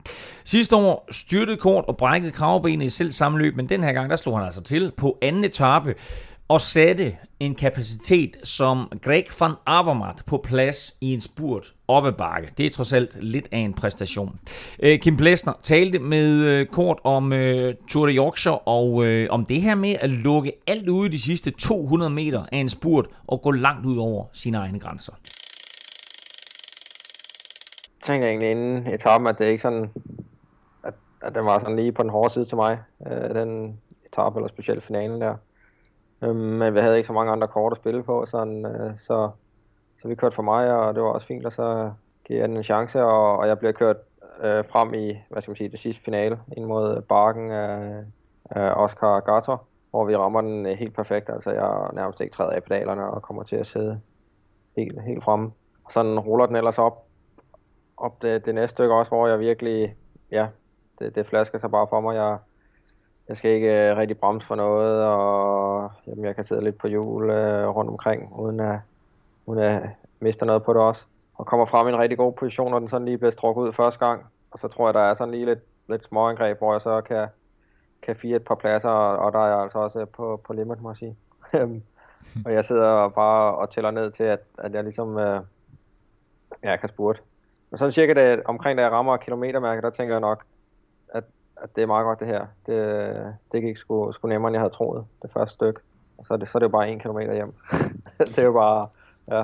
Sidste 0.43 0.75
år 0.75 1.07
styrtede 1.11 1.57
Kort 1.57 1.85
og 1.87 1.97
brækkede 1.97 2.31
kravbenet 2.31 2.85
i 2.85 2.89
selv 2.89 3.11
samme 3.11 3.37
løb, 3.37 3.55
men 3.55 3.69
den 3.69 3.83
her 3.83 3.93
gang 3.93 4.09
der 4.09 4.15
slog 4.15 4.37
han 4.37 4.45
altså 4.45 4.61
til 4.61 4.91
på 4.97 5.17
anden 5.21 5.43
etape 5.43 5.95
og 6.49 6.61
sætte 6.61 7.17
en 7.39 7.55
kapacitet 7.55 8.37
som 8.43 8.91
Greg 9.01 9.25
van 9.39 9.51
Avermaet 9.65 10.23
på 10.27 10.37
plads 10.37 10.97
i 11.01 11.13
en 11.13 11.19
spurt 11.19 11.73
op 11.87 12.05
ad 12.05 12.11
bakke. 12.11 12.53
Det 12.57 12.65
er 12.65 12.69
trods 12.69 12.93
alt 12.93 13.23
lidt 13.23 13.47
af 13.51 13.57
en 13.57 13.73
præstation. 13.73 14.39
Øh, 14.79 14.99
Kim 14.99 15.17
Plesner 15.17 15.53
talte 15.61 15.99
med 15.99 16.45
øh, 16.45 16.67
Kort 16.67 16.99
om 17.03 17.33
øh, 17.33 17.75
Tour 17.89 18.07
de 18.07 18.13
Yorkshire 18.13 18.57
og 18.57 19.05
om 19.29 19.45
det 19.45 19.61
her 19.61 19.75
med 19.75 19.95
at 19.99 20.09
lukke 20.09 20.51
alt 20.67 20.89
ude 20.89 21.09
de 21.11 21.21
sidste 21.21 21.51
200 21.51 22.11
meter 22.11 22.45
af 22.51 22.57
en 22.57 22.69
spurt 22.69 23.07
og 23.27 23.41
gå 23.41 23.51
langt 23.51 23.85
ud 23.85 23.97
over 23.97 24.25
sine 24.31 24.57
egne 24.57 24.79
grænser. 24.79 25.13
Jeg 27.99 28.13
tænkte 28.13 28.27
egentlig 28.27 28.51
inden 28.51 28.87
etappen, 28.87 29.27
at 29.27 29.39
det 29.39 29.45
ikke 29.45 29.61
sådan, 29.61 29.89
at, 30.83 30.93
at 31.21 31.35
den 31.35 31.45
var 31.45 31.59
sådan 31.59 31.75
lige 31.75 31.91
på 31.91 32.03
den 32.03 32.11
hårde 32.11 32.33
side 32.33 32.45
til 32.45 32.55
mig, 32.55 32.79
den 33.33 33.79
etape, 34.05 34.39
eller 34.39 34.47
specielt 34.47 34.83
finalen 34.83 35.21
der. 35.21 35.35
Øhm, 36.21 36.35
men 36.35 36.73
vi 36.73 36.79
havde 36.79 36.97
ikke 36.97 37.07
så 37.07 37.13
mange 37.13 37.31
andre 37.31 37.47
kort 37.47 37.73
at 37.73 37.77
spille 37.77 38.03
på, 38.03 38.25
sådan, 38.25 38.65
øh, 38.65 38.99
så, 38.99 39.29
så 40.01 40.07
vi 40.07 40.15
kørte 40.15 40.35
for 40.35 40.43
mig, 40.43 40.73
og 40.73 40.95
det 40.95 41.03
var 41.03 41.09
også 41.09 41.27
fint, 41.27 41.45
og 41.45 41.51
så 41.51 41.91
gav 42.27 42.37
jeg 42.37 42.49
den 42.49 42.57
en 42.57 42.63
chance, 42.63 43.03
og, 43.03 43.37
og 43.37 43.47
jeg 43.47 43.59
blev 43.59 43.73
kørt 43.73 43.97
øh, 44.43 44.65
frem 44.69 44.93
i, 44.93 45.17
hvad 45.29 45.41
skal 45.41 45.51
man 45.51 45.55
sige, 45.55 45.69
det 45.69 45.79
sidste 45.79 46.03
finale, 46.03 46.39
ind 46.57 46.65
mod 46.65 47.01
Barken 47.01 47.51
af, 47.51 48.03
af 48.45 48.73
Oscar 48.75 49.19
Gator, 49.19 49.63
hvor 49.91 50.05
vi 50.05 50.15
rammer 50.15 50.41
den 50.41 50.65
øh, 50.65 50.77
helt 50.77 50.95
perfekt, 50.95 51.29
altså 51.29 51.51
jeg 51.51 51.89
nærmest 51.93 52.21
ikke 52.21 52.33
træder 52.33 52.51
af 52.51 52.63
pedalerne 52.63 53.05
og 53.05 53.21
kommer 53.21 53.43
til 53.43 53.55
at 53.55 53.67
sidde 53.67 54.01
helt, 54.77 55.01
helt 55.01 55.23
fremme. 55.23 55.51
Og 55.85 55.91
sådan 55.91 56.19
ruller 56.19 56.45
den 56.45 56.55
ellers 56.55 56.77
op, 56.77 57.05
op 57.97 58.21
det, 58.21 58.45
det 58.45 58.55
næste 58.55 58.71
stykke 58.71 58.93
også, 58.95 59.09
hvor 59.09 59.27
jeg 59.27 59.39
virkelig, 59.39 59.95
ja, 60.31 60.47
det, 60.99 61.15
det 61.15 61.25
flasker 61.25 61.57
sig 61.57 61.71
bare 61.71 61.87
for 61.89 62.01
mig. 62.01 62.15
Jeg, 62.15 62.37
jeg 63.29 63.37
skal 63.37 63.51
ikke 63.51 63.89
øh, 63.89 63.97
rigtig 63.97 64.17
bremse 64.17 64.47
for 64.47 64.55
noget, 64.55 65.03
og 65.03 65.91
jamen, 66.07 66.25
jeg 66.25 66.35
kan 66.35 66.43
sidde 66.43 66.63
lidt 66.63 66.77
på 66.77 66.87
hjul 66.87 67.29
øh, 67.29 67.67
rundt 67.67 67.91
omkring, 67.91 68.39
uden 68.39 68.59
at, 68.59 68.79
uden 69.45 69.63
at 69.63 69.81
miste 70.19 70.45
noget 70.45 70.63
på 70.63 70.73
det 70.73 70.81
også. 70.81 71.03
Og 71.35 71.45
kommer 71.45 71.65
frem 71.65 71.87
i 71.87 71.89
en 71.89 71.99
rigtig 71.99 72.17
god 72.17 72.33
position, 72.33 72.71
når 72.71 72.79
den 72.79 72.89
sådan 72.89 73.05
lige 73.05 73.17
bliver 73.17 73.31
strukket 73.31 73.61
ud 73.61 73.73
første 73.73 74.05
gang. 74.05 74.25
Og 74.51 74.59
så 74.59 74.67
tror 74.67 74.87
jeg, 74.87 74.93
der 74.93 74.99
er 74.99 75.13
sådan 75.13 75.33
lige 75.33 75.45
lidt, 75.45 75.59
lidt 75.89 76.03
småangreb, 76.03 76.57
hvor 76.57 76.73
jeg 76.73 76.81
så 76.81 77.01
kan, 77.01 77.27
kan 78.01 78.15
fire 78.15 78.35
et 78.35 78.43
par 78.43 78.55
pladser, 78.55 78.89
og, 78.89 79.17
og 79.17 79.33
der 79.33 79.39
er 79.39 79.47
jeg 79.47 79.61
altså 79.61 79.79
også 79.79 80.05
på, 80.05 80.41
på 80.45 80.53
limit, 80.53 80.81
må 80.81 80.89
jeg 80.89 80.97
sige. 80.97 81.15
Og 82.45 82.53
jeg 82.53 82.65
sidder 82.65 83.09
bare 83.09 83.55
og 83.55 83.69
tæller 83.69 83.91
ned 83.91 84.11
til, 84.11 84.23
at, 84.23 84.39
at 84.57 84.73
jeg 84.73 84.83
ligesom 84.83 85.17
øh, 85.17 85.41
ja, 86.63 86.77
kan 86.77 86.89
spurte. 86.89 87.19
Men 87.69 87.77
sådan 87.77 87.91
cirka 87.91 88.13
det, 88.13 88.43
omkring 88.45 88.77
da 88.77 88.83
jeg 88.83 88.91
rammer 88.91 89.17
kilometermærket, 89.17 89.83
der 89.83 89.89
tænker 89.89 90.13
jeg 90.13 90.21
nok, 90.21 90.43
at, 91.63 91.75
det 91.75 91.81
er 91.81 91.85
meget 91.85 92.05
godt 92.05 92.19
det 92.19 92.27
her. 92.27 92.45
Det, 92.65 93.33
det 93.51 93.61
gik 93.61 93.77
sgu, 93.77 94.11
sgu 94.11 94.27
nemmere, 94.27 94.49
end 94.49 94.55
jeg 94.55 94.61
havde 94.61 94.73
troet, 94.73 95.05
det 95.21 95.31
første 95.33 95.53
stykke. 95.53 95.79
Og 96.17 96.25
så 96.25 96.33
er 96.33 96.37
det, 96.37 96.47
så 96.47 96.57
er 96.57 96.59
det 96.59 96.65
jo 96.65 96.71
bare 96.71 96.89
en 96.89 96.99
kilometer 96.99 97.33
hjem. 97.33 97.53
det 98.17 98.39
er 98.39 98.45
jo 98.45 98.53
bare, 98.53 98.87
ja. 99.31 99.43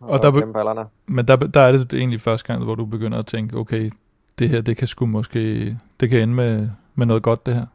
Og 0.00 0.22
der 0.22 0.30
be-. 0.30 0.86
Men 1.06 1.28
der, 1.28 1.36
der 1.36 1.60
er 1.60 1.72
det 1.72 1.94
egentlig 1.94 2.20
første 2.20 2.52
gang, 2.52 2.64
hvor 2.64 2.74
du 2.74 2.84
begynder 2.84 3.18
at 3.18 3.26
tænke, 3.26 3.56
okay, 3.56 3.90
det 4.38 4.48
her, 4.48 4.60
det 4.60 4.76
kan 4.76 4.86
sgu 4.86 5.06
måske, 5.06 5.76
det 6.00 6.10
kan 6.10 6.22
ende 6.22 6.34
med, 6.34 6.68
med 6.94 7.06
noget 7.06 7.22
godt, 7.22 7.46
det 7.46 7.54
her. 7.54 7.66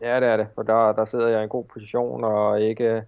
Ja, 0.00 0.20
det 0.20 0.28
er 0.28 0.36
det. 0.36 0.46
For 0.54 0.62
der, 0.62 0.92
der 0.92 1.04
sidder 1.04 1.28
jeg 1.28 1.40
i 1.40 1.42
en 1.42 1.48
god 1.48 1.64
position, 1.64 2.24
og 2.24 2.60
ikke, 2.60 3.02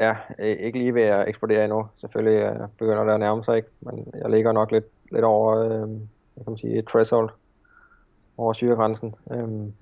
ja, 0.00 0.14
ikke 0.38 0.78
lige 0.78 0.94
ved 0.94 1.02
at 1.02 1.28
eksplodere 1.28 1.64
endnu. 1.64 1.86
Selvfølgelig 1.96 2.42
øh, 2.42 2.68
begynder 2.78 3.04
det 3.04 3.12
at 3.12 3.20
nærme 3.20 3.44
sig, 3.44 3.56
ikke? 3.56 3.68
men 3.80 4.06
jeg 4.22 4.30
ligger 4.30 4.52
nok 4.52 4.72
lidt, 4.72 4.84
lidt 5.10 5.24
over, 5.24 5.56
øh, 5.56 5.88
kan 6.34 6.44
man 6.46 6.58
sige, 6.58 6.82
threshold 6.82 7.30
over 8.40 8.52
syregrænsen. 8.52 9.14
Øhm, 9.30 9.72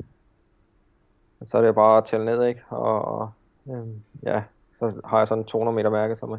så 1.46 1.58
er 1.58 1.62
det 1.62 1.74
bare 1.74 1.98
at 1.98 2.04
tælle 2.04 2.26
ned, 2.26 2.44
ikke? 2.44 2.60
Og, 2.68 3.04
og 3.04 3.30
øhm, 3.70 4.02
ja, 4.22 4.42
så 4.78 5.00
har 5.04 5.18
jeg 5.18 5.28
sådan 5.28 5.44
200 5.44 5.74
meter 5.76 5.90
mærke 5.90 6.16
som, 6.16 6.36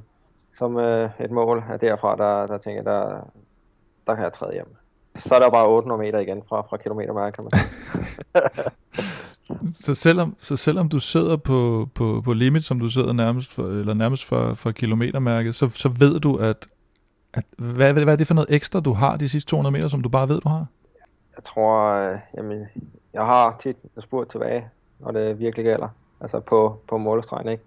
som 0.57 0.77
øh, 0.77 1.09
et 1.19 1.31
mål. 1.31 1.63
Og 1.69 1.81
derfra, 1.81 2.15
der, 2.15 2.47
der 2.47 2.57
tænker 2.57 2.81
jeg, 2.81 2.85
der, 2.85 3.31
der 4.07 4.15
kan 4.15 4.23
jeg 4.23 4.33
træde 4.33 4.53
hjem. 4.53 4.75
Så 5.15 5.35
er 5.35 5.39
der 5.39 5.49
bare 5.49 5.67
800 5.67 6.01
meter 6.01 6.19
igen 6.19 6.43
fra, 6.49 6.61
fra 6.61 6.77
kilometermærke, 6.77 7.35
kan 7.35 7.43
man. 7.43 7.51
Så 9.73 9.95
selvom, 9.95 10.35
så 10.37 10.57
selvom 10.57 10.89
du 10.89 10.99
sidder 10.99 11.37
på, 11.37 11.89
på, 11.95 12.21
på 12.25 12.33
limit, 12.33 12.63
som 12.63 12.79
du 12.79 12.89
sidder 12.89 13.13
nærmest 13.13 13.53
for, 13.53 13.63
eller 13.63 13.93
nærmest 13.93 14.25
for, 14.25 14.53
for 14.53 14.71
kilometermærket, 14.71 15.55
så, 15.55 15.69
så 15.69 15.89
ved 15.89 16.19
du, 16.19 16.35
at, 16.35 16.65
at 17.33 17.43
hvad, 17.57 17.93
hvad 17.93 18.07
er 18.07 18.15
det 18.15 18.27
for 18.27 18.33
noget 18.33 18.55
ekstra, 18.55 18.79
du 18.79 18.93
har 18.93 19.17
de 19.17 19.29
sidste 19.29 19.49
200 19.49 19.73
meter, 19.73 19.87
som 19.87 20.01
du 20.01 20.09
bare 20.09 20.29
ved, 20.29 20.41
du 20.41 20.49
har? 20.49 20.65
Jeg 21.39 21.43
tror, 21.43 21.91
øh, 21.91 22.19
jamen, 22.37 22.67
jeg 23.13 23.25
har 23.25 23.57
tit 23.61 23.77
en 23.95 24.01
spurt 24.01 24.29
tilbage, 24.29 24.69
når 24.99 25.11
det 25.11 25.39
virkelig 25.39 25.65
gælder. 25.65 25.87
Altså 26.21 26.39
på, 26.39 26.79
på 26.87 26.97
målestregen, 26.97 27.47
ikke? 27.47 27.63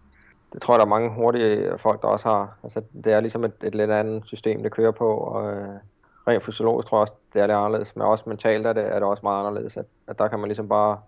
Det 0.52 0.62
tror 0.62 0.74
jeg, 0.74 0.78
der 0.78 0.84
er 0.84 0.88
mange 0.88 1.10
hurtige 1.10 1.78
folk, 1.78 2.02
der 2.02 2.08
også 2.08 2.28
har. 2.28 2.56
Altså, 2.62 2.82
det 3.04 3.12
er 3.12 3.20
ligesom 3.20 3.44
et, 3.44 3.52
et 3.62 3.74
lidt 3.74 3.90
andet 3.90 4.26
system, 4.26 4.62
det 4.62 4.72
kører 4.72 4.90
på, 4.90 5.08
og 5.16 5.52
øh, 5.52 5.68
rent 6.28 6.44
fysiologisk 6.44 6.88
tror 6.88 6.98
jeg 6.98 7.00
også, 7.00 7.14
det 7.34 7.42
er 7.42 7.46
lidt 7.46 7.56
anderledes. 7.56 7.96
Men 7.96 8.02
også 8.02 8.24
mentalt 8.26 8.66
er 8.66 8.72
det, 8.72 8.84
er 8.86 8.94
det 8.94 9.02
også 9.02 9.20
meget 9.22 9.46
anderledes, 9.46 9.76
at, 9.76 9.86
at 10.06 10.18
der 10.18 10.28
kan 10.28 10.38
man 10.38 10.48
ligesom 10.48 10.68
bare, 10.68 11.00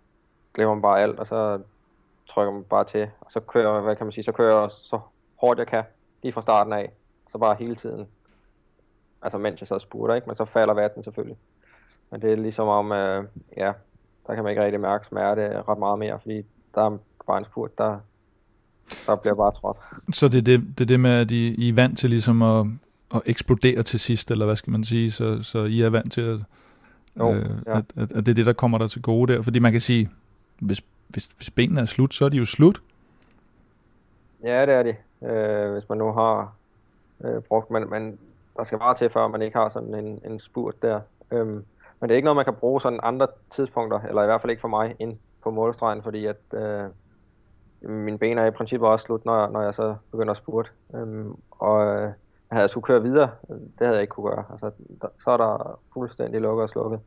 glemmer 0.55 0.75
man 0.75 0.83
bare 0.83 1.03
alt, 1.03 1.21
og 1.21 1.27
så 1.27 1.61
trykker 2.29 2.53
man 2.53 2.65
bare 2.65 2.85
til. 2.85 3.11
Og 3.21 3.31
så 3.31 3.41
kører, 3.41 3.81
hvad 3.81 3.97
kan 3.97 4.07
man 4.07 4.13
sige, 4.13 4.25
så 4.25 4.33
kører 4.33 4.61
jeg 4.61 4.71
så 4.71 5.01
hårdt 5.41 5.59
jeg 5.59 5.67
kan, 5.67 5.85
lige 6.23 6.33
fra 6.33 6.43
starten 6.43 6.73
af. 6.73 6.93
Så 7.31 7.39
bare 7.39 7.57
hele 7.59 7.77
tiden. 7.77 8.09
Altså 9.23 9.39
mens 9.39 9.61
jeg 9.61 9.69
så 9.69 9.79
spurter, 9.79 10.15
ikke? 10.15 10.27
Men 10.27 10.37
så 10.37 10.45
falder 10.45 10.75
vatten 10.75 11.05
selvfølgelig. 11.05 11.39
Men 12.15 12.23
det 12.23 12.33
er 12.33 12.37
ligesom 12.37 12.69
om, 12.69 12.93
øh, 12.93 13.25
ja, 13.57 13.73
der 14.27 14.35
kan 14.35 14.45
man 14.45 14.51
ikke 14.51 14.65
rigtig 14.65 14.81
mærke 14.81 15.07
smerte 15.07 15.63
ret 15.63 15.79
meget 15.79 15.99
mere, 15.99 16.19
fordi 16.23 16.43
der 16.75 16.81
er 16.81 16.99
bare 17.27 17.39
en 17.39 17.45
spurt, 17.45 17.79
der, 17.79 17.99
der 19.07 19.17
bliver 19.17 19.35
bare 19.35 19.53
trådt. 19.53 19.77
Så 20.13 20.29
det 20.29 20.39
er 20.39 20.43
det, 20.43 20.79
det, 20.79 20.85
er 20.85 20.87
det 20.87 21.01
med, 21.01 21.11
at 21.11 21.31
I, 21.31 21.55
I 21.55 21.69
er 21.69 21.75
vant 21.75 21.99
til 21.99 22.11
ligesom 22.11 22.43
at, 22.43 22.67
at 23.15 23.23
eksplodere 23.27 23.83
til 23.83 24.01
sidst, 24.01 24.31
eller 24.31 24.47
hvad 24.47 24.57
skal 24.57 24.71
man 24.71 24.85
sige, 24.85 25.11
så, 25.11 25.43
så 25.43 25.65
I 25.65 25.83
er 25.83 25.91
vant 25.91 26.13
til, 26.13 26.21
at, 26.21 26.41
Jo, 27.19 27.33
øh, 27.33 27.51
ja. 27.67 27.79
at, 27.79 27.85
at, 27.97 28.13
at 28.13 28.27
det 28.27 28.29
er 28.29 28.35
det, 28.35 28.47
der 28.47 28.53
kommer 28.53 28.79
der 28.79 28.87
til 28.87 29.03
gode 29.03 29.33
der. 29.33 29.43
Fordi 29.43 29.59
man 29.59 29.73
kan 29.73 29.81
sige, 29.81 30.11
hvis, 30.59 30.85
hvis, 31.09 31.27
hvis 31.27 31.51
benene 31.51 31.81
er 31.81 31.85
slut, 31.85 32.15
så 32.15 32.25
er 32.25 32.29
de 32.29 32.37
jo 32.37 32.45
slut. 32.45 32.83
Ja, 34.43 34.67
det 34.67 34.75
er 34.75 34.83
de. 34.83 34.95
Øh, 35.29 35.73
hvis 35.73 35.89
man 35.89 35.99
nu 35.99 36.13
har 36.13 36.55
øh, 37.25 37.43
brugt, 37.43 37.71
men, 37.71 37.91
men 37.91 38.19
der 38.57 38.65
skal 38.65 38.79
meget 38.79 38.97
til, 38.97 39.11
før 39.11 39.29
man 39.29 39.43
ikke 39.43 39.59
har 39.59 39.69
sådan 39.69 39.95
en, 39.95 40.21
en 40.25 40.41
spurt 40.41 40.83
der. 40.83 41.01
Øhm, 41.31 41.65
men 42.05 42.09
det 42.09 42.15
er 42.15 42.17
ikke 42.17 42.25
noget, 42.25 42.37
man 42.37 42.45
kan 42.45 42.55
bruge 42.55 42.81
sådan 42.81 43.01
andre 43.03 43.27
tidspunkter, 43.51 44.01
eller 44.01 44.23
i 44.23 44.27
hvert 44.27 44.41
fald 44.41 44.51
ikke 44.51 44.61
for 44.61 44.69
mig, 44.69 44.97
ind 44.99 45.19
på 45.43 45.51
målstregen, 45.51 46.03
fordi 46.03 46.27
at 46.27 46.37
øh, 46.53 46.91
mine 47.91 48.19
ben 48.19 48.39
er 48.39 48.47
i 48.47 48.51
princippet 48.51 48.89
også 48.89 49.05
slut, 49.05 49.25
når, 49.25 49.49
når 49.49 49.63
jeg 49.63 49.75
så 49.75 49.97
begynder 50.11 50.31
at 50.31 50.37
spurte. 50.37 50.71
Øhm, 50.95 51.35
og 51.51 51.87
øh, 51.87 52.13
havde 52.51 52.63
jeg 52.63 52.71
skulle 52.71 52.85
køre 52.85 53.03
videre, 53.03 53.31
det 53.49 53.81
havde 53.81 53.95
jeg 53.95 54.03
ikke 54.03 54.11
kunne 54.13 54.31
gøre. 54.31 54.45
Altså, 54.53 54.71
der, 55.03 55.09
så 55.25 55.31
er 55.31 55.37
der 55.37 55.81
fuldstændig 55.93 56.41
lukket 56.41 56.63
og 56.63 56.69
slukket. 56.71 57.01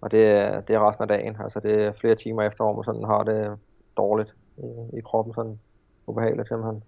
Og 0.00 0.10
det, 0.10 0.26
er- 0.30 0.60
det 0.60 0.76
er 0.76 0.88
resten 0.88 1.02
af 1.02 1.08
dagen. 1.08 1.36
Altså, 1.40 1.60
det 1.60 1.82
er 1.84 1.92
flere 2.00 2.14
timer 2.14 2.42
efter, 2.42 2.64
hvor 2.64 2.74
man 2.74 2.84
sådan 2.84 3.04
har 3.04 3.22
det 3.24 3.58
dårligt 3.96 4.34
i, 4.58 4.98
i 4.98 5.00
kroppen. 5.00 5.34
Sådan 5.34 5.60
ubehageligt 6.06 6.48
simpelthen. 6.48 6.82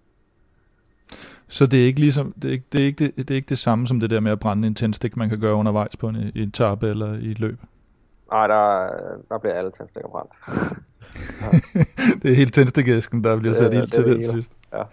Så 1.51 1.65
det 1.65 1.81
er 1.81 1.85
ikke 1.85 1.99
ligesom, 1.99 2.33
det 2.41 2.47
er 2.47 2.51
ikke 2.51 2.65
det, 2.71 2.81
er 2.81 2.85
ikke 2.85 3.05
det, 3.05 3.17
det, 3.17 3.31
er 3.31 3.35
ikke 3.35 3.49
det 3.49 3.57
samme 3.57 3.87
som 3.87 3.99
det 3.99 4.09
der 4.09 4.19
med 4.19 4.31
at 4.31 4.39
brænde 4.39 4.67
en 4.67 4.75
tændstik, 4.75 5.17
man 5.17 5.29
kan 5.29 5.39
gøre 5.39 5.53
undervejs 5.53 5.97
på 5.97 6.07
en, 6.07 6.15
en 6.15 6.31
etape 6.35 6.89
eller 6.89 7.13
i 7.13 7.31
et 7.31 7.39
løb. 7.39 7.59
Nej, 8.31 8.47
der, 8.47 8.89
der 9.29 9.37
bliver 9.37 9.53
alle 9.53 9.71
tændstikker 9.77 10.09
brændt. 10.09 10.31
det 12.23 12.31
er 12.31 12.35
helt 12.35 12.53
tændstikæsken, 12.53 13.23
der 13.23 13.39
bliver 13.39 13.53
sat 13.53 13.73
ild 13.73 13.87
til 13.87 14.05
det 14.05 14.15
det 14.15 14.23
til 14.23 14.31
sidst. 14.31 14.51
Ja. 14.73 14.83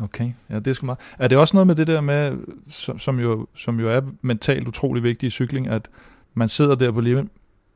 Okay, 0.00 0.32
ja, 0.50 0.58
det 0.58 0.66
er 0.66 0.72
sgu 0.72 0.86
meget. 0.86 1.00
Er 1.18 1.28
det 1.28 1.38
også 1.38 1.56
noget 1.56 1.66
med 1.66 1.74
det 1.74 1.86
der 1.86 2.00
med, 2.00 2.38
som, 2.68 2.98
som, 2.98 3.20
jo, 3.20 3.46
som 3.54 3.80
jo 3.80 3.88
er 3.88 4.00
mentalt 4.22 4.68
utrolig 4.68 5.02
vigtigt 5.02 5.32
i 5.32 5.34
cykling, 5.34 5.68
at 5.68 5.88
man 6.34 6.48
sidder 6.48 6.74
der 6.74 6.92
på 6.92 7.00
livet, 7.00 7.28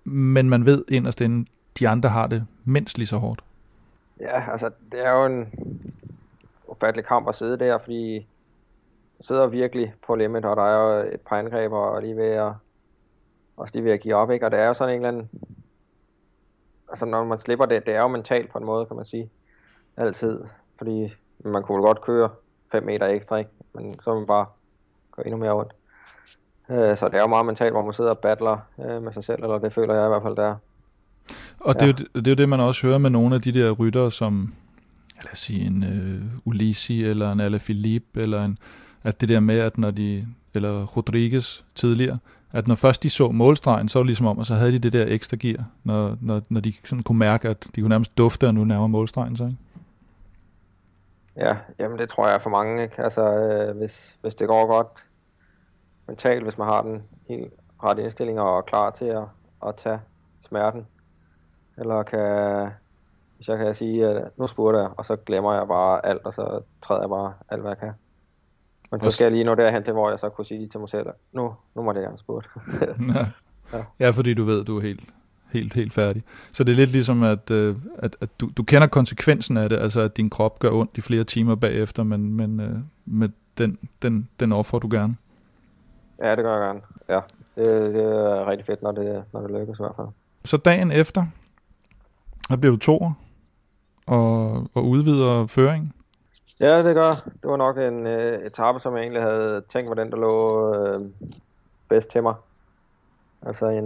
men 0.05 0.51
man 0.51 0.67
ved 0.67 0.85
inderst 0.89 1.21
inde, 1.21 1.49
de 1.79 1.89
andre 1.89 2.09
har 2.09 2.27
det 2.27 2.47
mindst 2.65 2.99
lige 2.99 3.07
så 3.07 3.17
hårdt. 3.17 3.41
Ja, 4.21 4.51
altså, 4.53 4.71
det 4.93 5.07
er 5.07 5.11
jo 5.11 5.27
en 5.27 5.47
ufattelig 6.69 7.05
kamp 7.07 7.29
at 7.29 7.35
sidde 7.35 7.59
der, 7.59 7.79
fordi 7.79 8.15
jeg 9.19 9.25
sidder 9.25 9.47
virkelig 9.47 9.95
på 10.07 10.15
limit, 10.15 10.45
og 10.45 10.57
der 10.57 10.63
er 10.63 10.83
jo 11.03 11.11
et 11.15 11.21
par 11.21 11.39
angreb, 11.39 11.73
og 11.73 12.03
lige 12.03 12.17
ved 12.17 12.25
at, 12.31 12.53
også 13.57 13.75
lige 13.75 13.85
ved 13.85 13.93
at 13.93 14.01
give 14.01 14.15
op, 14.15 14.31
ikke? 14.31 14.47
Og 14.47 14.51
det 14.51 14.61
er 14.61 14.67
jo 14.67 14.75
sådan 14.75 14.95
en 14.95 15.01
eller 15.01 15.09
anden, 15.09 15.31
altså 16.89 17.05
når 17.07 17.25
man 17.25 17.39
slipper 17.39 17.67
det, 17.67 17.87
det 17.87 17.95
er 17.95 18.01
jo 18.01 18.09
mentalt 18.09 18.53
på 18.53 18.59
en 18.59 18.65
måde, 18.65 18.87
kan 18.87 18.97
man 18.97 19.07
sige, 19.07 19.31
altid, 19.97 20.41
fordi 20.79 21.13
man 21.45 21.63
kunne 21.63 21.83
godt 21.83 22.01
køre 22.01 22.31
5 22.73 22.83
meter 22.83 23.07
ekstra, 23.07 23.37
ikke? 23.37 23.51
Men 23.75 24.01
så 24.01 24.15
man 24.15 24.27
bare 24.27 24.47
gå 25.11 25.23
endnu 25.23 25.37
mere 25.37 25.55
ondt. 25.55 25.73
Øh, 26.71 26.99
Så 26.99 27.09
det 27.09 27.15
er 27.15 27.21
jo 27.21 27.27
meget 27.27 27.47
mentalt, 27.47 27.73
hvor 27.73 27.83
man 27.83 27.93
sidder 27.93 28.11
og 28.11 28.19
battler 28.19 28.59
øh, 28.81 29.03
med 29.03 29.13
sig 29.13 29.25
selv, 29.25 29.43
eller 29.43 29.59
det 29.59 29.73
føler 29.73 29.95
jeg 29.95 30.05
i 30.05 30.09
hvert 30.09 30.23
fald, 30.23 30.37
der. 30.37 30.55
Og 31.61 31.75
det, 31.75 31.83
er 31.83 31.87
jo, 31.87 31.93
det 31.93 32.27
er 32.27 32.31
jo 32.31 32.35
det, 32.35 32.49
man 32.49 32.61
også 32.61 32.87
hører 32.87 32.99
med 32.99 33.11
nogle 33.11 33.35
af 33.35 33.41
de 33.41 33.53
der 33.53 33.71
ryttere, 33.71 34.11
som 34.11 34.55
lad 35.25 35.33
os 35.33 35.39
sige 35.39 35.67
en 35.67 35.85
øh, 35.85 36.23
Ulisi 36.45 37.05
eller 37.05 37.33
en 37.33 37.41
Alaphilippe, 37.41 38.21
eller 38.21 38.45
en, 38.45 38.59
at 39.03 39.21
det 39.21 39.29
der 39.29 39.41
med, 39.41 39.59
at 39.59 39.79
når 39.79 39.91
de, 39.91 40.27
eller 40.55 40.87
Rodriguez 40.87 41.63
tidligere, 41.75 42.19
at 42.53 42.69
når 42.69 42.75
først 42.75 43.03
de 43.03 43.11
så 43.11 43.31
målstregen, 43.31 43.89
så 43.89 43.99
var 43.99 44.03
det 44.03 44.07
ligesom 44.07 44.27
om, 44.27 44.39
og 44.39 44.47
så 44.47 44.55
havde 44.55 44.73
de 44.73 44.79
det 44.79 44.93
der 44.93 45.05
ekstra 45.09 45.37
gear, 45.41 45.65
når, 45.85 46.17
når, 46.21 46.43
når 46.49 46.61
de 46.61 46.73
sådan 46.85 47.03
kunne 47.03 47.19
mærke, 47.19 47.49
at 47.49 47.67
de 47.75 47.81
kunne 47.81 47.89
nærmest 47.89 48.19
dufte, 48.19 48.47
og 48.47 48.55
nu 48.55 48.65
nærmer 48.65 48.87
målstregen 48.87 49.37
sig. 49.37 49.47
Ikke? 49.47 49.59
Ja, 51.37 51.57
jamen 51.79 51.99
det 51.99 52.09
tror 52.09 52.27
jeg 52.27 52.35
er 52.35 52.39
for 52.39 52.51
mange, 52.51 52.83
ikke? 52.83 53.03
Altså, 53.03 53.23
øh, 53.23 53.77
hvis, 53.77 54.15
hvis 54.21 54.35
det 54.35 54.49
går 54.49 54.67
godt 54.67 54.89
mentalt, 56.07 56.43
hvis 56.43 56.59
man 56.59 56.69
har 56.69 56.83
den 56.83 57.03
helt 57.29 57.53
rette 57.83 58.03
indstilling 58.03 58.41
og 58.41 58.59
er 58.59 58.63
klar 58.63 58.91
til 58.91 59.05
at, 59.05 59.25
at 59.67 59.75
tage 59.77 60.01
smerten, 60.49 60.87
eller 61.77 62.03
kan, 62.03 62.69
jeg 63.46 63.59
kan 63.59 63.74
sige, 63.74 64.07
at 64.07 64.38
nu 64.38 64.46
spurgte 64.46 64.79
jeg, 64.79 64.88
og 64.96 65.05
så 65.05 65.16
glemmer 65.16 65.55
jeg 65.55 65.68
bare 65.68 66.07
alt, 66.07 66.24
og 66.24 66.33
så 66.35 66.61
træder 66.83 67.01
jeg 67.01 67.09
bare 67.09 67.33
alt, 67.48 67.61
hvad 67.61 67.70
jeg 67.70 67.79
kan. 67.79 67.92
Men 68.90 69.01
så 69.01 69.11
skal 69.11 69.24
jeg 69.24 69.33
lige 69.33 69.44
nå 69.44 69.55
derhen 69.55 69.85
til, 69.85 69.92
hvor 69.92 70.11
jeg 70.11 70.18
så 70.18 70.29
kunne 70.29 70.46
sige 70.46 70.68
til 70.68 70.81
mig 70.81 70.88
selv, 70.88 71.07
nu, 71.33 71.55
nu 71.74 71.83
må 71.83 71.92
det 71.92 72.03
gerne 72.03 72.18
spurgte. 72.18 72.48
Ja. 73.72 73.85
ja, 74.01 74.11
fordi 74.11 74.35
du 74.35 74.44
ved, 74.44 74.64
du 74.64 74.77
er 74.77 74.83
helt, 74.83 75.01
helt, 75.53 75.74
helt 75.74 75.92
færdig. 75.92 76.22
Så 76.53 76.64
det 76.64 76.72
er 76.72 76.77
lidt 76.77 76.92
ligesom, 76.92 77.22
at, 77.22 77.51
øh, 77.51 77.77
at, 77.98 78.16
at 78.20 78.29
du, 78.40 78.51
du 78.57 78.62
kender 78.62 78.87
konsekvensen 78.87 79.57
af 79.57 79.68
det, 79.68 79.79
altså 79.79 80.01
at 80.01 80.16
din 80.16 80.31
krop 80.31 80.59
gør 80.59 80.70
ondt 80.70 80.98
i 80.98 81.01
flere 81.01 81.24
timer 81.24 81.55
bagefter, 81.55 82.03
men, 82.03 82.33
men 82.33 82.61
øh, 82.61 82.77
med 83.07 83.29
den, 83.59 83.79
den, 84.03 84.29
den 84.40 84.53
offrer 84.53 84.79
du 84.79 84.88
gerne. 84.90 85.16
ja, 86.22 86.31
det 86.31 86.44
gør 86.44 86.53
jeg 86.53 86.61
gerne. 86.61 86.81
Ja, 87.09 87.20
det, 87.57 87.94
det 87.94 88.03
er 88.05 88.51
rigtig 88.51 88.66
fedt, 88.66 88.83
når 88.83 88.92
det, 88.92 89.24
når 89.33 89.40
det 89.40 89.51
lykkes 89.51 89.79
i 89.79 89.83
hvert 89.83 89.96
fald. 89.96 90.09
Så 90.44 90.57
dagen 90.57 90.92
efter, 90.92 91.27
der 92.48 92.57
bliver 92.57 92.72
du 92.72 92.79
toer 92.79 93.12
og, 94.09 94.66
og 94.75 94.85
udvider 94.85 95.47
føringen. 95.47 95.92
Ja, 96.61 96.83
det 96.83 96.94
gør. 96.94 97.11
Det 97.42 97.51
var 97.51 97.57
nok 97.57 97.77
en 97.83 98.07
øh, 98.07 98.47
etape, 98.47 98.81
som 98.81 98.94
jeg 98.97 99.03
egentlig 99.03 99.23
havde 99.23 99.62
tænkt 99.73 99.88
var 99.88 99.94
den, 99.94 100.11
der 100.11 100.16
lå 100.16 100.75
øh, 100.75 101.01
bedst 101.88 102.11
til 102.11 102.23
mig. 102.23 102.35
Altså 103.47 103.66
en, 103.68 103.85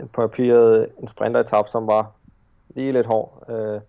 en 0.00 0.08
på 0.12 0.20
papiret 0.20 0.88
en 1.02 1.08
sprinteretape, 1.08 1.68
som 1.72 1.86
var 1.86 2.10
lige 2.74 2.92
lidt 2.92 3.06
hård. 3.06 3.44
Øh, 3.48 3.80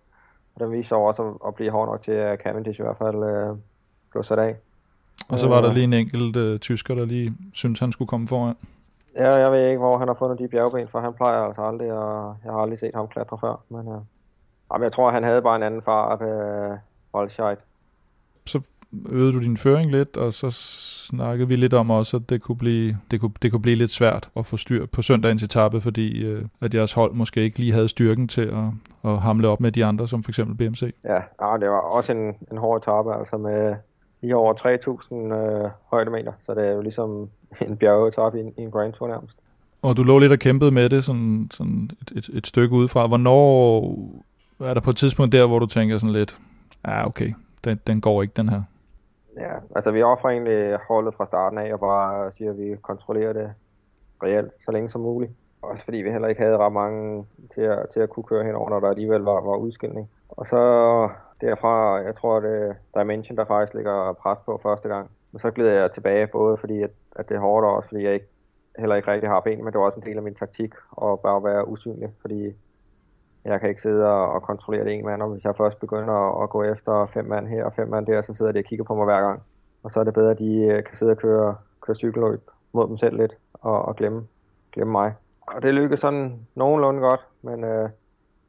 og 0.54 0.60
den 0.60 0.72
viste 0.72 0.88
sig 0.88 0.98
også 0.98 1.22
at, 1.22 1.48
at 1.48 1.54
blive 1.54 1.70
hård 1.70 1.88
nok 1.88 2.02
til, 2.02 2.12
at 2.12 2.40
Cavendish 2.40 2.80
i 2.80 2.82
hvert 2.82 2.98
fald 2.98 3.24
øh, 3.24 3.56
blev 4.10 4.24
sat 4.24 4.38
af. 4.38 4.56
Og 5.28 5.38
så 5.38 5.48
var 5.48 5.60
der 5.60 5.68
Øh. 5.68 5.74
lige 5.74 5.84
en 5.84 5.92
enkelt 5.92 6.36
øh, 6.36 6.58
tysker, 6.58 6.94
der 6.94 7.04
lige 7.04 7.34
syntes, 7.52 7.80
han 7.80 7.92
skulle 7.92 8.08
komme 8.08 8.28
foran. 8.28 8.54
Ja, 9.16 9.34
jeg 9.34 9.52
ved 9.52 9.66
ikke, 9.68 9.78
hvor 9.78 9.98
han 9.98 10.08
har 10.08 10.14
fundet 10.14 10.38
de 10.38 10.48
bjergben, 10.48 10.88
for 10.88 11.00
han 11.00 11.12
plejer 11.14 11.40
altså 11.42 11.62
aldrig, 11.62 11.92
og 11.92 12.36
jeg 12.44 12.52
har 12.52 12.58
aldrig 12.58 12.78
set 12.78 12.94
ham 12.94 13.08
klatre 13.08 13.38
før. 13.40 13.60
Men, 13.68 13.88
øh, 13.88 13.98
jamen, 14.72 14.84
jeg 14.84 14.92
tror, 14.92 15.10
han 15.10 15.22
havde 15.24 15.42
bare 15.42 15.56
en 15.56 15.62
anden 15.62 15.82
fart, 15.82 16.22
øh, 16.22 16.76
Holscheid. 17.14 17.56
Så 18.46 18.60
øvede 19.08 19.32
du 19.32 19.40
din 19.40 19.56
føring 19.56 19.90
lidt, 19.92 20.16
og 20.16 20.32
så 20.32 20.50
snakkede 21.10 21.48
vi 21.48 21.56
lidt 21.56 21.74
om 21.74 21.90
også, 21.90 22.16
at 22.16 22.22
det 22.30 22.42
kunne 22.42 22.56
blive, 22.58 22.96
det 23.10 23.20
kunne, 23.20 23.32
det 23.42 23.50
kunne 23.50 23.62
blive 23.62 23.76
lidt 23.76 23.90
svært 23.90 24.30
at 24.36 24.46
få 24.46 24.56
styr 24.56 24.86
på 24.86 25.02
søndagens 25.02 25.42
etape, 25.42 25.80
fordi 25.80 26.24
øh, 26.24 26.44
at 26.60 26.74
jeres 26.74 26.92
hold 26.94 27.12
måske 27.14 27.42
ikke 27.42 27.58
lige 27.58 27.72
havde 27.72 27.88
styrken 27.88 28.28
til 28.28 28.40
at, 28.42 28.64
at 29.10 29.18
hamle 29.20 29.48
op 29.48 29.60
med 29.60 29.72
de 29.72 29.84
andre, 29.84 30.08
som 30.08 30.22
for 30.22 30.30
eksempel 30.30 30.56
BMC. 30.68 30.82
Ja, 31.04 31.14
ja 31.14 31.56
det 31.60 31.70
var 31.70 31.80
også 31.80 32.12
en, 32.12 32.34
en 32.52 32.58
hård 32.58 32.82
etape, 32.82 33.14
altså 33.14 33.36
med 33.36 33.74
lige 34.22 34.36
over 34.36 34.54
3.000 35.32 35.34
øh, 35.34 35.70
højdemeter, 35.90 36.32
så 36.42 36.54
det 36.54 36.66
er 36.66 36.72
jo 36.72 36.80
ligesom 36.80 37.28
en 37.60 37.76
bjergetape 37.76 38.38
i, 38.38 38.40
en- 38.40 38.54
i 38.58 38.62
en 38.62 38.70
Grand 38.70 38.92
Tour 38.92 39.08
nærmest. 39.08 39.36
Og 39.82 39.96
du 39.96 40.02
lå 40.02 40.18
lidt 40.18 40.32
og 40.32 40.38
kæmpede 40.38 40.70
med 40.70 40.88
det 40.88 41.04
sådan, 41.04 41.48
sådan 41.50 41.90
et, 42.02 42.12
et, 42.18 42.28
et 42.34 42.46
stykke 42.46 42.74
udefra. 42.74 43.06
Hvornår 43.06 43.80
er 44.60 44.74
der 44.74 44.80
på 44.80 44.90
et 44.90 44.96
tidspunkt 44.96 45.32
der, 45.32 45.46
hvor 45.46 45.58
du 45.58 45.66
tænker 45.66 45.98
sådan 45.98 46.12
lidt, 46.12 46.40
ja 46.86 47.06
okay, 47.06 47.32
den, 47.64 47.80
den 47.86 48.00
går 48.00 48.22
ikke 48.22 48.34
den 48.36 48.48
her. 48.48 48.62
Ja, 49.36 49.52
altså 49.76 49.90
vi 49.90 50.02
offrer 50.02 50.30
egentlig 50.30 50.78
holdet 50.88 51.14
fra 51.14 51.26
starten 51.26 51.58
af, 51.58 51.72
og 51.72 51.80
bare 51.80 52.32
siger, 52.32 52.50
at 52.50 52.58
vi 52.58 52.76
kontrollerer 52.82 53.32
det 53.32 53.52
reelt 54.22 54.52
så 54.64 54.72
længe 54.72 54.88
som 54.88 55.00
muligt. 55.00 55.32
Også 55.62 55.84
fordi 55.84 55.96
vi 55.96 56.10
heller 56.10 56.28
ikke 56.28 56.42
havde 56.42 56.56
ret 56.56 56.72
mange 56.72 57.26
til 57.54 57.60
at, 57.60 57.88
til 57.92 58.00
at 58.00 58.10
kunne 58.10 58.24
køre 58.24 58.44
henover, 58.44 58.70
når 58.70 58.80
der 58.80 58.88
alligevel 58.88 59.20
var, 59.20 59.40
var 59.40 59.56
udskilning. 59.56 60.10
Og 60.28 60.46
så 60.46 60.58
derfra, 61.40 61.94
jeg 61.94 62.16
tror, 62.16 62.40
det 62.40 62.62
er 62.62 62.68
øh, 62.68 62.74
Dimension, 63.00 63.36
der 63.36 63.44
faktisk 63.44 63.74
ligger 63.74 64.12
pres 64.12 64.38
på 64.46 64.60
første 64.62 64.88
gang. 64.88 65.10
Men 65.32 65.40
så 65.40 65.50
glider 65.50 65.72
jeg 65.72 65.90
tilbage, 65.90 66.26
både 66.26 66.56
fordi 66.56 66.82
at, 66.82 66.90
at 67.16 67.28
det 67.28 67.34
er 67.34 67.40
hårdt, 67.40 67.66
og 67.66 67.76
også 67.76 67.88
fordi 67.88 68.04
jeg 68.04 68.14
ikke, 68.14 68.26
heller 68.78 68.96
ikke 68.96 69.10
rigtig 69.10 69.30
har 69.30 69.40
ben, 69.40 69.64
men 69.64 69.72
det 69.72 69.78
var 69.78 69.84
også 69.84 70.00
en 70.00 70.06
del 70.06 70.16
af 70.16 70.22
min 70.22 70.34
taktik, 70.34 70.74
at 71.02 71.20
bare 71.20 71.44
være 71.44 71.68
usynlig, 71.68 72.08
fordi 72.20 72.52
jeg 73.46 73.60
kan 73.60 73.68
ikke 73.68 73.80
sidde 73.80 74.04
og, 74.06 74.42
kontrollere 74.42 74.84
det 74.84 74.92
en 74.92 75.04
mand, 75.04 75.22
og 75.22 75.28
hvis 75.28 75.44
jeg 75.44 75.56
først 75.56 75.80
begynder 75.80 76.42
at, 76.42 76.50
gå 76.50 76.62
efter 76.62 77.06
fem 77.06 77.24
mand 77.24 77.48
her 77.48 77.64
og 77.64 77.72
fem 77.72 77.88
mand 77.88 78.06
der, 78.06 78.22
så 78.22 78.34
sidder 78.34 78.52
de 78.52 78.58
og 78.58 78.64
kigger 78.64 78.84
på 78.84 78.94
mig 78.94 79.04
hver 79.04 79.20
gang. 79.20 79.42
Og 79.82 79.90
så 79.90 80.00
er 80.00 80.04
det 80.04 80.14
bedre, 80.14 80.30
at 80.30 80.38
de 80.38 80.56
øh, 80.56 80.84
kan 80.84 80.96
sidde 80.96 81.12
og 81.12 81.18
køre, 81.18 81.56
køre 81.80 81.96
cykelløb 81.96 82.40
mod 82.72 82.88
dem 82.88 82.96
selv 82.96 83.16
lidt, 83.16 83.36
og, 83.52 83.82
og 83.82 83.96
glemme, 83.96 84.26
glemme 84.72 84.92
mig. 84.92 85.14
Og 85.46 85.62
det 85.62 85.74
lykkedes 85.74 86.00
sådan 86.00 86.46
nogenlunde 86.54 87.00
godt, 87.00 87.26
men 87.42 87.64
øh, 87.64 87.88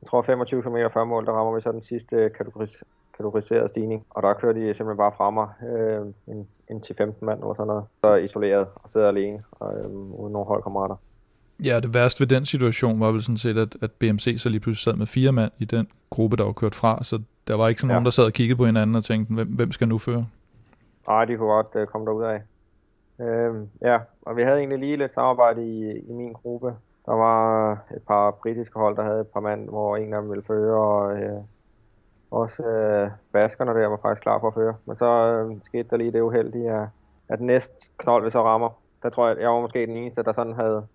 jeg 0.02 0.08
tror 0.08 0.22
25 0.22 0.62
km 0.62 0.78
før 0.94 1.04
mål, 1.04 1.26
der 1.26 1.32
rammer 1.32 1.56
vi 1.56 1.62
så 1.62 1.72
den 1.72 1.82
sidste 1.82 2.30
kategoris, 2.30 2.84
kategoriserede 3.18 3.68
stigning. 3.68 4.06
Og 4.10 4.24
der 4.24 4.34
kører 4.34 4.54
de 4.54 4.74
simpelthen 4.74 4.98
bare 4.98 5.12
fra 5.18 5.30
mig, 5.30 5.48
øh, 5.70 6.02
en, 6.28 6.48
en 6.70 6.78
10-15 6.86 7.14
mand 7.22 7.40
eller 7.40 7.54
sådan 7.54 7.68
noget. 7.68 7.86
Så 8.04 8.16
isoleret 8.16 8.68
og 8.76 8.90
sidder 8.90 9.08
alene, 9.08 9.42
og, 9.52 9.78
øh, 9.78 9.92
uden 9.92 10.34
nogen 10.34 10.48
holdkammerater. 10.48 10.96
Ja, 11.66 11.80
det 11.80 11.94
værste 11.94 12.20
ved 12.20 12.28
den 12.28 12.46
situation 12.46 13.00
var 13.00 13.12
vel 13.12 13.22
sådan 13.24 13.38
set, 13.38 13.58
at, 13.58 13.76
at 13.82 13.92
BMC 13.92 14.36
så 14.42 14.50
lige 14.50 14.60
pludselig 14.60 14.84
sad 14.84 14.94
med 15.00 15.08
fire 15.08 15.32
mand 15.32 15.52
i 15.60 15.66
den 15.66 15.88
gruppe, 16.10 16.38
der 16.38 16.44
var 16.46 16.52
kørt 16.52 16.76
fra, 16.76 17.04
så 17.04 17.22
der 17.48 17.56
var 17.56 17.68
ikke 17.68 17.82
sådan 17.82 17.90
Ja. 17.92 17.94
nogen, 17.96 18.06
der 18.06 18.12
sad 18.12 18.26
og 18.26 18.34
kiggede 18.34 18.58
på 18.58 18.66
hinanden 18.66 18.96
og 18.96 19.04
tænkte, 19.04 19.34
hvem, 19.34 19.48
hvem 19.48 19.72
skal 19.72 19.88
nu 19.88 19.98
føre? 19.98 20.26
Nej, 21.08 21.26
de 21.26 21.38
kunne 21.38 21.50
godt 21.50 21.68
øh, 21.76 21.88
komme 21.88 22.08
derud 22.08 22.24
af. 22.24 22.42
Øhm, 23.26 23.70
ja, 23.82 23.98
og 24.22 24.38
vi 24.38 24.44
havde 24.44 24.58
egentlig 24.58 24.80
lige 24.80 24.98
lidt 24.98 25.14
samarbejde 25.14 25.66
i, 25.66 26.00
i 26.10 26.12
min 26.14 26.34
gruppe. 26.34 26.74
Der 27.06 27.14
var 27.14 27.72
et 27.72 28.02
par 28.08 28.32
britiske 28.32 28.80
hold, 28.80 28.96
der 28.96 29.04
havde 29.04 29.22
et 29.22 29.28
par 29.28 29.40
mand, 29.40 29.70
hvor 29.70 29.98
en 29.98 30.14
af 30.14 30.22
dem 30.22 30.30
ville 30.30 30.44
føre, 30.48 30.78
og 30.78 31.18
øh, 31.18 31.42
også 32.32 32.64
øh, 32.64 33.10
baskerne 33.34 33.82
der 33.82 33.88
var 33.88 34.00
faktisk 34.02 34.22
klar 34.22 34.40
for 34.40 34.48
at 34.48 34.54
føre. 34.54 34.76
Men 34.86 34.96
så 34.98 35.06
øh, 35.06 35.58
skete 35.64 35.88
der 35.90 35.98
lige 35.98 36.12
det 36.12 36.22
uheldige, 36.22 36.72
at, 36.72 36.88
at 37.30 37.42
næst 37.42 37.92
knold 37.98 38.24
vi 38.24 38.32
så 38.32 38.44
rammer. 38.44 38.70
Der 39.04 39.10
tror 39.10 39.28
jeg, 39.28 39.38
jeg 39.40 39.50
var 39.50 39.62
måske 39.62 39.86
den 39.86 39.98
eneste, 39.98 40.24
der 40.24 40.32
sådan 40.32 40.54
havde, 40.54 40.86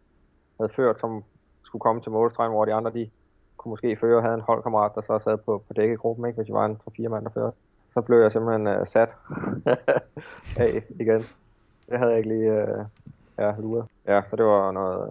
havde 0.60 0.72
ført, 0.76 1.00
som 1.00 1.24
skulle 1.62 1.80
komme 1.80 2.02
til 2.02 2.12
målstregen, 2.12 2.52
hvor 2.52 2.64
de 2.64 2.74
andre 2.74 2.90
de 2.90 3.10
kunne 3.56 3.70
måske 3.70 3.96
føre 3.96 4.16
og 4.16 4.22
havde 4.22 4.34
en 4.34 4.40
holdkammerat, 4.40 4.94
der 4.94 5.00
så 5.00 5.18
sad 5.18 5.36
på, 5.36 5.62
på 5.68 5.72
dække 5.72 5.96
gruppen, 5.96 6.26
ikke, 6.26 6.36
hvis 6.36 6.48
vi 6.48 6.52
var 6.52 6.66
en 6.66 6.80
3-4 7.00 7.08
mand, 7.08 7.24
der 7.24 7.30
førte. 7.30 7.56
Så 7.94 8.00
blev 8.00 8.18
jeg 8.18 8.32
simpelthen 8.32 8.66
uh, 8.66 8.86
sat 8.86 9.16
af 10.64 10.82
igen. 11.00 11.22
Det 11.90 11.98
havde 11.98 12.10
jeg 12.10 12.18
ikke 12.18 12.28
lige 12.28 12.52
uh, 12.52 12.84
ja, 13.38 13.52
luret. 13.58 13.84
Ja, 14.06 14.22
så 14.22 14.36
det 14.36 14.44
var 14.44 14.72
noget, 14.72 15.08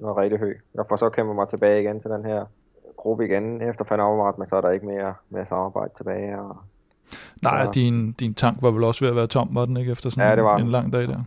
noget 0.00 0.16
rigtig 0.16 0.38
høj. 0.38 0.54
Jeg 0.74 0.84
får 0.88 0.96
så 0.96 1.08
kæmpe 1.10 1.34
mig 1.34 1.48
tilbage 1.48 1.80
igen 1.82 2.00
til 2.00 2.10
den 2.10 2.24
her 2.24 2.44
gruppe 2.96 3.24
igen 3.24 3.62
efter 3.62 3.84
Van 3.90 4.34
men 4.38 4.48
så 4.48 4.56
er 4.56 4.60
der 4.60 4.70
ikke 4.70 4.86
mere, 4.86 5.14
mere 5.30 5.46
samarbejde 5.46 5.90
tilbage. 5.96 6.40
Og, 6.40 6.56
Nej, 7.42 7.58
ja. 7.58 7.64
din, 7.74 8.12
din 8.12 8.34
tank 8.34 8.62
var 8.62 8.70
vel 8.70 8.84
også 8.84 9.04
ved 9.04 9.10
at 9.10 9.16
være 9.16 9.26
tom, 9.26 9.48
var 9.52 9.64
den 9.64 9.76
ikke, 9.76 9.92
efter 9.92 10.10
sådan 10.10 10.28
ja, 10.30 10.36
det 10.36 10.44
var. 10.44 10.56
en, 10.56 10.64
en 10.64 10.70
lang 10.70 10.92
dag 10.92 11.02
der? 11.02 11.20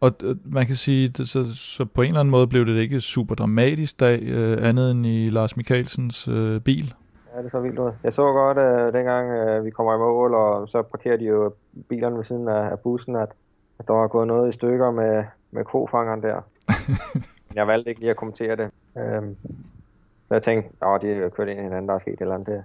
Og 0.00 0.12
man 0.44 0.66
kan 0.66 0.74
sige, 0.74 1.08
det, 1.08 1.28
så, 1.28 1.54
så 1.54 1.84
på 1.84 2.02
en 2.02 2.08
eller 2.08 2.20
anden 2.20 2.30
måde 2.30 2.46
blev 2.46 2.66
det 2.66 2.76
ikke 2.76 3.00
super 3.00 3.34
dramatisk 3.34 4.00
dag, 4.00 4.18
øh, 4.22 4.68
andet 4.68 4.90
end 4.90 5.06
i 5.06 5.30
Lars 5.30 5.56
Mikkelsens 5.56 6.28
øh, 6.28 6.60
bil. 6.60 6.94
Ja, 7.36 7.42
det 7.42 7.50
så 7.50 7.60
vildt 7.60 7.78
ud. 7.78 7.92
Jeg 8.04 8.12
så 8.12 8.22
godt, 8.22 8.58
øh, 8.58 8.92
dengang 8.92 9.30
øh, 9.30 9.64
vi 9.64 9.70
kommer 9.70 9.94
i 9.94 9.98
mål, 9.98 10.34
og 10.34 10.68
så 10.68 10.82
parkerer 10.82 11.16
de 11.16 11.24
jo 11.24 11.52
bilerne 11.88 12.16
ved 12.16 12.24
siden 12.24 12.48
af, 12.48 12.70
af 12.70 12.80
bussen, 12.80 13.16
at, 13.16 13.28
at 13.78 13.88
der 13.88 13.94
var 13.94 14.08
gået 14.08 14.26
noget 14.26 14.48
i 14.48 14.52
stykker 14.52 14.90
med, 14.90 15.24
med 15.50 15.64
kofangeren 15.64 16.22
der. 16.22 16.40
jeg 17.58 17.66
valgte 17.66 17.90
ikke 17.90 18.00
lige 18.00 18.10
at 18.10 18.16
kommentere 18.16 18.56
det. 18.56 18.70
Øhm, 18.98 19.36
så 20.28 20.34
jeg 20.34 20.42
tænkte, 20.42 20.86
at 20.86 21.02
de 21.02 21.10
er 21.10 21.28
kørt 21.28 21.48
ind 21.48 21.60
i 21.60 21.62
hinanden, 21.62 21.88
der 21.88 21.94
er 21.94 21.98
sket 21.98 22.12
et 22.12 22.20
eller 22.20 22.34
andet. 22.34 22.46
Det 22.46 22.64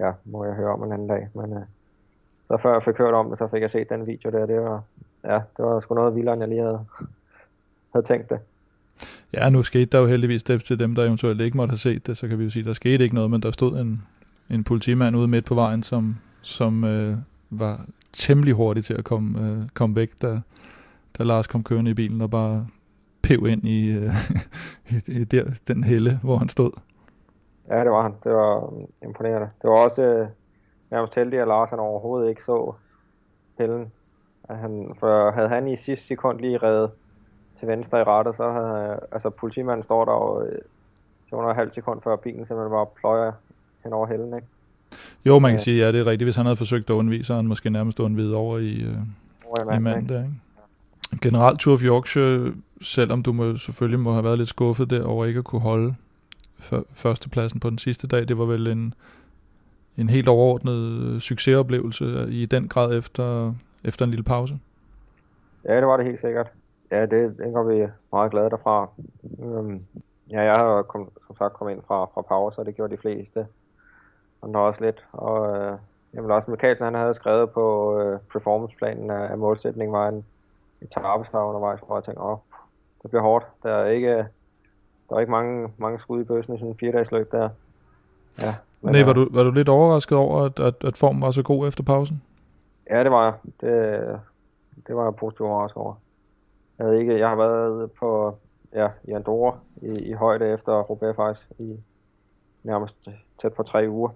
ja, 0.00 0.12
må 0.24 0.44
jeg 0.44 0.54
høre 0.54 0.72
om 0.72 0.82
en 0.82 0.92
anden 0.92 1.08
dag. 1.08 1.28
Men 1.34 1.52
øh, 1.52 1.62
så 2.48 2.56
før 2.56 2.72
jeg 2.72 2.82
fik 2.82 2.98
hørt 2.98 3.14
om 3.14 3.28
det, 3.28 3.38
så 3.38 3.48
fik 3.48 3.62
jeg 3.62 3.70
set 3.70 3.90
den 3.90 4.06
video 4.06 4.30
der. 4.30 4.46
Det 4.46 4.60
var, 4.60 4.82
ja, 5.24 5.40
det 5.56 5.64
var 5.64 5.80
sgu 5.80 5.94
noget 5.94 6.14
vildere, 6.14 6.34
end 6.34 6.42
jeg 6.42 6.48
lige 6.48 6.62
havde, 6.62 6.84
havde 7.92 8.06
tænkt 8.06 8.30
det. 8.30 8.38
Ja, 9.32 9.50
nu 9.50 9.62
skete 9.62 9.84
der 9.84 9.98
jo 9.98 10.06
heldigvis 10.06 10.42
det 10.42 10.64
til 10.64 10.78
dem, 10.78 10.94
der 10.94 11.04
eventuelt 11.04 11.40
ikke 11.40 11.56
måtte 11.56 11.70
have 11.72 11.78
set 11.78 12.06
det, 12.06 12.16
så 12.16 12.28
kan 12.28 12.38
vi 12.38 12.44
jo 12.44 12.50
sige, 12.50 12.64
der 12.64 12.72
skete 12.72 13.04
ikke 13.04 13.14
noget, 13.14 13.30
men 13.30 13.42
der 13.42 13.50
stod 13.50 13.78
en, 13.78 14.02
en 14.50 14.64
politimand 14.64 15.16
ude 15.16 15.28
midt 15.28 15.44
på 15.44 15.54
vejen, 15.54 15.82
som, 15.82 16.16
som 16.42 16.84
øh, 16.84 17.16
var 17.50 17.86
temmelig 18.12 18.54
hurtig 18.54 18.84
til 18.84 18.94
at 18.94 19.04
komme, 19.04 19.42
øh, 19.42 19.68
komme 19.74 19.96
væk, 19.96 20.10
da, 20.22 20.40
da 21.18 21.22
Lars 21.22 21.46
kom 21.46 21.64
kørende 21.64 21.90
i 21.90 21.94
bilen 21.94 22.20
og 22.20 22.30
bare 22.30 22.66
pev 23.22 23.46
ind 23.46 23.64
i, 23.64 23.98
øh, 23.98 24.10
i 25.20 25.24
der, 25.24 25.44
den 25.68 25.84
helle, 25.84 26.20
hvor 26.22 26.36
han 26.36 26.48
stod. 26.48 26.70
Ja, 27.68 27.80
det 27.80 27.90
var 27.90 28.02
han. 28.02 28.14
Det 28.24 28.32
var 28.32 28.72
imponerende. 29.02 29.48
Det 29.62 29.70
var 29.70 29.76
også 29.76 30.02
øh, 30.02 30.28
nærmest 30.90 31.14
heldig, 31.14 31.40
at 31.40 31.48
Lars 31.48 31.70
han 31.70 31.78
overhovedet 31.78 32.28
ikke 32.28 32.44
så 32.44 32.72
hellen. 33.58 33.92
At 34.48 34.58
han, 34.58 34.94
for 34.98 35.30
havde 35.30 35.48
han 35.48 35.68
i 35.68 35.76
sidste 35.76 36.06
sekund 36.06 36.40
lige 36.40 36.58
reddet 36.58 36.90
til 37.58 37.68
venstre 37.68 38.00
i 38.00 38.04
rettet, 38.04 38.36
så 38.36 38.52
havde 38.52 39.00
altså 39.12 39.30
politimanden 39.30 39.84
står 39.84 40.04
der 40.04 40.12
og 40.12 40.46
øh, 40.46 40.58
under 41.32 41.50
et 41.50 41.56
halvt 41.56 41.74
sekund 41.74 42.02
før 42.02 42.16
bilen 42.16 42.46
simpelthen 42.46 42.70
bare 42.70 42.86
pløjer 43.00 43.32
hen 43.84 43.92
over 43.92 44.06
hellen, 44.06 44.34
ikke? 44.34 44.46
Jo, 45.26 45.38
man 45.38 45.50
kan 45.50 45.58
ja. 45.58 45.62
sige, 45.62 45.84
ja, 45.84 45.92
det 45.92 46.00
er 46.00 46.06
rigtigt. 46.06 46.26
Hvis 46.26 46.36
han 46.36 46.46
havde 46.46 46.56
forsøgt 46.56 46.90
at 46.90 46.94
undvige, 46.94 47.24
så 47.24 47.34
han 47.34 47.46
måske 47.46 47.70
nærmest 47.70 48.00
undvidet 48.00 48.34
over 48.34 48.58
i, 48.58 48.82
øh, 48.82 48.96
over 49.44 49.74
i, 49.74 49.78
manden, 49.78 50.04
i 50.04 50.08
der, 50.08 50.22
ikke? 50.22 50.34
Generelt 51.22 51.60
Tour 51.60 51.74
of 51.74 51.82
Yorkshire, 51.82 52.52
selvom 52.80 53.22
du 53.22 53.32
må, 53.32 53.56
selvfølgelig 53.56 54.00
må 54.00 54.12
have 54.12 54.24
været 54.24 54.38
lidt 54.38 54.48
skuffet 54.48 54.90
der 54.90 55.04
over 55.04 55.24
ikke 55.24 55.38
at 55.38 55.44
kunne 55.44 55.60
holde 55.60 55.94
førstepladsen 56.92 57.60
på 57.60 57.70
den 57.70 57.78
sidste 57.78 58.06
dag, 58.06 58.28
det 58.28 58.38
var 58.38 58.44
vel 58.44 58.66
en, 58.66 58.94
en 59.96 60.08
helt 60.08 60.28
overordnet 60.28 61.22
succesoplevelse 61.22 62.26
i 62.30 62.46
den 62.46 62.68
grad 62.68 62.98
efter, 62.98 63.54
efter 63.84 64.04
en 64.04 64.10
lille 64.10 64.24
pause. 64.24 64.58
Ja, 65.64 65.76
det 65.76 65.86
var 65.86 65.96
det 65.96 66.06
helt 66.06 66.20
sikkert. 66.20 66.52
Ja, 66.90 67.06
det, 67.06 67.38
det 67.38 67.54
går 67.54 67.62
vi 67.62 67.86
meget 68.12 68.30
glade 68.30 68.50
derfra. 68.50 68.88
Um, 69.22 69.80
ja, 70.30 70.42
jeg 70.42 70.54
har 70.54 70.82
kom, 70.82 71.10
som 71.26 71.36
sagt 71.36 71.54
kommet 71.54 71.74
ind 71.74 71.82
fra, 71.86 72.04
fra 72.04 72.22
pause, 72.22 72.58
og 72.58 72.66
det 72.66 72.76
gjorde 72.76 72.96
de 72.96 73.00
fleste. 73.00 73.46
Og 74.40 74.50
også 74.50 74.84
lidt. 74.84 75.04
Og 75.12 75.56
øh, 75.56 75.78
jamen, 76.14 76.28
Lars 76.28 76.48
Mikkelsen, 76.48 76.84
han 76.84 76.94
havde 76.94 77.14
skrevet 77.14 77.50
på 77.50 77.98
øh, 78.00 78.18
performanceplanen, 78.32 79.10
at, 79.10 79.30
at 79.30 79.38
målsætningen 79.38 79.92
var 79.92 80.08
en 80.08 80.24
etappesvar 80.80 81.44
undervejs, 81.44 81.80
hvor 81.86 81.96
jeg 81.96 82.04
tænkte, 82.04 82.22
åh, 82.22 82.38
det 83.02 83.10
bliver 83.10 83.22
hårdt. 83.22 83.46
Der 83.62 83.70
er 83.70 83.86
ikke, 83.86 84.26
der 85.08 85.16
er 85.16 85.20
ikke 85.20 85.30
mange, 85.30 85.68
mange 85.78 85.98
skud 85.98 86.20
i 86.20 86.24
bøssen 86.24 86.54
i 86.54 86.58
sådan 86.58 86.72
en 86.72 86.78
fire 86.78 87.04
løb 87.12 87.32
der. 87.32 87.48
Ja, 88.40 88.54
Nej, 88.82 89.02
var 89.02 89.12
du, 89.12 89.28
var 89.30 89.42
du 89.42 89.50
lidt 89.50 89.68
overrasket 89.68 90.18
over, 90.18 90.42
at, 90.42 90.60
at, 90.60 90.74
at 90.84 90.96
formen 90.96 91.22
var 91.22 91.30
så 91.30 91.42
god 91.42 91.68
efter 91.68 91.82
pausen? 91.82 92.22
Ja, 92.90 93.04
det 93.04 93.10
var 93.10 93.24
jeg. 93.24 93.34
Det, 93.60 94.20
det 94.86 94.96
var 94.96 95.04
jeg 95.04 95.16
positivt 95.16 95.48
overrasket 95.48 95.76
over. 95.76 95.94
Jeg, 96.78 96.86
havde 96.86 97.00
ikke, 97.00 97.18
jeg 97.18 97.28
har 97.28 97.36
været 97.36 97.92
på 97.92 98.38
ja, 98.72 98.88
i 99.04 99.10
Andorra 99.10 99.58
i, 99.76 99.86
i 99.86 100.12
højde 100.12 100.52
efter 100.52 100.80
Robert 100.80 101.16
faktisk 101.16 101.52
i 101.58 101.80
nærmest 102.62 103.08
tæt 103.40 103.52
på 103.52 103.62
tre 103.62 103.86
uger. 103.88 104.10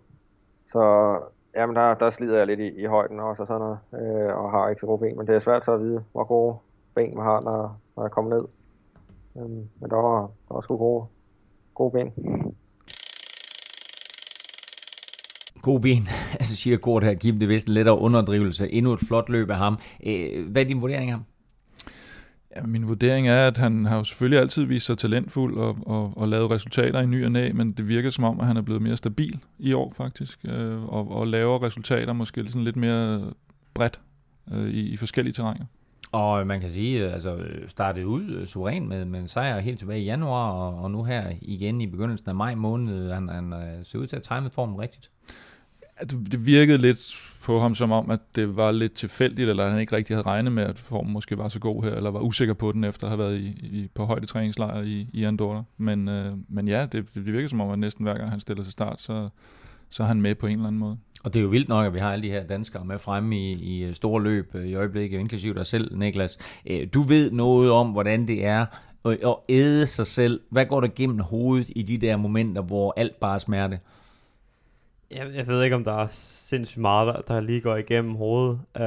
Så 0.66 1.14
jamen, 1.57 1.77
der, 1.77 1.95
der 1.95 2.11
slider 2.11 2.39
jeg 2.39 2.47
lidt 2.47 2.61
i, 2.61 2.69
i 2.69 2.85
højden 2.85 3.21
også 3.21 3.43
og 3.43 3.47
sådan 3.47 3.61
noget, 3.61 3.79
øh, 3.93 4.37
og 4.37 4.51
har 4.51 4.69
ikke 4.69 4.81
så 4.81 4.87
gode 4.87 4.99
ben, 4.99 5.16
men 5.16 5.27
det 5.27 5.35
er 5.35 5.39
svært 5.41 5.64
så 5.64 5.73
at 5.73 5.81
vide, 5.81 6.05
hvor 6.12 6.25
gode 6.25 6.57
ben 6.95 7.16
man 7.16 7.25
har, 7.25 7.41
når, 7.41 7.79
når 7.97 8.03
jeg 8.03 8.11
kommer 8.11 8.37
ned. 8.37 8.45
Øhm, 9.37 9.69
men 9.81 9.91
der 9.91 9.97
var, 9.97 10.21
der 10.21 10.55
var 10.55 10.61
sgu 10.61 10.77
gode, 10.77 11.07
gode 11.75 11.91
ben. 11.91 12.12
God 15.69 15.81
ben, 15.81 16.09
altså 16.41 16.57
siger 16.57 16.77
Gort 16.77 17.05
her, 17.05 17.14
Kim, 17.14 17.39
det 17.39 17.49
vist 17.49 17.69
en 17.69 17.75
lettere 17.75 17.99
underdrivelse. 17.99 18.71
Endnu 18.71 18.93
et 18.93 19.01
flot 19.01 19.29
løb 19.29 19.51
af 19.51 19.57
ham. 19.57 19.79
Hvad 20.47 20.62
er 20.62 20.66
din 20.66 20.81
vurdering 20.81 21.11
af 21.11 21.16
ham? 21.16 21.25
Ja, 22.57 22.62
min 22.66 22.89
vurdering 22.89 23.29
er, 23.29 23.47
at 23.47 23.59
han 23.59 23.85
har 23.85 23.97
jo 23.97 24.05
selvfølgelig 24.05 24.41
altid 24.41 24.64
vist 24.64 24.87
sig 24.87 24.99
talentfuld 24.99 25.59
og, 25.59 25.77
og, 25.87 26.12
og 26.16 26.29
lavet 26.29 26.51
resultater 26.51 27.01
i 27.01 27.07
ny 27.07 27.25
og 27.25 27.33
næ, 27.33 27.53
men 27.53 27.73
det 27.73 27.89
virker 27.89 28.11
som 28.11 28.25
om, 28.25 28.41
at 28.41 28.47
han 28.47 28.57
er 28.57 28.62
blevet 28.62 28.83
mere 28.83 28.97
stabil 28.97 29.39
i 29.59 29.73
år 29.73 29.93
faktisk, 29.97 30.39
øh, 30.45 30.85
og, 30.85 31.11
og 31.11 31.27
laver 31.27 31.62
resultater 31.62 32.12
måske 32.12 32.45
sådan 32.45 32.64
lidt 32.64 32.77
mere 32.77 33.33
bredt 33.75 34.01
øh, 34.53 34.71
i, 34.71 34.81
i 34.81 34.97
forskellige 34.97 35.33
terrænger. 35.33 35.64
Og 36.12 36.47
man 36.47 36.61
kan 36.61 36.71
sige, 36.71 37.11
altså 37.11 37.39
startede 37.69 38.07
ud 38.07 38.31
øh, 38.31 38.47
suveræn 38.47 38.89
med, 38.89 39.05
med 39.05 39.21
en 39.21 39.29
sejr 39.29 39.61
helt 39.61 39.79
tilbage 39.79 40.01
i 40.01 40.05
januar, 40.05 40.51
og, 40.51 40.83
og 40.83 40.91
nu 40.91 41.05
her 41.05 41.33
igen 41.43 41.81
i 41.81 41.87
begyndelsen 41.87 42.29
af 42.29 42.35
maj 42.35 42.55
måned, 42.55 43.12
han, 43.12 43.29
han 43.29 43.53
øh, 43.53 43.85
ser 43.85 43.99
ud 43.99 44.07
til 44.07 44.16
at 44.16 44.23
time 44.23 44.51
formen 44.51 44.79
rigtigt. 44.79 45.11
Det 46.31 46.47
virkede 46.47 46.79
lidt 46.79 47.29
på 47.45 47.61
ham 47.61 47.75
som 47.75 47.93
om, 47.93 48.11
at 48.11 48.21
det 48.35 48.57
var 48.57 48.73
lidt 48.73 48.93
tilfældigt, 48.93 49.51
eller 49.51 49.71
han 49.71 49.81
ikke 49.81 49.97
rigtig 49.97 50.17
havde 50.17 50.27
regnet 50.27 50.53
med, 50.53 50.63
at 50.63 50.79
formen 50.79 51.13
måske 51.13 51.39
var 51.39 51.49
så 51.49 51.61
god 51.61 51.85
her, 51.85 51.91
eller 51.91 52.11
var 52.11 52.21
usikker 52.21 52.55
på 52.55 52.73
den, 52.73 52.85
efter 52.85 53.07
at 53.07 53.11
have 53.11 53.19
været 53.19 53.39
i, 53.39 53.47
i, 53.47 53.89
på 53.95 54.05
højdetræningslejr 54.05 54.83
i, 54.83 55.09
i 55.13 55.25
Andorra. 55.25 55.63
Men, 55.79 56.09
øh, 56.09 56.33
men 56.49 56.69
ja, 56.69 56.87
det, 56.93 57.15
det 57.15 57.33
virker 57.33 57.49
som 57.49 57.61
om, 57.61 57.71
at 57.71 57.79
næsten 57.79 58.05
hver 58.05 58.19
gang 58.19 58.31
han 58.31 58.41
stiller 58.41 58.63
sig 58.63 58.73
start, 58.73 59.01
så, 59.01 59.29
så 59.91 60.03
er 60.03 60.07
han 60.07 60.21
med 60.21 60.35
på 60.35 60.47
en 60.47 60.53
eller 60.53 60.67
anden 60.67 60.79
måde. 60.79 60.99
Og 61.25 61.35
det 61.35 61.41
er 61.41 61.45
jo 61.45 61.49
vildt 61.49 61.69
nok, 61.69 61.87
at 61.87 61.95
vi 61.95 61.99
har 61.99 62.13
alle 62.13 62.23
de 62.23 62.31
her 62.31 62.47
danskere 62.47 62.85
med 62.85 62.99
fremme 62.99 63.39
i, 63.39 63.53
i 63.53 63.85
øh, 63.85 63.95
store 63.95 64.23
løb 64.23 64.55
øh, 64.55 64.67
i 64.67 64.75
øjeblikket, 64.75 65.21
inklusive 65.21 65.55
dig 65.55 65.67
selv, 65.67 65.97
Niklas. 65.97 66.39
Øh, 66.67 66.89
du 66.95 67.03
ved 67.03 67.31
noget 67.31 67.71
om, 67.71 67.89
hvordan 67.89 68.29
det 68.29 68.47
er 68.47 68.67
at 69.05 69.37
æde 69.49 69.87
sig 69.87 70.07
selv. 70.07 70.41
Hvad 70.51 70.67
går 70.67 70.81
der 70.81 70.89
gennem 70.97 71.19
hovedet 71.19 71.71
i 71.77 71.83
de 71.83 71.99
der 71.99 72.17
momenter, 72.17 72.63
hvor 72.63 72.95
alt 72.97 73.21
bare 73.21 73.35
er 73.35 73.39
smerte? 73.39 73.79
Jeg, 75.11 75.35
jeg 75.35 75.47
ved 75.47 75.63
ikke, 75.63 75.77
om 75.77 75.85
der 75.85 75.93
er 75.93 76.07
sindssygt 76.11 76.81
meget, 76.81 77.15
der, 77.15 77.35
der 77.35 77.41
lige 77.41 77.61
går 77.61 77.77
igennem 77.77 78.15
hovedet. 78.15 78.61
Uh, 78.75 78.83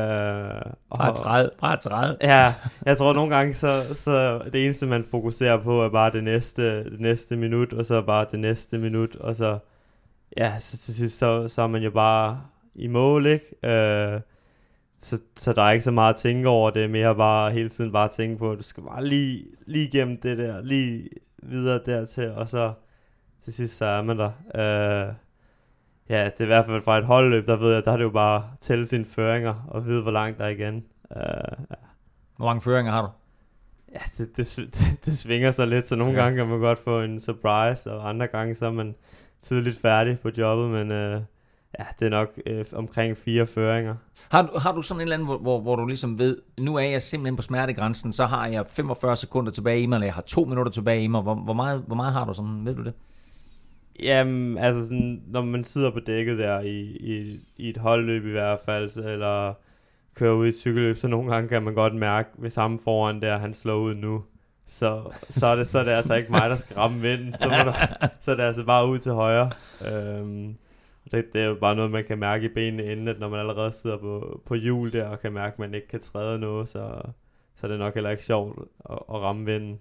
bare 0.98 1.16
træd, 1.16 1.50
bare 1.62 1.78
træd. 1.78 2.16
Ja, 2.22 2.54
jeg 2.86 2.98
tror 2.98 3.14
nogle 3.14 3.36
gange, 3.36 3.54
så, 3.54 3.96
så 3.96 4.42
det 4.54 4.66
eneste, 4.66 4.86
man 4.86 5.06
fokuserer 5.12 5.58
på, 5.58 5.82
er 5.82 5.90
bare 5.90 6.12
det 6.12 6.24
næste, 6.24 6.84
det 6.84 7.00
næste 7.00 7.38
minut, 7.38 7.74
og 7.74 7.86
så 7.86 8.02
bare 8.02 8.26
det 8.32 8.40
næste 8.40 8.78
minut, 8.78 9.16
og 9.16 9.36
så, 9.36 9.60
ja, 10.38 10.60
så 10.60 10.78
til 10.78 10.94
sidst, 10.96 11.18
så, 11.18 11.48
så 11.48 11.62
er 11.62 11.68
man 11.68 11.82
jo 11.82 11.92
bare 11.92 12.42
i 12.76 12.88
mål, 12.88 13.26
ikke? 13.26 13.46
Uh, 13.64 14.22
så, 15.00 15.22
så 15.38 15.54
der 15.54 15.62
er 15.62 15.72
ikke 15.72 15.84
så 15.84 15.92
meget 15.92 16.14
at 16.14 16.20
tænke 16.20 16.50
over 16.50 16.70
det, 16.70 16.90
mere 16.90 17.16
bare 17.16 17.52
hele 17.52 17.70
tiden 17.70 17.92
bare 17.92 18.08
tænke 18.08 18.38
på, 18.38 18.52
at 18.52 18.58
du 18.58 18.64
skal 18.64 18.84
bare 18.84 19.06
lige, 19.06 19.46
lige 19.66 19.88
igennem 19.88 20.18
det 20.18 20.38
der, 20.38 20.62
lige 20.62 21.10
videre 21.44 21.80
dertil, 21.86 22.32
og 22.32 22.50
så 22.50 22.74
til 23.44 23.54
sidst, 23.54 23.78
så 23.78 23.86
er 23.86 24.02
man 24.02 24.20
der. 24.20 24.32
Uh, 25.10 25.16
ja, 26.10 26.26
det 26.26 26.40
er 26.40 26.44
i 26.44 26.46
hvert 26.46 26.66
fald 26.66 26.82
fra 26.82 26.98
et 26.98 27.06
holdløb, 27.06 27.48
der 27.48 27.58
ved 27.58 27.74
jeg, 27.74 27.86
der 27.86 27.92
er 27.92 27.98
det 27.98 28.04
jo 28.04 28.10
bare 28.10 28.44
tælle 28.60 28.86
sine 28.86 29.06
føringer 29.06 29.68
og 29.68 29.86
vide, 29.86 30.02
hvor 30.02 30.12
langt 30.12 30.38
der 30.40 30.46
er 30.46 30.50
igen. 30.50 30.86
Uh, 31.16 31.22
ja. 31.70 31.76
Hvor 32.38 32.46
mange 32.46 32.62
føringer 32.62 32.92
har 32.92 33.02
du? 33.02 33.08
Ja, 33.94 34.00
det, 34.18 34.38
det, 34.38 34.56
det, 34.76 35.06
det 35.06 35.18
svinger 35.18 35.52
så 35.52 35.66
lidt, 35.66 35.88
så 35.88 35.96
nogle 35.96 36.14
ja. 36.14 36.24
gange 36.24 36.38
kan 36.38 36.48
man 36.48 36.60
godt 36.60 36.80
få 36.80 37.02
en 37.02 37.20
surprise, 37.20 37.92
og 37.92 38.10
andre 38.10 38.28
gange 38.28 38.56
så 38.56 38.66
er 38.66 38.72
man 38.72 38.96
tidligt 39.40 39.82
færdig 39.82 40.20
på 40.20 40.30
jobbet, 40.38 40.70
men 40.70 40.92
uh, 40.92 41.22
ja, 41.80 41.86
det 42.00 42.06
er 42.06 42.10
nok 42.10 42.40
uh, 42.50 42.78
omkring 42.80 43.18
fire 43.18 43.48
føringer. 43.48 43.96
Har 44.32 44.42
du, 44.42 44.60
har 44.60 44.72
du 44.72 44.82
sådan 44.82 45.00
en 45.00 45.02
eller 45.02 45.14
anden, 45.14 45.28
hvor, 45.28 45.38
hvor, 45.38 45.60
hvor 45.60 45.76
du 45.76 45.86
ligesom 45.86 46.20
ved, 46.20 46.38
nu 46.60 46.76
er 46.76 46.82
jeg 46.82 47.02
simpelthen 47.02 47.36
på 47.36 47.42
smertegrænsen, 47.42 48.12
så 48.12 48.26
har 48.26 48.48
jeg 48.48 48.66
45 48.70 49.16
sekunder 49.16 49.52
tilbage 49.52 49.82
i 49.82 49.86
mig, 49.86 49.96
eller 49.96 50.08
jeg 50.08 50.14
har 50.14 50.22
to 50.22 50.46
minutter 50.46 50.72
tilbage 50.72 51.04
i 51.04 51.08
mig. 51.08 51.22
Hvor, 51.22 51.36
hvor, 51.36 51.54
meget, 51.54 51.84
hvor 51.88 51.96
meget 51.96 52.14
har 52.14 52.26
du 52.26 52.34
sådan, 52.34 52.66
ved 52.66 52.76
du 52.76 52.84
det? 52.84 52.94
Jamen, 54.02 54.58
altså 54.58 54.84
sådan, 54.84 55.24
når 55.28 55.42
man 55.42 55.64
sidder 55.64 55.92
på 55.92 56.00
dækket 56.00 56.38
der 56.38 56.60
i, 56.60 56.80
i, 56.82 57.40
i 57.58 57.70
et 57.70 57.78
holdløb 57.78 58.26
i 58.26 58.32
hvert 58.32 58.60
fald, 58.66 58.90
så- 58.90 59.10
eller 59.10 59.54
kører 60.16 60.34
ud 60.34 60.48
i 60.48 60.52
cykelløb, 60.52 60.98
så 60.98 61.08
nogle 61.08 61.32
gange 61.34 61.50
kan 61.50 61.64
man 61.64 61.74
godt 61.76 61.96
mærke, 61.96 62.30
hvis 62.38 62.56
ham 62.56 62.80
foran 62.80 63.22
der, 63.22 63.38
han 63.38 63.54
slår 63.54 63.76
ud 63.76 63.96
nu, 63.96 64.24
så, 64.68 65.14
så, 65.30 65.48
er 65.48 65.56
det, 65.56 65.68
så 65.68 65.80
er 65.80 65.84
det 65.84 65.92
altså 65.92 66.14
ikke 66.16 66.32
mig, 66.32 66.50
der 66.50 66.56
skal 66.56 66.76
ramme 66.76 67.02
vinden, 67.02 67.38
så, 67.38 67.50
må 67.50 67.56
der, 67.56 68.08
så 68.20 68.32
er 68.32 68.36
det 68.36 68.44
altså 68.44 68.66
bare 68.66 68.88
ud 68.90 68.98
til 68.98 69.12
højre. 69.12 69.52
Øhm, 69.92 70.56
det, 71.12 71.26
det 71.34 71.42
er 71.42 71.48
jo 71.48 71.56
bare 71.62 71.76
noget, 71.76 71.92
man 71.92 72.04
kan 72.04 72.20
mærke 72.20 72.46
i 72.46 72.54
benene 72.56 72.92
inden, 72.92 73.08
at 73.08 73.20
når 73.20 73.30
man 73.30 73.40
allerede 73.40 73.72
sidder 73.72 73.98
på, 73.98 74.42
på 74.46 74.56
hjul 74.56 74.92
der, 74.94 75.08
og 75.08 75.20
kan 75.20 75.34
mærke, 75.34 75.54
at 75.54 75.60
man 75.60 75.74
ikke 75.74 75.88
kan 75.88 76.00
træde 76.00 76.40
noget, 76.40 76.70
så, 76.70 77.02
så 77.56 77.68
er 77.68 77.72
det 77.72 77.80
nok 77.80 77.94
heller 77.94 78.10
ikke 78.10 78.24
sjovt 78.26 78.60
at, 78.90 78.96
at 79.10 79.22
ramme 79.22 79.46
vinden. 79.46 79.80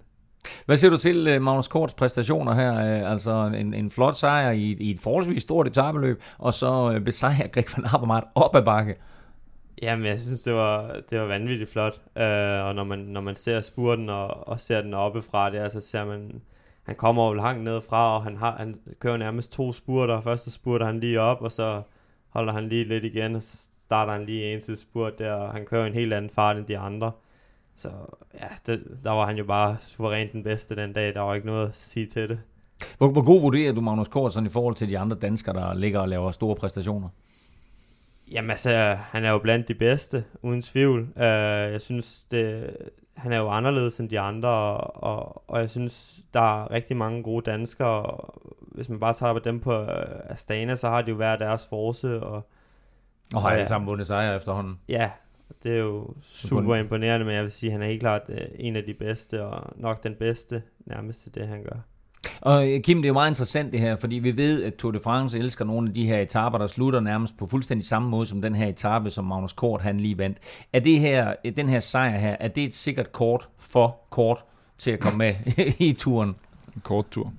Hvad 0.65 0.77
siger 0.77 0.91
du 0.91 0.97
til 0.97 1.27
øh, 1.27 1.41
Magnus 1.41 1.67
Korts 1.67 1.93
præstationer 1.93 2.53
her? 2.53 2.73
Øh, 2.73 3.11
altså 3.11 3.51
en, 3.55 3.73
en 3.73 3.91
flot 3.91 4.15
sejr 4.15 4.51
i, 4.51 4.75
i 4.79 4.91
et 4.91 4.99
forholdsvis 4.99 5.41
stort 5.41 5.67
etabeløb, 5.67 6.21
og 6.37 6.53
så 6.53 6.91
øh, 6.95 7.01
besejrer 7.01 7.47
Greg 7.47 7.65
van 7.77 7.85
Avermaet 7.93 8.23
op 8.35 8.55
ad 8.55 8.61
bakke. 8.61 8.95
Jamen, 9.81 10.05
jeg 10.05 10.19
synes, 10.19 10.41
det 10.41 10.53
var, 10.53 10.97
det 11.09 11.19
var 11.19 11.25
vanvittigt 11.25 11.71
flot. 11.71 11.93
Uh, 12.15 12.21
og 12.67 12.75
når 12.75 12.83
man, 12.83 12.99
når 12.99 13.21
man 13.21 13.35
ser 13.35 13.61
spurten 13.61 14.09
og, 14.09 14.47
og 14.47 14.59
ser 14.59 14.81
den 14.81 14.93
oppefra 14.93 15.49
der, 15.49 15.69
så 15.69 15.81
ser 15.81 16.05
man, 16.05 16.41
han 16.83 16.95
kommer 16.95 17.27
jo 17.27 17.33
langt 17.33 17.63
ned 17.63 17.81
fra, 17.89 18.15
og 18.15 18.23
han, 18.23 18.37
har, 18.37 18.55
han 18.57 18.75
kører 18.99 19.17
nærmest 19.17 19.51
to 19.51 19.73
spurter. 19.73 20.21
Første 20.21 20.51
spurter 20.51 20.85
han 20.85 20.99
lige 20.99 21.21
op, 21.21 21.41
og 21.41 21.51
så 21.51 21.81
holder 22.29 22.53
han 22.53 22.69
lige 22.69 22.83
lidt 22.83 23.03
igen, 23.03 23.35
og 23.35 23.41
så 23.41 23.57
starter 23.83 24.13
han 24.13 24.25
lige 24.25 24.53
en 24.53 24.61
til 24.61 24.77
spurt 24.77 25.19
der, 25.19 25.33
og 25.33 25.53
han 25.53 25.65
kører 25.65 25.85
en 25.85 25.93
helt 25.93 26.13
anden 26.13 26.31
fart 26.35 26.57
end 26.57 26.65
de 26.65 26.77
andre. 26.77 27.11
Så 27.81 27.89
ja, 28.33 28.47
det, 28.73 28.83
der 29.03 29.11
var 29.11 29.25
han 29.25 29.37
jo 29.37 29.43
bare 29.45 29.77
suverænt 29.79 30.31
den 30.31 30.43
bedste 30.43 30.75
den 30.75 30.93
dag. 30.93 31.13
Der 31.13 31.21
var 31.21 31.33
ikke 31.35 31.47
noget 31.47 31.67
at 31.67 31.75
sige 31.75 32.05
til 32.05 32.29
det. 32.29 32.39
Hvor, 32.97 33.07
hvor 33.11 33.21
god 33.21 33.41
vurderer 33.41 33.73
du 33.73 33.81
Magnus 33.81 34.07
Kort 34.07 34.33
sådan 34.33 34.47
i 34.47 34.49
forhold 34.49 34.75
til 34.75 34.89
de 34.89 34.99
andre 34.99 35.17
danskere, 35.17 35.55
der 35.55 35.73
ligger 35.73 35.99
og 35.99 36.09
laver 36.09 36.31
store 36.31 36.55
præstationer? 36.55 37.09
Jamen 38.31 38.49
altså, 38.51 38.69
han 38.99 39.25
er 39.25 39.31
jo 39.31 39.37
blandt 39.39 39.67
de 39.67 39.73
bedste, 39.75 40.23
uden 40.41 40.61
tvivl. 40.61 41.01
Uh, 41.01 41.21
jeg 41.71 41.81
synes, 41.81 42.25
det, 42.31 42.69
han 43.17 43.33
er 43.33 43.37
jo 43.39 43.49
anderledes 43.49 43.99
end 43.99 44.09
de 44.09 44.19
andre, 44.19 44.49
og, 44.49 45.03
og, 45.03 45.43
og 45.49 45.59
jeg 45.59 45.69
synes, 45.69 46.19
der 46.33 46.61
er 46.63 46.71
rigtig 46.71 46.97
mange 46.97 47.23
gode 47.23 47.51
danskere. 47.51 48.01
og 48.03 48.41
Hvis 48.61 48.89
man 48.89 48.99
bare 48.99 49.13
tager 49.13 49.39
dem 49.39 49.59
på 49.59 49.81
uh, 49.81 49.87
Astana, 50.29 50.75
så 50.75 50.89
har 50.89 51.01
de 51.01 51.09
jo 51.09 51.15
hver 51.15 51.35
deres 51.35 51.67
force, 51.69 52.23
og 52.23 52.47
Og 53.33 53.41
har 53.41 53.49
Ja. 53.49 53.55
alle 53.55 53.67
sammen 53.67 53.87
vundet 53.87 54.07
sejre 54.07 54.35
efterhånden. 54.35 54.79
ja, 54.89 55.11
det 55.63 55.71
er 55.71 55.79
jo 55.79 56.13
super 56.21 56.75
imponerende, 56.75 57.25
men 57.25 57.35
jeg 57.35 57.43
vil 57.43 57.51
sige, 57.51 57.69
at 57.69 57.71
han 57.71 57.81
er 57.81 57.87
helt 57.87 57.99
klart 57.99 58.21
uh, 58.29 58.35
en 58.55 58.75
af 58.75 58.83
de 58.83 58.93
bedste, 58.93 59.45
og 59.45 59.73
nok 59.75 60.03
den 60.03 60.15
bedste 60.15 60.61
nærmest 60.85 61.21
til 61.21 61.35
det, 61.35 61.47
han 61.47 61.63
gør. 61.63 61.79
Og 62.41 62.71
øh, 62.71 62.81
Kim, 62.81 62.97
det 62.97 63.05
er 63.05 63.07
jo 63.07 63.13
meget 63.13 63.29
interessant 63.29 63.71
det 63.71 63.79
her, 63.79 63.95
fordi 63.95 64.15
vi 64.15 64.37
ved, 64.37 64.63
at 64.63 64.75
Tour 64.75 64.91
de 64.91 64.99
France 64.99 65.39
elsker 65.39 65.65
nogle 65.65 65.87
af 65.87 65.93
de 65.93 66.05
her 66.05 66.19
etaper, 66.19 66.57
der 66.57 66.67
slutter 66.67 66.99
nærmest 66.99 67.37
på 67.37 67.47
fuldstændig 67.47 67.87
samme 67.87 68.09
måde 68.09 68.27
som 68.27 68.41
den 68.41 68.55
her 68.55 68.67
etape, 68.67 69.09
som 69.09 69.25
Magnus 69.25 69.53
Kort 69.53 69.81
han 69.81 69.97
lige 69.97 70.17
vandt. 70.17 70.37
Er 70.73 70.79
det 70.79 70.99
her, 70.99 71.33
den 71.55 71.69
her 71.69 71.79
sejr 71.79 72.17
her, 72.17 72.35
er 72.39 72.47
det 72.47 72.63
et 72.63 72.73
sikkert 72.73 73.11
kort 73.11 73.47
for 73.59 73.99
kort 74.09 74.43
til 74.77 74.91
at 74.91 74.99
komme 74.99 75.17
med 75.17 75.33
i 75.89 75.93
turen? 75.93 76.35
En 76.75 76.81
kort 76.83 77.05
tur. 77.11 77.33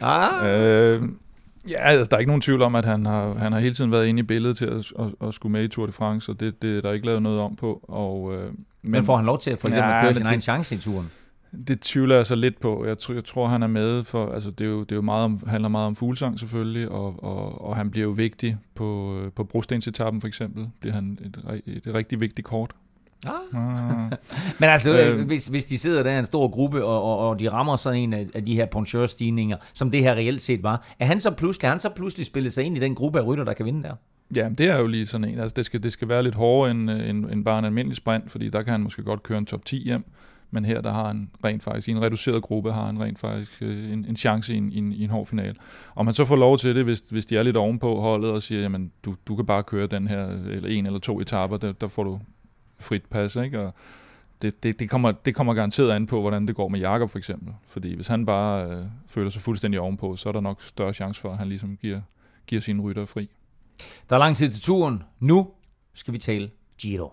Ah. 0.00 0.60
Øh, 0.60 1.02
ja, 1.70 1.76
altså, 1.78 2.04
der 2.10 2.16
er 2.16 2.20
ikke 2.20 2.30
nogen 2.30 2.40
tvivl 2.42 2.62
om, 2.62 2.74
at 2.74 2.84
han 2.84 3.06
har, 3.06 3.34
han 3.34 3.52
har 3.52 3.58
hele 3.60 3.74
tiden 3.74 3.92
været 3.92 4.06
inde 4.06 4.20
i 4.20 4.22
billedet 4.22 4.56
til 4.56 4.66
at, 4.66 4.92
at, 4.98 5.28
at 5.28 5.34
skulle 5.34 5.52
med 5.52 5.64
i 5.64 5.68
Tour 5.68 5.86
de 5.86 5.92
France, 5.92 6.32
og 6.32 6.40
det, 6.40 6.62
det 6.62 6.76
er 6.76 6.80
der 6.80 6.92
ikke 6.92 7.06
lavet 7.06 7.22
noget 7.22 7.40
om 7.40 7.56
på. 7.56 7.80
Og, 7.88 8.34
øh, 8.34 8.44
men, 8.46 8.56
Men 8.92 9.04
får 9.04 9.16
han 9.16 9.24
lov 9.26 9.38
til 9.38 9.50
at, 9.50 9.58
eksempel, 9.58 9.78
Ja, 9.78 9.96
at 9.98 10.02
køre 10.04 10.14
sin 10.14 10.22
det- 10.22 10.28
egen 10.30 10.40
chance 10.40 10.74
i 10.74 10.78
turen? 10.78 11.10
Det 11.68 11.80
tvivler 11.80 12.16
jeg 12.16 12.26
så 12.26 12.34
lidt 12.34 12.60
på. 12.60 12.84
Jeg, 12.86 12.98
tror, 12.98 13.14
jeg 13.14 13.24
tror, 13.24 13.48
han 13.48 13.62
er 13.62 13.66
med 13.66 14.04
for, 14.04 14.32
altså 14.32 14.50
det, 14.50 14.60
er 14.64 14.68
jo, 14.68 14.80
det 14.80 14.92
er 14.92 14.96
jo 14.96 15.02
meget 15.02 15.24
om, 15.24 15.40
handler 15.46 15.68
meget 15.68 15.86
om 15.86 15.96
fuglsang 15.96 16.38
selvfølgelig, 16.38 16.88
og, 16.88 17.24
og, 17.24 17.64
og 17.64 17.76
han 17.76 17.90
bliver 17.90 18.04
jo 18.04 18.10
vigtig 18.10 18.56
på, 18.74 19.18
øh, 19.18 19.32
på 19.32 19.44
brostensetappen 19.44 20.20
for 20.20 20.28
eksempel. 20.28 20.66
Bliver 20.80 20.94
han 20.94 21.18
et, 21.24 21.38
ri- 21.48 21.72
et 21.88 21.94
rigtig 21.94 22.20
vigtigt 22.20 22.46
kort. 22.46 22.70
Ah. 23.26 24.12
Men 24.60 24.68
altså, 24.70 25.02
øh, 25.02 25.26
hvis, 25.26 25.46
hvis 25.46 25.64
de 25.64 25.78
sidder 25.78 26.02
der 26.02 26.10
i 26.10 26.18
en 26.18 26.24
stor 26.24 26.48
gruppe, 26.48 26.84
og, 26.84 27.02
og, 27.02 27.28
og 27.28 27.40
de 27.40 27.48
rammer 27.48 27.76
sådan 27.76 28.00
en 28.00 28.12
af, 28.12 28.26
af 28.34 28.44
de 28.44 28.54
her 28.54 28.66
poncheur-stigninger, 28.66 29.56
som 29.74 29.90
det 29.90 30.02
her 30.02 30.14
reelt 30.14 30.42
set 30.42 30.62
var, 30.62 30.86
er 30.98 31.06
han 31.06 31.20
så 31.20 31.30
pludselig, 31.30 31.70
han 31.70 31.80
så 31.80 31.88
pludselig 31.88 32.26
spillet 32.26 32.52
sig 32.52 32.64
ind 32.64 32.76
i 32.76 32.80
den 32.80 32.94
gruppe 32.94 33.18
af 33.18 33.26
rytter, 33.26 33.44
der 33.44 33.52
kan 33.52 33.66
vinde 33.66 33.82
der? 33.82 33.94
Ja, 34.36 34.48
det 34.48 34.70
er 34.70 34.78
jo 34.78 34.86
lige 34.86 35.06
sådan 35.06 35.28
en. 35.28 35.38
Altså, 35.38 35.54
det, 35.56 35.66
skal, 35.66 35.82
det 35.82 35.92
skal 35.92 36.08
være 36.08 36.22
lidt 36.22 36.34
hårdere 36.34 36.70
end, 36.70 36.90
øh, 36.90 37.08
end, 37.08 37.26
end 37.30 37.44
bare 37.44 37.58
en 37.58 37.64
almindelig 37.64 37.96
sprint, 37.96 38.30
fordi 38.30 38.48
der 38.48 38.62
kan 38.62 38.72
han 38.72 38.80
måske 38.80 39.02
godt 39.02 39.22
køre 39.22 39.38
en 39.38 39.46
top 39.46 39.64
10 39.64 39.76
hjem. 39.84 40.04
Men 40.50 40.64
her 40.64 40.80
der 40.80 40.92
har 40.92 41.06
han 41.06 41.30
rent 41.44 41.62
faktisk, 41.62 41.88
i 41.88 41.90
en 41.90 42.02
reduceret 42.02 42.42
gruppe, 42.42 42.72
har 42.72 42.86
han 42.86 43.00
rent 43.00 43.18
faktisk 43.18 43.62
øh, 43.62 43.92
en, 43.92 44.06
en 44.08 44.16
chance 44.16 44.54
i 44.54 44.56
en, 44.56 44.72
i, 44.72 44.78
en, 44.78 44.92
i 44.92 45.04
en 45.04 45.10
hård 45.10 45.26
finale. 45.26 45.54
Om 45.94 46.06
han 46.06 46.14
så 46.14 46.24
får 46.24 46.36
lov 46.36 46.58
til 46.58 46.74
det, 46.74 46.84
hvis, 46.84 47.00
hvis 47.00 47.26
de 47.26 47.36
er 47.36 47.42
lidt 47.42 47.56
ovenpå 47.56 48.00
holdet 48.00 48.30
og 48.30 48.42
siger, 48.42 48.62
jamen 48.62 48.92
du, 49.04 49.14
du 49.28 49.36
kan 49.36 49.46
bare 49.46 49.62
køre 49.62 49.86
den 49.86 50.08
her, 50.08 50.26
eller 50.26 50.68
en 50.68 50.86
eller 50.86 50.98
to 50.98 51.20
etaper, 51.20 51.56
der, 51.56 51.72
der 51.72 51.88
får 51.88 52.04
du 52.04 52.20
frit 52.78 53.04
pas, 53.10 53.36
ikke? 53.36 53.60
Og 53.60 53.74
det, 54.42 54.62
det, 54.62 54.78
det, 54.78 54.90
kommer, 54.90 55.10
det 55.10 55.34
kommer 55.34 55.54
garanteret 55.54 55.90
an 55.90 56.06
på, 56.06 56.20
hvordan 56.20 56.46
det 56.48 56.56
går 56.56 56.68
med 56.68 56.80
Jakob 56.80 57.10
for 57.10 57.18
eksempel. 57.18 57.54
Fordi 57.66 57.94
hvis 57.94 58.06
han 58.08 58.26
bare 58.26 58.70
øh, 58.70 58.84
føler 59.08 59.30
sig 59.30 59.42
fuldstændig 59.42 59.80
ovenpå, 59.80 60.16
så 60.16 60.28
er 60.28 60.32
der 60.32 60.40
nok 60.40 60.62
større 60.62 60.92
chance 60.92 61.20
for, 61.20 61.30
at 61.30 61.38
han 61.38 61.48
ligesom 61.48 61.76
giver, 61.76 62.00
giver 62.46 62.60
sine 62.60 62.82
rytter 62.82 63.04
fri. 63.04 63.30
Der 64.10 64.16
er 64.16 64.20
lang 64.20 64.36
tid 64.36 64.50
til 64.50 64.62
turen. 64.62 65.02
Nu 65.20 65.48
skal 65.94 66.14
vi 66.14 66.18
tale 66.18 66.50
Giro. 66.78 67.12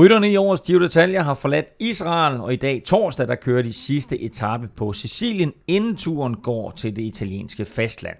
Rytterne 0.00 0.30
i 0.30 0.36
årets 0.36 0.60
Giro 0.60 0.84
d'Italia 0.84 1.18
har 1.18 1.34
forladt 1.34 1.66
Israel, 1.78 2.40
og 2.40 2.52
i 2.52 2.56
dag 2.56 2.82
torsdag, 2.84 3.28
der 3.28 3.34
kører 3.34 3.62
de 3.62 3.72
sidste 3.72 4.20
etape 4.20 4.68
på 4.76 4.92
Sicilien, 4.92 5.52
inden 5.66 5.96
turen 5.96 6.34
går 6.34 6.70
til 6.70 6.96
det 6.96 7.02
italienske 7.02 7.64
fastland. 7.64 8.16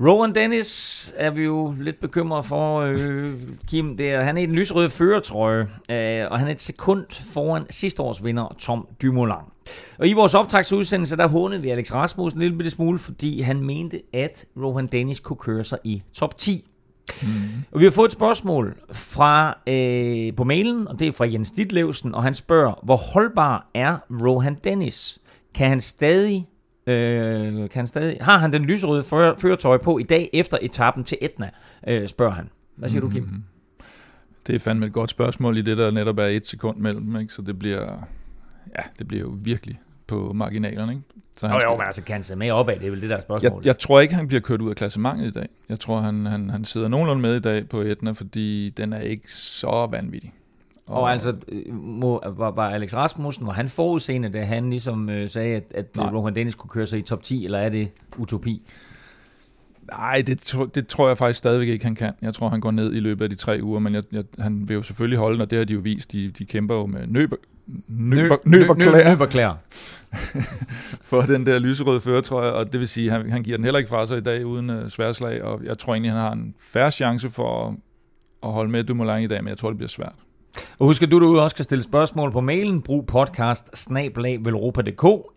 Rowan 0.00 0.34
Dennis 0.34 1.12
er 1.16 1.30
vi 1.30 1.42
jo 1.42 1.74
lidt 1.80 2.00
bekymret 2.00 2.44
for, 2.44 2.80
øh, 2.80 3.28
Kim. 3.68 3.96
der. 3.96 4.20
han 4.20 4.36
er 4.36 4.42
i 4.42 4.46
den 4.46 4.54
lysrøde 4.54 4.90
føretrøje, 4.90 5.60
øh, 5.90 6.26
og 6.30 6.38
han 6.38 6.48
er 6.48 6.52
et 6.52 6.60
sekund 6.60 7.06
foran 7.34 7.66
sidste 7.70 8.02
års 8.02 8.24
vinder, 8.24 8.56
Tom 8.58 8.88
Dumoulin. 9.02 9.34
Og 9.98 10.08
i 10.08 10.12
vores 10.12 10.34
optagsudsendelse, 10.34 11.16
der 11.16 11.28
hånede 11.28 11.62
vi 11.62 11.70
Alex 11.70 11.92
Rasmussen 11.92 12.38
en 12.38 12.42
lille 12.42 12.56
bitte 12.56 12.70
smule, 12.70 12.98
fordi 12.98 13.40
han 13.40 13.60
mente, 13.60 14.02
at 14.12 14.46
Rowan 14.56 14.86
Dennis 14.86 15.20
kunne 15.20 15.36
køre 15.36 15.64
sig 15.64 15.78
i 15.84 16.02
top 16.12 16.38
10. 16.38 16.69
Mm. 17.22 17.28
Og 17.72 17.80
vi 17.80 17.84
har 17.84 17.90
fået 17.90 18.08
et 18.08 18.12
spørgsmål 18.12 18.76
fra 18.92 19.58
øh, 19.66 20.34
på 20.36 20.44
mailen, 20.44 20.88
og 20.88 20.98
det 20.98 21.08
er 21.08 21.12
fra 21.12 21.26
Jens 21.32 21.50
Ditlevsen, 21.50 22.14
og 22.14 22.22
han 22.22 22.34
spørger, 22.34 22.80
hvor 22.82 22.96
holdbar 22.96 23.70
er 23.74 23.98
Rohan 24.10 24.56
Dennis? 24.64 25.18
Kan 25.54 25.68
han 25.68 25.80
stadig, 25.80 26.48
øh, 26.86 27.52
kan 27.52 27.68
han 27.74 27.86
stadig 27.86 28.16
har 28.20 28.38
han 28.38 28.52
den 28.52 28.62
lyserøde 28.62 29.02
før, 29.02 29.36
føretøj 29.38 29.76
på 29.76 29.98
i 29.98 30.02
dag 30.02 30.30
efter 30.32 30.58
etappen 30.62 31.04
til 31.04 31.18
Etna, 31.20 31.50
øh, 31.86 32.08
spørger 32.08 32.32
han. 32.32 32.50
Hvad 32.76 32.88
siger 32.88 33.02
mm. 33.02 33.08
du, 33.08 33.14
Kim? 33.14 33.22
Mm-hmm. 33.22 33.42
Det 34.46 34.54
er 34.54 34.58
fandme 34.58 34.86
et 34.86 34.92
godt 34.92 35.10
spørgsmål 35.10 35.56
i 35.56 35.62
det, 35.62 35.78
der 35.78 35.90
netop 35.90 36.18
er 36.18 36.26
et 36.26 36.46
sekund 36.46 36.76
mellem, 36.76 37.16
ikke? 37.16 37.32
så 37.32 37.42
det 37.42 37.58
bliver, 37.58 38.08
ja, 38.78 38.82
det 38.98 39.08
bliver 39.08 39.20
jo 39.20 39.34
virkelig 39.42 39.80
på 40.10 40.32
marginalerne. 40.32 40.92
Ikke? 40.92 41.04
Så 41.36 41.46
Jo, 41.46 41.52
jo, 41.64 41.76
men 41.76 41.86
altså 41.86 42.02
kan 42.02 42.12
han 42.12 42.22
se 42.22 42.36
med 42.36 42.50
opad, 42.50 42.76
det 42.76 42.86
er 42.86 42.90
vel 42.90 43.00
det 43.00 43.10
der 43.10 43.16
jeg, 43.16 43.22
spørgsmål. 43.22 43.62
jeg 43.64 43.78
tror 43.78 44.00
ikke, 44.00 44.14
han 44.14 44.28
bliver 44.28 44.40
kørt 44.40 44.60
ud 44.60 44.70
af 44.70 44.76
klassementet 44.76 45.26
i 45.26 45.30
dag. 45.30 45.48
Jeg 45.68 45.80
tror, 45.80 46.00
han, 46.00 46.26
han, 46.26 46.50
han 46.50 46.64
sidder 46.64 46.88
nogenlunde 46.88 47.22
med 47.22 47.36
i 47.36 47.40
dag 47.40 47.68
på 47.68 47.80
Etna, 47.80 48.10
fordi 48.12 48.70
den 48.70 48.92
er 48.92 49.00
ikke 49.00 49.32
så 49.32 49.88
vanvittig. 49.90 50.32
Og 50.86 51.12
altså, 51.12 51.36
øh, 51.48 51.74
må, 51.74 52.22
var, 52.36 52.50
var 52.50 52.70
Alex 52.70 52.94
Rasmussen, 52.94 53.46
var 53.46 53.52
han 53.52 53.68
forudseende, 53.68 54.28
da 54.28 54.44
han 54.44 54.70
ligesom 54.70 55.10
øh, 55.10 55.28
sagde, 55.28 55.56
at, 55.56 55.64
at 55.74 55.96
Nej. 55.96 56.08
Rohan 56.10 56.34
Dennis 56.34 56.54
kunne 56.54 56.70
køre 56.70 56.86
sig 56.86 56.98
i 56.98 57.02
top 57.02 57.22
10, 57.22 57.44
eller 57.44 57.58
er 57.58 57.68
det 57.68 57.88
utopi? 58.18 58.62
Nej, 59.90 60.22
det, 60.26 60.38
tro- 60.38 60.64
det 60.66 60.86
tror 60.86 61.08
jeg 61.08 61.18
faktisk 61.18 61.38
stadigvæk 61.38 61.68
ikke, 61.68 61.84
han 61.84 61.94
kan. 61.94 62.12
Jeg 62.22 62.34
tror, 62.34 62.48
han 62.48 62.60
går 62.60 62.70
ned 62.70 62.94
i 62.94 63.00
løbet 63.00 63.24
af 63.24 63.30
de 63.30 63.36
tre 63.36 63.58
uger, 63.62 63.78
men 63.80 63.94
jeg, 63.94 64.02
jeg, 64.12 64.24
han 64.38 64.68
vil 64.68 64.74
jo 64.74 64.82
selvfølgelig 64.82 65.18
holde, 65.18 65.42
og 65.42 65.50
det 65.50 65.58
har 65.58 65.64
de 65.64 65.72
jo 65.72 65.80
vist. 65.80 66.12
De, 66.12 66.30
de 66.30 66.44
kæmper 66.44 66.74
jo 66.74 66.86
med 66.86 67.06
nøberklæder 67.06 67.49
Nøberklær. 67.88 69.54
for 71.02 71.20
den 71.20 71.46
der 71.46 71.58
lyserøde 71.58 72.00
føretrøje, 72.00 72.52
og 72.52 72.72
det 72.72 72.80
vil 72.80 72.88
sige, 72.88 73.06
at 73.06 73.12
han, 73.12 73.30
han 73.30 73.42
giver 73.42 73.56
den 73.56 73.64
heller 73.64 73.78
ikke 73.78 73.90
fra 73.90 74.06
sig 74.06 74.18
i 74.18 74.20
dag 74.20 74.46
uden 74.46 74.70
uh, 74.70 74.88
sværslag, 74.88 75.42
og 75.42 75.64
jeg 75.64 75.78
tror 75.78 75.92
egentlig, 75.92 76.12
han 76.12 76.20
har 76.20 76.32
en 76.32 76.54
færre 76.60 76.90
chance 76.90 77.30
for 77.30 77.68
at, 77.68 77.74
at 78.42 78.52
holde 78.52 78.70
med 78.70 78.84
Dumoulin 78.84 79.22
i 79.22 79.26
dag, 79.26 79.44
men 79.44 79.48
jeg 79.48 79.58
tror, 79.58 79.68
det 79.68 79.76
bliver 79.76 79.88
svært. 79.88 80.14
Og 80.78 80.86
husk, 80.86 81.02
at 81.02 81.10
du 81.10 81.20
derude 81.20 81.42
også 81.42 81.56
kan 81.56 81.64
stille 81.64 81.82
spørgsmål 81.82 82.32
på 82.32 82.40
mailen. 82.40 82.82
Brug 82.82 83.06
podcast 83.06 83.90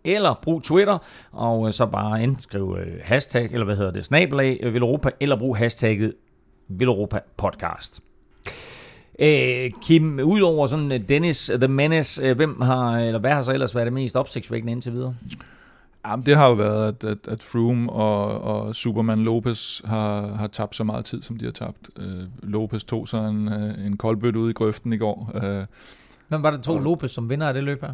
eller 0.03 0.39
brug 0.41 0.63
Twitter, 0.63 0.97
og 1.31 1.67
øh, 1.67 1.73
så 1.73 1.85
bare 1.85 2.23
enten 2.23 2.41
skriv 2.41 2.77
øh, 2.79 2.99
hashtag, 3.03 3.49
eller 3.51 3.65
hvad 3.65 3.75
hedder 3.75 3.91
det, 3.91 4.05
snabelag 4.05 4.59
øh, 4.63 4.73
Velropa, 4.73 5.09
eller 5.19 5.39
brug 5.39 5.57
hashtagget 5.57 6.13
Velropa 6.69 7.19
podcast. 7.37 8.03
Øh, 9.19 9.71
Kim, 9.81 10.19
udover 10.19 10.67
sådan 10.67 10.91
øh, 10.91 11.09
Dennis 11.09 11.51
The 11.55 11.67
Menace, 11.67 12.23
øh, 12.23 12.35
hvem 12.35 12.61
har, 12.61 12.97
eller 12.97 13.19
hvad 13.19 13.31
har 13.31 13.41
så 13.41 13.53
ellers 13.53 13.75
været 13.75 13.85
det 13.85 13.93
mest 13.93 14.15
opsigtsvækkende 14.15 14.71
indtil 14.71 14.93
videre? 14.93 15.15
Jamen, 16.07 16.25
det 16.25 16.37
har 16.37 16.47
jo 16.47 16.53
været, 16.53 16.87
at, 16.87 17.03
at, 17.03 17.27
at 17.27 17.43
Froome 17.43 17.91
og, 17.91 18.41
og 18.41 18.75
Superman 18.75 19.19
Lopez 19.19 19.81
har, 19.85 20.27
har 20.27 20.47
tabt 20.47 20.75
så 20.75 20.83
meget 20.83 21.05
tid, 21.05 21.21
som 21.21 21.37
de 21.37 21.45
har 21.45 21.51
tabt. 21.51 21.89
Uh, 21.97 22.49
Lopez 22.49 22.83
tog 22.83 23.07
så 23.07 23.17
en, 23.17 23.47
øh, 23.47 23.85
en 23.85 23.97
koldbøtte 23.97 24.39
ude 24.39 24.49
i 24.49 24.53
grøften 24.53 24.93
i 24.93 24.97
går, 24.97 25.31
uh, 25.35 25.65
Hvem 26.27 26.43
var 26.43 26.51
det 26.51 26.63
to 26.63 26.79
Lopez 26.79 27.11
som 27.11 27.29
vinder 27.29 27.47
af 27.47 27.53
det 27.53 27.63
løb 27.63 27.81
her? 27.81 27.93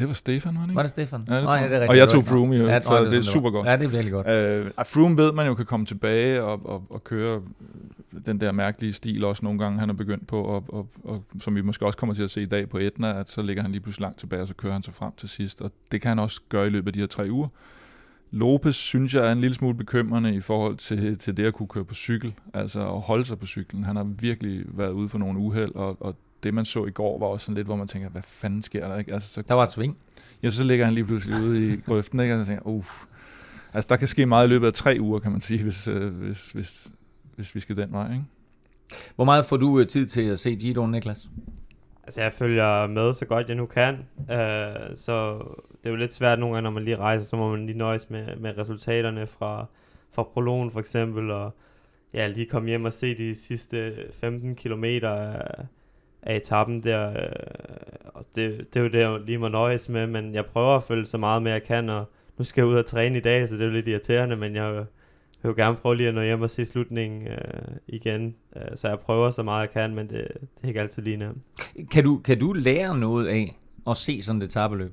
Det 0.00 0.08
var 0.08 0.14
Stefan, 0.14 0.54
var 0.54 0.60
det 0.60 0.68
ikke? 0.68 0.76
Var 0.76 0.82
det 0.82 0.90
Stefan? 0.90 1.24
Ja, 1.28 1.34
det 1.34 1.42
Nå, 1.42 1.46
tror 1.46 1.56
jeg. 1.56 1.72
er 1.72 1.88
Og 1.88 1.96
jeg 1.96 2.06
det 2.06 2.12
tog 2.12 2.24
Froome, 2.24 2.56
jo, 2.56 2.66
Ja, 2.66 2.80
så 2.80 3.04
nå, 3.04 3.10
det 3.10 3.18
er 3.18 3.22
super 3.22 3.50
godt. 3.50 3.66
Ja, 3.66 3.76
det 3.76 3.84
er 3.84 3.88
virkelig 3.88 4.12
godt. 4.12 4.26
Øh, 4.26 4.70
Froome 4.86 5.16
ved 5.16 5.32
man 5.32 5.46
jo 5.46 5.54
kan 5.54 5.66
komme 5.66 5.86
tilbage 5.86 6.42
og, 6.42 6.66
og, 6.66 6.82
og 6.90 7.04
køre 7.04 7.40
den 8.26 8.40
der 8.40 8.52
mærkelige 8.52 8.92
stil 8.92 9.24
også 9.24 9.44
nogle 9.44 9.58
gange, 9.58 9.80
han 9.80 9.90
er 9.90 9.94
begyndt 9.94 10.26
på, 10.26 10.42
og, 10.42 10.64
og, 10.68 10.88
og, 11.04 11.24
som 11.38 11.56
vi 11.56 11.60
måske 11.60 11.86
også 11.86 11.98
kommer 11.98 12.14
til 12.14 12.22
at 12.22 12.30
se 12.30 12.42
i 12.42 12.46
dag 12.46 12.68
på 12.68 12.78
Etna, 12.78 13.20
at 13.20 13.30
så 13.30 13.42
ligger 13.42 13.62
han 13.62 13.72
lige 13.72 13.82
pludselig 13.82 14.02
langt 14.02 14.18
tilbage, 14.18 14.42
og 14.42 14.48
så 14.48 14.54
kører 14.54 14.72
han 14.72 14.82
sig 14.82 14.94
frem 14.94 15.12
til 15.16 15.28
sidst, 15.28 15.60
og 15.60 15.72
det 15.92 16.00
kan 16.00 16.08
han 16.08 16.18
også 16.18 16.40
gøre 16.48 16.66
i 16.66 16.70
løbet 16.70 16.86
af 16.86 16.92
de 16.92 17.00
her 17.00 17.06
tre 17.06 17.30
uger. 17.30 17.48
Lopez 18.30 18.74
synes 18.74 19.14
jeg 19.14 19.26
er 19.26 19.32
en 19.32 19.40
lille 19.40 19.54
smule 19.54 19.74
bekymrende 19.74 20.34
i 20.34 20.40
forhold 20.40 20.76
til, 20.76 21.18
til 21.18 21.36
det 21.36 21.44
at 21.44 21.54
kunne 21.54 21.68
køre 21.68 21.84
på 21.84 21.94
cykel, 21.94 22.34
altså 22.54 22.80
at 22.94 23.00
holde 23.00 23.24
sig 23.24 23.38
på 23.38 23.46
cyklen. 23.46 23.84
Han 23.84 23.96
har 23.96 24.04
virkelig 24.04 24.64
været 24.66 24.90
ude 24.90 25.08
for 25.08 25.18
nogle 25.18 25.38
uheld, 25.38 25.74
og, 25.74 25.96
og 26.00 26.16
det 26.42 26.54
man 26.54 26.64
så 26.64 26.86
i 26.86 26.90
går 26.90 27.18
var 27.18 27.26
også 27.26 27.46
sådan 27.46 27.54
lidt, 27.54 27.66
hvor 27.66 27.76
man 27.76 27.88
tænker, 27.88 28.08
hvad 28.08 28.22
fanden 28.22 28.62
sker 28.62 28.88
der? 28.88 28.98
Ikke? 28.98 29.12
Altså, 29.12 29.28
så, 29.28 29.42
Der 29.42 29.54
var 29.54 29.64
et 29.64 29.72
sving. 29.72 29.96
ja, 30.42 30.50
så 30.50 30.64
ligger 30.64 30.84
han 30.84 30.94
lige 30.94 31.04
pludselig 31.04 31.42
ude 31.42 31.72
i 31.72 31.76
grøften, 31.76 32.20
ikke? 32.20 32.34
og 32.34 32.44
så 32.44 32.48
tænker 32.48 32.62
jeg, 32.66 32.74
uff. 32.74 33.04
Altså 33.72 33.88
der 33.88 33.96
kan 33.96 34.08
ske 34.08 34.26
meget 34.26 34.46
i 34.46 34.48
løbet 34.48 34.66
af 34.66 34.72
tre 34.72 34.96
uger, 35.00 35.18
kan 35.18 35.32
man 35.32 35.40
sige, 35.40 35.62
hvis, 35.62 35.88
øh, 35.88 36.14
hvis, 36.14 36.50
hvis, 36.50 36.90
hvis 37.36 37.54
vi 37.54 37.60
skal 37.60 37.76
den 37.76 37.92
vej. 37.92 38.12
Ikke? 38.12 38.24
Hvor 39.16 39.24
meget 39.24 39.46
får 39.46 39.56
du 39.56 39.80
øh, 39.80 39.86
tid 39.86 40.06
til 40.06 40.22
at 40.22 40.38
se 40.38 40.54
Giroen, 40.56 40.90
Niklas? 40.90 41.28
Altså, 42.04 42.20
jeg 42.22 42.32
følger 42.32 42.86
med 42.86 43.14
så 43.14 43.24
godt 43.24 43.48
jeg 43.48 43.56
nu 43.56 43.66
kan, 43.66 43.94
uh, 44.18 44.96
så 44.96 45.38
det 45.72 45.86
er 45.86 45.90
jo 45.90 45.96
lidt 45.96 46.12
svært 46.12 46.38
nogle 46.38 46.54
gange, 46.54 46.64
når 46.64 46.70
man 46.70 46.84
lige 46.84 46.96
rejser, 46.96 47.28
så 47.28 47.36
må 47.36 47.50
man 47.50 47.66
lige 47.66 47.78
nøjes 47.78 48.10
med, 48.10 48.36
med 48.36 48.58
resultaterne 48.58 49.26
fra, 49.26 49.66
fra 50.12 50.22
prologen 50.22 50.70
for 50.70 50.80
eksempel, 50.80 51.30
og 51.30 51.54
ja, 52.14 52.26
lige 52.26 52.46
komme 52.46 52.68
hjem 52.68 52.84
og 52.84 52.92
se 52.92 53.18
de 53.18 53.34
sidste 53.34 53.94
15 54.12 54.54
kilometer 54.54 55.10
af, 55.10 55.64
af 56.22 56.36
etappen 56.36 56.82
der, 56.82 57.10
uh, 57.10 58.10
og 58.14 58.24
det, 58.34 58.66
det 58.74 58.80
er 58.80 58.84
jo 58.84 58.88
det, 58.88 58.98
jeg 58.98 59.20
lige 59.26 59.38
må 59.38 59.48
nøjes 59.48 59.88
med, 59.88 60.06
men 60.06 60.34
jeg 60.34 60.46
prøver 60.46 60.76
at 60.76 60.84
følge 60.84 61.06
så 61.06 61.18
meget 61.18 61.42
med 61.42 61.52
jeg 61.52 61.62
kan, 61.62 61.88
og 61.88 62.10
nu 62.38 62.44
skal 62.44 62.62
jeg 62.62 62.68
ud 62.68 62.76
og 62.76 62.86
træne 62.86 63.18
i 63.18 63.20
dag, 63.20 63.48
så 63.48 63.54
det 63.54 63.62
er 63.62 63.66
jo 63.66 63.72
lidt 63.72 63.88
irriterende, 63.88 64.36
men 64.36 64.54
jeg 64.54 64.74
vil 64.74 64.84
jo 65.44 65.54
gerne 65.56 65.76
prøve 65.76 65.96
lige 65.96 66.08
at 66.08 66.14
nå 66.14 66.22
hjem 66.22 66.42
og 66.42 66.50
se 66.50 66.66
slutningen 66.66 67.28
uh, 67.28 67.76
igen, 67.88 68.34
uh, 68.56 68.62
så 68.74 68.88
jeg 68.88 68.98
prøver 68.98 69.30
så 69.30 69.42
meget 69.42 69.60
jeg 69.60 69.70
kan, 69.70 69.94
men 69.94 70.08
det, 70.08 70.28
det 70.40 70.64
er 70.64 70.68
ikke 70.68 70.80
altid 70.80 71.02
lige 71.02 71.16
nemt. 71.16 71.38
Kan 71.90 72.04
du, 72.04 72.18
kan 72.18 72.38
du 72.38 72.52
lære 72.52 72.98
noget 72.98 73.26
af 73.26 73.58
at 73.86 73.96
se 73.96 74.22
sådan 74.22 74.42
et 74.42 74.46
etappeløb? 74.46 74.92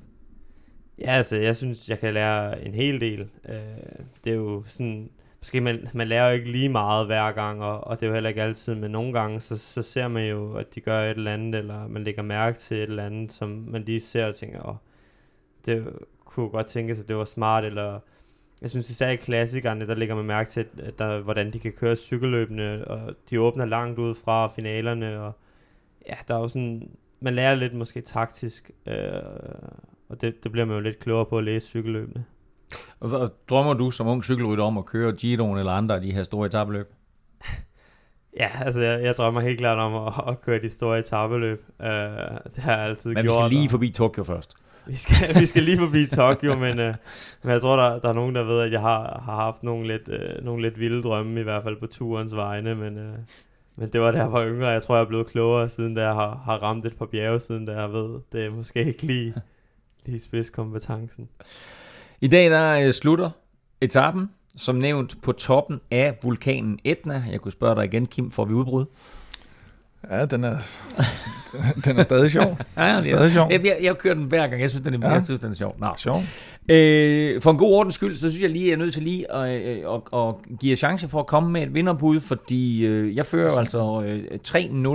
Ja, 0.98 1.10
altså, 1.10 1.36
jeg 1.36 1.56
synes, 1.56 1.88
jeg 1.88 1.98
kan 1.98 2.14
lære 2.14 2.64
en 2.64 2.74
hel 2.74 3.00
del. 3.00 3.20
Øh, 3.48 3.56
det 4.24 4.32
er 4.32 4.36
jo 4.36 4.62
sådan, 4.66 5.10
måske 5.38 5.60
man, 5.60 5.88
man 5.94 6.08
lærer 6.08 6.28
jo 6.28 6.34
ikke 6.34 6.50
lige 6.50 6.68
meget 6.68 7.06
hver 7.06 7.32
gang, 7.32 7.62
og, 7.62 7.86
og 7.86 7.96
det 7.96 8.02
er 8.02 8.06
jo 8.06 8.14
heller 8.14 8.28
ikke 8.28 8.42
altid, 8.42 8.74
men 8.74 8.90
nogle 8.90 9.12
gange, 9.12 9.40
så, 9.40 9.56
så 9.58 9.82
ser 9.82 10.08
man 10.08 10.28
jo, 10.28 10.52
at 10.52 10.74
de 10.74 10.80
gør 10.80 11.00
et 11.00 11.10
eller 11.10 11.32
andet, 11.32 11.58
eller 11.58 11.88
man 11.88 12.04
lægger 12.04 12.22
mærke 12.22 12.58
til 12.58 12.76
et 12.76 12.82
eller 12.82 13.06
andet, 13.06 13.32
som 13.32 13.48
man 13.48 13.82
lige 13.82 14.00
ser 14.00 14.26
og 14.26 14.36
tænker, 14.36 14.68
åh, 14.68 14.74
det 15.66 15.88
kunne 16.24 16.48
godt 16.48 16.66
tænke 16.66 16.96
sig, 16.96 17.08
det 17.08 17.16
var 17.16 17.24
smart, 17.24 17.64
eller 17.64 18.00
jeg 18.62 18.70
synes 18.70 18.90
især 18.90 19.08
i 19.08 19.16
klassikerne, 19.16 19.86
der 19.86 19.94
lægger 19.94 20.14
man 20.14 20.24
mærke 20.24 20.50
til, 20.50 20.66
at 20.78 20.98
der, 20.98 21.20
hvordan 21.20 21.52
de 21.52 21.58
kan 21.58 21.72
køre 21.72 21.96
cykelløbene, 21.96 22.84
og 22.88 23.14
de 23.30 23.40
åbner 23.40 23.64
langt 23.64 23.98
ud 23.98 24.14
fra 24.14 24.48
finalerne, 24.48 25.20
og 25.20 25.32
ja, 26.08 26.14
der 26.28 26.34
er 26.34 26.40
jo 26.40 26.48
sådan, 26.48 26.90
man 27.20 27.34
lærer 27.34 27.54
lidt 27.54 27.74
måske 27.74 28.00
taktisk, 28.00 28.70
øh, 28.86 29.22
og 30.08 30.20
det, 30.20 30.44
det 30.44 30.52
bliver 30.52 30.64
man 30.64 30.76
jo 30.76 30.82
lidt 30.82 30.98
klogere 30.98 31.26
på 31.26 31.38
at 31.38 31.44
læse 31.44 31.66
cykelløbene. 31.66 32.24
Og 33.00 33.32
drømmer 33.48 33.74
du 33.74 33.90
som 33.90 34.06
ung 34.06 34.24
cykelrytter 34.24 34.64
om 34.64 34.78
at 34.78 34.86
køre 34.86 35.12
Giroen 35.12 35.58
eller 35.58 35.72
andre 35.72 35.94
af 35.94 36.00
de 36.00 36.12
her 36.12 36.22
store 36.22 36.46
etappeløb? 36.46 36.92
Ja, 38.40 38.48
altså 38.64 38.80
jeg, 38.80 39.02
jeg 39.02 39.14
drømmer 39.14 39.40
helt 39.40 39.58
klart 39.58 39.78
om 39.78 40.06
at, 40.06 40.12
at 40.28 40.42
køre 40.42 40.58
de 40.62 40.70
store 40.70 40.98
etabeløb. 40.98 41.64
Uh, 41.80 41.86
det 41.86 42.58
har 42.58 42.72
jeg 42.76 42.88
altid 42.88 43.10
Men 43.14 43.22
vi 43.22 43.28
gjort. 43.28 43.34
skal 43.34 43.58
lige 43.58 43.68
forbi 43.68 43.90
Tokyo 43.90 44.24
først. 44.24 44.54
vi, 44.86 44.96
skal, 44.96 45.40
vi 45.40 45.46
skal 45.46 45.62
lige 45.62 45.78
forbi 45.78 46.06
Tokyo, 46.06 46.54
men, 46.54 46.78
uh, 46.78 46.94
men 47.42 47.52
jeg 47.52 47.60
tror, 47.60 47.76
der, 47.76 47.98
der 47.98 48.08
er 48.08 48.12
nogen, 48.12 48.34
der 48.34 48.44
ved, 48.44 48.60
at 48.60 48.72
jeg 48.72 48.80
har, 48.80 49.22
har 49.24 49.36
haft 49.36 49.62
nogle 49.62 49.86
lidt, 49.86 50.08
uh, 50.08 50.44
nogle 50.44 50.62
lidt 50.62 50.78
vilde 50.78 51.02
drømme, 51.02 51.40
i 51.40 51.42
hvert 51.42 51.62
fald 51.62 51.80
på 51.80 51.86
turens 51.86 52.34
vegne, 52.34 52.74
men, 52.74 52.92
uh, 52.94 53.18
men 53.76 53.88
det 53.92 54.00
var 54.00 54.10
da 54.10 54.18
jeg 54.18 54.32
var 54.32 54.46
yngre. 54.46 54.68
Jeg 54.68 54.82
tror, 54.82 54.94
jeg 54.94 55.02
er 55.02 55.08
blevet 55.08 55.26
klogere, 55.26 55.68
siden 55.68 55.94
da 55.94 56.02
jeg 56.02 56.14
har, 56.14 56.42
har 56.44 56.62
ramt 56.62 56.86
et 56.86 56.96
par 56.96 57.06
bjerge, 57.06 57.40
siden 57.40 57.66
da 57.66 57.80
jeg 57.80 57.92
ved, 57.92 58.20
det 58.32 58.44
er 58.44 58.50
måske 58.50 58.84
ikke 58.84 59.02
lige, 59.02 59.34
lige 60.06 60.20
spidskompetencen. 60.20 61.28
I 62.20 62.28
dag 62.28 62.50
der 62.50 62.86
øh, 62.86 62.92
slutter 62.92 63.30
etappen, 63.80 64.30
som 64.56 64.76
nævnt 64.76 65.22
på 65.22 65.32
toppen 65.32 65.80
af 65.90 66.18
vulkanen 66.22 66.78
Etna. 66.84 67.24
Jeg 67.30 67.40
kunne 67.40 67.52
spørge 67.52 67.74
dig 67.74 67.84
igen, 67.84 68.06
Kim, 68.06 68.30
får 68.30 68.44
vi 68.44 68.54
udbrud? 68.54 68.84
Ja, 70.10 70.26
den 70.26 70.44
er, 70.44 70.56
den 71.84 71.98
er 71.98 72.02
stadig 72.02 72.30
sjov. 72.30 72.58
Ja, 72.76 72.84
ja, 72.84 73.02
Stadig 73.02 73.32
sjov. 73.32 73.48
Jeg, 73.50 73.64
jeg, 73.64 73.78
jeg 73.82 73.98
kører 73.98 74.14
den 74.14 74.24
hver 74.24 74.46
gang. 74.48 74.60
Jeg 74.62 74.70
synes, 74.70 74.84
den 74.84 74.94
er, 74.94 75.08
Ja. 75.08 75.12
jeg 75.14 75.24
synes, 75.24 75.40
den 75.40 75.50
er 75.50 75.54
sjov. 75.54 75.76
Nå. 75.78 75.86
Sjov. 75.96 76.22
Øh, 76.68 77.42
for 77.42 77.50
en 77.50 77.56
god 77.58 77.72
ordens 77.72 77.94
skyld, 77.94 78.14
så 78.14 78.30
synes 78.30 78.42
jeg 78.42 78.50
lige, 78.50 78.66
jeg 78.66 78.72
er 78.72 78.76
nødt 78.76 78.94
til 78.94 79.02
lige 79.02 79.32
at, 79.32 79.62
øh, 79.62 79.94
at, 79.94 80.00
at 80.18 80.34
give 80.60 80.70
jer 80.70 80.76
chance 80.76 81.08
for 81.08 81.20
at 81.20 81.26
komme 81.26 81.50
med 81.50 81.62
et 81.62 81.74
vinderbud, 81.74 82.20
fordi 82.20 82.86
øh, 82.86 83.16
jeg 83.16 83.26
fører 83.26 83.52
jo 83.52 83.58
altså 83.58 84.02
øh, 84.02 84.38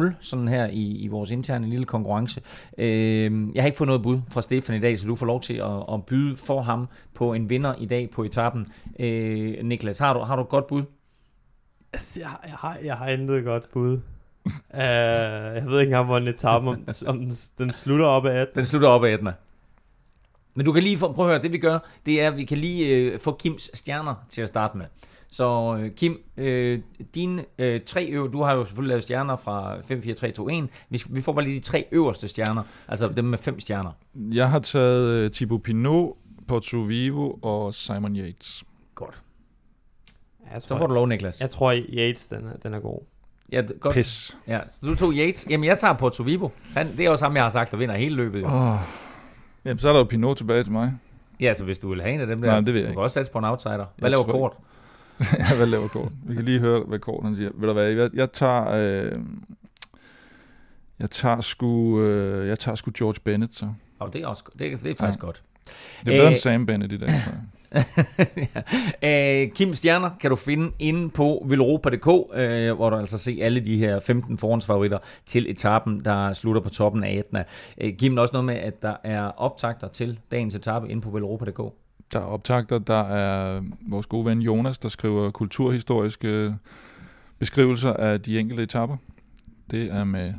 3-0 0.09 0.14
sådan 0.20 0.47
her 0.47 0.68
i, 0.68 0.97
i 0.97 1.07
vores 1.07 1.32
interne 1.32 1.70
lille 1.70 1.86
konkurrence. 1.86 2.41
Øh, 2.78 3.32
jeg 3.55 3.64
har 3.64 3.66
ikke 3.66 3.78
fået 3.78 3.88
noget 3.88 4.03
bud 4.03 4.20
fra 4.32 4.41
Stefan 4.41 4.76
i 4.76 4.80
dag, 4.80 4.99
så 4.99 5.07
du 5.07 5.16
får 5.16 5.26
lov 5.26 5.41
til 5.41 5.53
at, 5.53 5.93
at 5.93 6.05
byde 6.05 6.36
for 6.36 6.61
ham 6.61 6.88
på 7.16 7.34
en 7.34 7.49
vinder 7.49 7.74
i 7.80 7.86
dag 7.86 8.09
på 8.09 8.24
etappen. 8.24 8.68
Øh, 8.99 9.53
Niklas, 9.64 9.99
har 9.99 10.14
du, 10.14 10.20
har 10.20 10.36
du 10.36 10.41
et 10.41 10.49
godt 10.49 10.68
bud? 10.68 10.84
Altså, 11.93 12.20
Jeg, 12.20 12.30
jeg, 12.43 12.53
har, 12.59 12.78
jeg 12.86 12.95
har 12.95 13.07
intet 13.07 13.43
godt 13.45 13.72
bud. 13.74 13.99
Uh, 14.46 14.54
jeg 14.80 15.64
ved 15.66 15.80
ikke 15.80 15.89
engang, 15.89 16.06
hvor 16.06 16.18
en 16.18 16.28
etape, 16.28 16.68
om, 16.68 16.88
om 17.08 17.18
den, 17.20 17.32
den 17.58 17.74
slutter 17.74 18.06
op 18.06 18.26
af 18.26 18.39
18. 18.41 18.56
Den 18.56 18.66
slutter 18.66 18.88
op 18.89 19.04
af 19.04 19.14
Etna. 19.14 19.34
Men 20.56 20.66
du 20.66 20.72
kan 20.72 20.84
lige 20.84 20.98
få, 20.98 21.12
prøv 21.12 21.26
at 21.26 21.32
høre, 21.32 21.41
det 21.41 21.52
vi 21.52 21.58
gør, 21.58 21.80
det 22.06 22.22
er, 22.22 22.28
at 22.32 22.38
vi 22.38 22.46
kan 22.46 22.58
lige 22.58 22.88
øh, 22.96 23.20
få 23.20 23.32
Kims 23.32 23.72
stjerner 23.74 24.16
til 24.30 24.41
at 24.41 24.48
starte 24.50 24.78
med. 24.78 24.86
Så 25.30 25.78
øh, 25.80 25.91
Kim, 25.91 26.18
øh, 26.38 26.80
dine 27.16 27.46
øh, 27.58 27.82
tre 27.82 28.06
øver, 28.06 28.28
du 28.28 28.44
har 28.44 28.54
jo 28.56 28.66
selvfølgelig 28.66 28.89
lavet 28.89 29.04
stjerner 29.04 29.36
fra 29.36 29.82
5, 29.82 30.02
4, 30.04 30.14
3, 30.14 30.32
2, 30.32 30.50
1. 30.50 30.68
Vi, 30.89 30.98
skal- 30.98 31.16
vi 31.16 31.22
får 31.22 31.34
bare 31.34 31.46
lige 31.46 31.56
de 31.60 31.64
tre 31.66 31.86
øverste 31.91 32.28
stjerner, 32.28 32.64
altså 32.88 33.08
dem 33.08 33.26
med 33.26 33.38
fem 33.38 33.60
stjerner. 33.60 33.91
Jeg 34.34 34.50
har 34.50 34.60
taget 34.60 35.26
uh, 35.26 35.32
Thibaut 35.32 35.64
Pinot, 35.64 36.16
Porto 36.48 36.78
Vivo 36.78 37.32
og 37.41 37.74
Simon 37.74 38.16
Yates. 38.16 38.64
Godt. 38.96 39.22
Jeg 40.54 40.62
Så 40.62 40.68
tror, 40.68 40.78
får 40.78 40.88
du 40.88 40.94
lov, 40.94 41.06
Niklas. 41.08 41.41
jeg 41.41 41.50
tror 41.50 41.72
Yates, 41.89 42.28
den 42.28 42.48
er, 42.48 42.54
den 42.64 42.74
er 42.74 42.80
god. 42.80 43.00
Ja, 43.52 43.62
godt. 43.80 43.94
Pis. 43.94 44.38
Ja, 44.48 44.60
så 44.72 44.78
du 44.86 44.96
tog 44.96 45.12
Yates. 45.14 45.48
Jamen, 45.50 45.64
jeg 45.64 45.78
tager 45.78 45.94
Porto 45.94 46.24
Vivo. 46.24 46.50
Han, 46.76 46.98
det 46.98 47.06
er 47.06 47.10
også 47.10 47.26
ham, 47.26 47.36
jeg 47.36 47.44
har 47.44 47.50
sagt, 47.50 47.72
der 47.72 47.78
vinder 47.78 47.96
hele 47.96 48.16
løbet. 48.16 48.44
Oh. 48.46 48.76
Jamen, 49.66 49.78
så 49.78 49.89
er 49.89 49.94
der 49.94 50.00
jo 50.00 50.06
Pinot 50.06 50.38
tilbage 50.38 50.64
til 50.64 50.72
mig. 50.72 50.94
Ja, 51.39 51.46
altså 51.48 51.64
hvis 51.66 51.78
du 51.78 51.89
vil 51.89 52.02
have 52.02 52.14
en 52.14 52.22
af 52.22 52.28
dem 52.28 52.41
der. 52.41 52.48
Nej, 52.48 52.56
det 52.60 52.66
vil 52.68 52.74
jeg 52.74 52.80
Du 52.82 52.86
ikke. 52.86 52.94
kan 52.94 53.04
også 53.04 53.14
satse 53.14 53.32
på 53.32 53.38
en 53.38 53.46
outsider. 53.46 53.76
Hvad 53.76 53.86
Jeg 54.02 54.12
laver 54.12 54.24
kort? 54.24 54.54
ja, 55.39 55.56
hvad 55.58 55.66
laver 55.68 55.88
Kort? 55.88 56.12
Vi 56.26 56.36
kan 56.36 56.46
lige 56.46 56.60
høre, 56.60 56.84
hvad 56.88 57.00
Kort 57.00 57.24
han 57.24 57.36
siger. 57.36 57.50
Ved 57.56 57.68
du 57.68 57.74
hvad, 57.74 57.89
jeg, 57.91 58.10
jeg 58.14 58.32
tager... 58.32 58.70
Øh, 58.72 59.12
jeg 61.00 61.12
tager 61.12 61.41
sgu, 61.41 62.02
øh, 62.02 62.48
jeg 62.48 62.60
tager 62.60 62.76
sgu 62.76 62.91
George 62.98 63.20
Bennett, 63.24 63.56
så. 63.56 63.68
Og 64.00 64.14
det 64.14 64.22
er, 64.22 64.28
også, 64.28 64.44
det, 64.60 64.74
er- 64.74 64.78
det 64.78 64.91
er 64.91 64.96
faktisk 64.96 65.20
Ja. 65.22 65.26
godt. 65.26 65.41
Det 65.66 66.08
er 66.08 66.12
bedre 66.12 66.22
Øh, 66.24 66.28
end 66.28 66.36
Sam 66.38 66.66
Bennett 66.66 66.94
i 66.94 66.98
dag, 66.98 67.08
tror 67.10 67.16
jeg. 67.16 67.39
ja. 69.01 69.43
øh, 69.43 69.51
Kim 69.51 69.74
Stjerner 69.74 70.09
kan 70.19 70.30
du 70.30 70.36
finde 70.36 70.71
inde 70.80 71.09
på 71.09 71.45
velropa.dk, 71.49 72.38
øh, 72.39 72.76
hvor 72.76 72.89
du 72.89 72.95
altså 72.95 73.17
se 73.17 73.39
alle 73.41 73.59
de 73.59 73.78
her 73.78 73.99
15 73.99 74.38
forhåndsfavoritter 74.38 74.97
til 75.26 75.49
etappen, 75.49 76.05
der 76.05 76.34
slutter 76.34 76.61
på 76.61 76.69
toppen 76.69 77.03
af 77.03 77.11
Etna. 77.13 77.43
Øh, 77.82 77.93
Kim, 77.97 78.17
også 78.17 78.34
noget 78.34 78.45
med, 78.45 78.55
at 78.55 78.82
der 78.82 78.95
er 79.03 79.24
optagter 79.24 79.88
til 79.88 80.19
dagens 80.32 80.55
etape 80.55 80.89
inde 80.89 81.01
på 81.01 81.09
velropa.dk. 81.09 81.74
Der 82.13 82.19
er 82.19 82.26
optagter, 82.26 82.80
der 82.80 83.01
er 83.01 83.61
vores 83.89 84.05
gode 84.07 84.26
ven 84.26 84.41
Jonas, 84.41 84.78
der 84.78 84.89
skriver 84.89 85.30
kulturhistoriske 85.30 86.55
beskrivelser 87.39 87.93
af 87.93 88.21
de 88.21 88.39
enkelte 88.39 88.63
etapper. 88.63 88.97
Det 89.71 89.91
er 89.91 90.03
med 90.03 90.34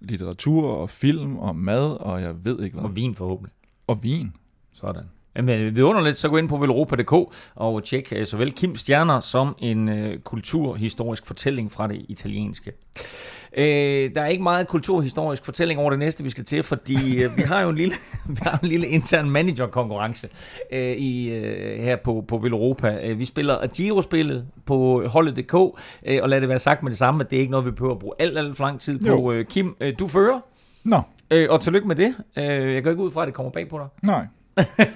litteratur 0.00 0.70
og 0.70 0.90
film 0.90 1.36
og 1.36 1.56
mad, 1.56 1.96
og 2.00 2.22
jeg 2.22 2.44
ved 2.44 2.62
ikke 2.62 2.74
hvad. 2.74 2.84
Og 2.84 2.96
vin 2.96 3.14
forhåbentlig. 3.14 3.52
Og 3.86 4.02
vin. 4.02 4.32
Sådan. 4.72 5.04
Jamen, 5.36 5.76
vi 5.76 5.82
under 5.82 6.00
lidt, 6.00 6.16
så 6.16 6.28
gå 6.28 6.36
ind 6.36 6.48
på 6.48 6.56
velropa.dk 6.56 7.12
og 7.54 7.84
tjek 7.84 8.12
øh, 8.16 8.26
såvel 8.26 8.52
Kim 8.52 8.76
Stjerner 8.76 9.20
som 9.20 9.54
en 9.58 9.88
øh, 9.88 10.18
kulturhistorisk 10.18 11.26
fortælling 11.26 11.72
fra 11.72 11.88
det 11.88 12.06
italienske. 12.08 12.72
Øh, 13.56 14.14
der 14.14 14.22
er 14.22 14.26
ikke 14.26 14.42
meget 14.42 14.68
kulturhistorisk 14.68 15.44
fortælling 15.44 15.80
over 15.80 15.90
det 15.90 15.98
næste, 15.98 16.24
vi 16.24 16.30
skal 16.30 16.44
til, 16.44 16.62
fordi 16.62 17.22
øh, 17.22 17.36
vi 17.36 17.42
har 17.42 17.60
jo 17.60 17.68
en 17.68 17.76
lille, 17.76 17.94
vi 18.28 18.38
har 18.42 18.58
en 18.62 18.68
lille 18.68 18.86
intern 18.86 19.30
manager-konkurrence 19.30 20.28
øh, 20.72 20.92
i, 20.92 21.28
øh, 21.30 21.84
her 21.84 21.96
på, 21.96 22.24
på 22.28 22.38
Velropa. 22.38 22.98
Øh, 23.02 23.18
vi 23.18 23.24
spiller 23.24 23.66
Giro-spillet 23.66 24.46
på 24.66 25.06
holdet.dk, 25.06 25.54
øh, 26.06 26.18
og 26.22 26.28
lad 26.28 26.40
det 26.40 26.48
være 26.48 26.58
sagt 26.58 26.82
med 26.82 26.90
det 26.90 26.98
samme, 26.98 27.24
at 27.24 27.30
det 27.30 27.36
er 27.36 27.40
ikke 27.40 27.50
noget, 27.50 27.66
vi 27.66 27.70
behøver 27.70 27.94
at 27.94 27.98
bruge 27.98 28.14
alt, 28.18 28.38
alt 28.38 28.56
for 28.56 28.64
lang 28.64 28.80
tid 28.80 28.98
på. 28.98 29.06
Jo. 29.06 29.32
Øh, 29.32 29.44
Kim, 29.46 29.76
øh, 29.80 29.94
du 29.98 30.06
fører, 30.06 30.40
Nå, 30.84 31.00
øh, 31.30 31.46
og 31.50 31.60
tillykke 31.60 31.88
med 31.88 31.96
det. 31.96 32.14
Øh, 32.36 32.74
jeg 32.74 32.84
går 32.84 32.90
ikke 32.90 33.02
ud 33.02 33.10
fra, 33.10 33.22
at 33.22 33.26
det 33.26 33.34
kommer 33.34 33.52
bag 33.52 33.68
på 33.68 33.78
dig. 33.78 33.86
nej. 34.02 34.26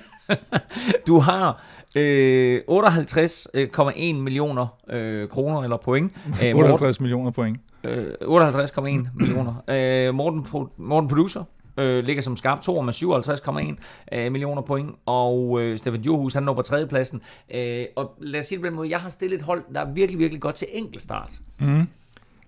Du 1.06 1.18
har 1.18 1.62
øh, 1.96 2.60
58,1 2.68 4.14
millioner 4.14 4.66
øh, 4.90 5.28
kroner 5.28 5.62
eller 5.62 5.76
point. 5.76 6.12
Øh, 6.26 6.54
Morten, 6.54 6.72
58 6.72 7.00
millioner 7.00 7.30
point. 7.30 7.58
øh, 7.84 8.06
58,1 8.22 9.08
millioner. 9.14 9.54
Øh, 9.68 10.14
Morten, 10.14 10.46
Morten 10.76 11.08
Producer 11.08 11.42
øh, 11.78 12.04
ligger 12.04 12.22
som 12.22 12.36
skarp 12.36 12.62
to 12.62 12.82
med 12.82 12.92
57,1 12.92 14.18
øh, 14.18 14.32
millioner 14.32 14.62
point, 14.62 14.90
og 15.06 15.62
øh, 15.62 15.78
Stefan 15.78 16.00
Johus, 16.02 16.34
han 16.34 16.42
når 16.42 16.54
på 16.54 16.62
tredjepladsen. 16.62 17.22
Øh, 17.54 17.84
og 17.96 18.10
lad 18.20 18.40
os 18.40 18.46
sige 18.46 18.56
det 18.56 18.62
på 18.62 18.66
den 18.68 18.76
måde, 18.76 18.90
jeg 18.90 18.98
har 18.98 19.10
stillet 19.10 19.36
et 19.36 19.42
hold, 19.42 19.62
der 19.74 19.80
er 19.80 19.92
virkelig, 19.92 20.18
virkelig 20.18 20.40
godt 20.40 20.54
til 20.54 20.68
enkeltstart. 20.72 21.30
Mm. 21.60 21.86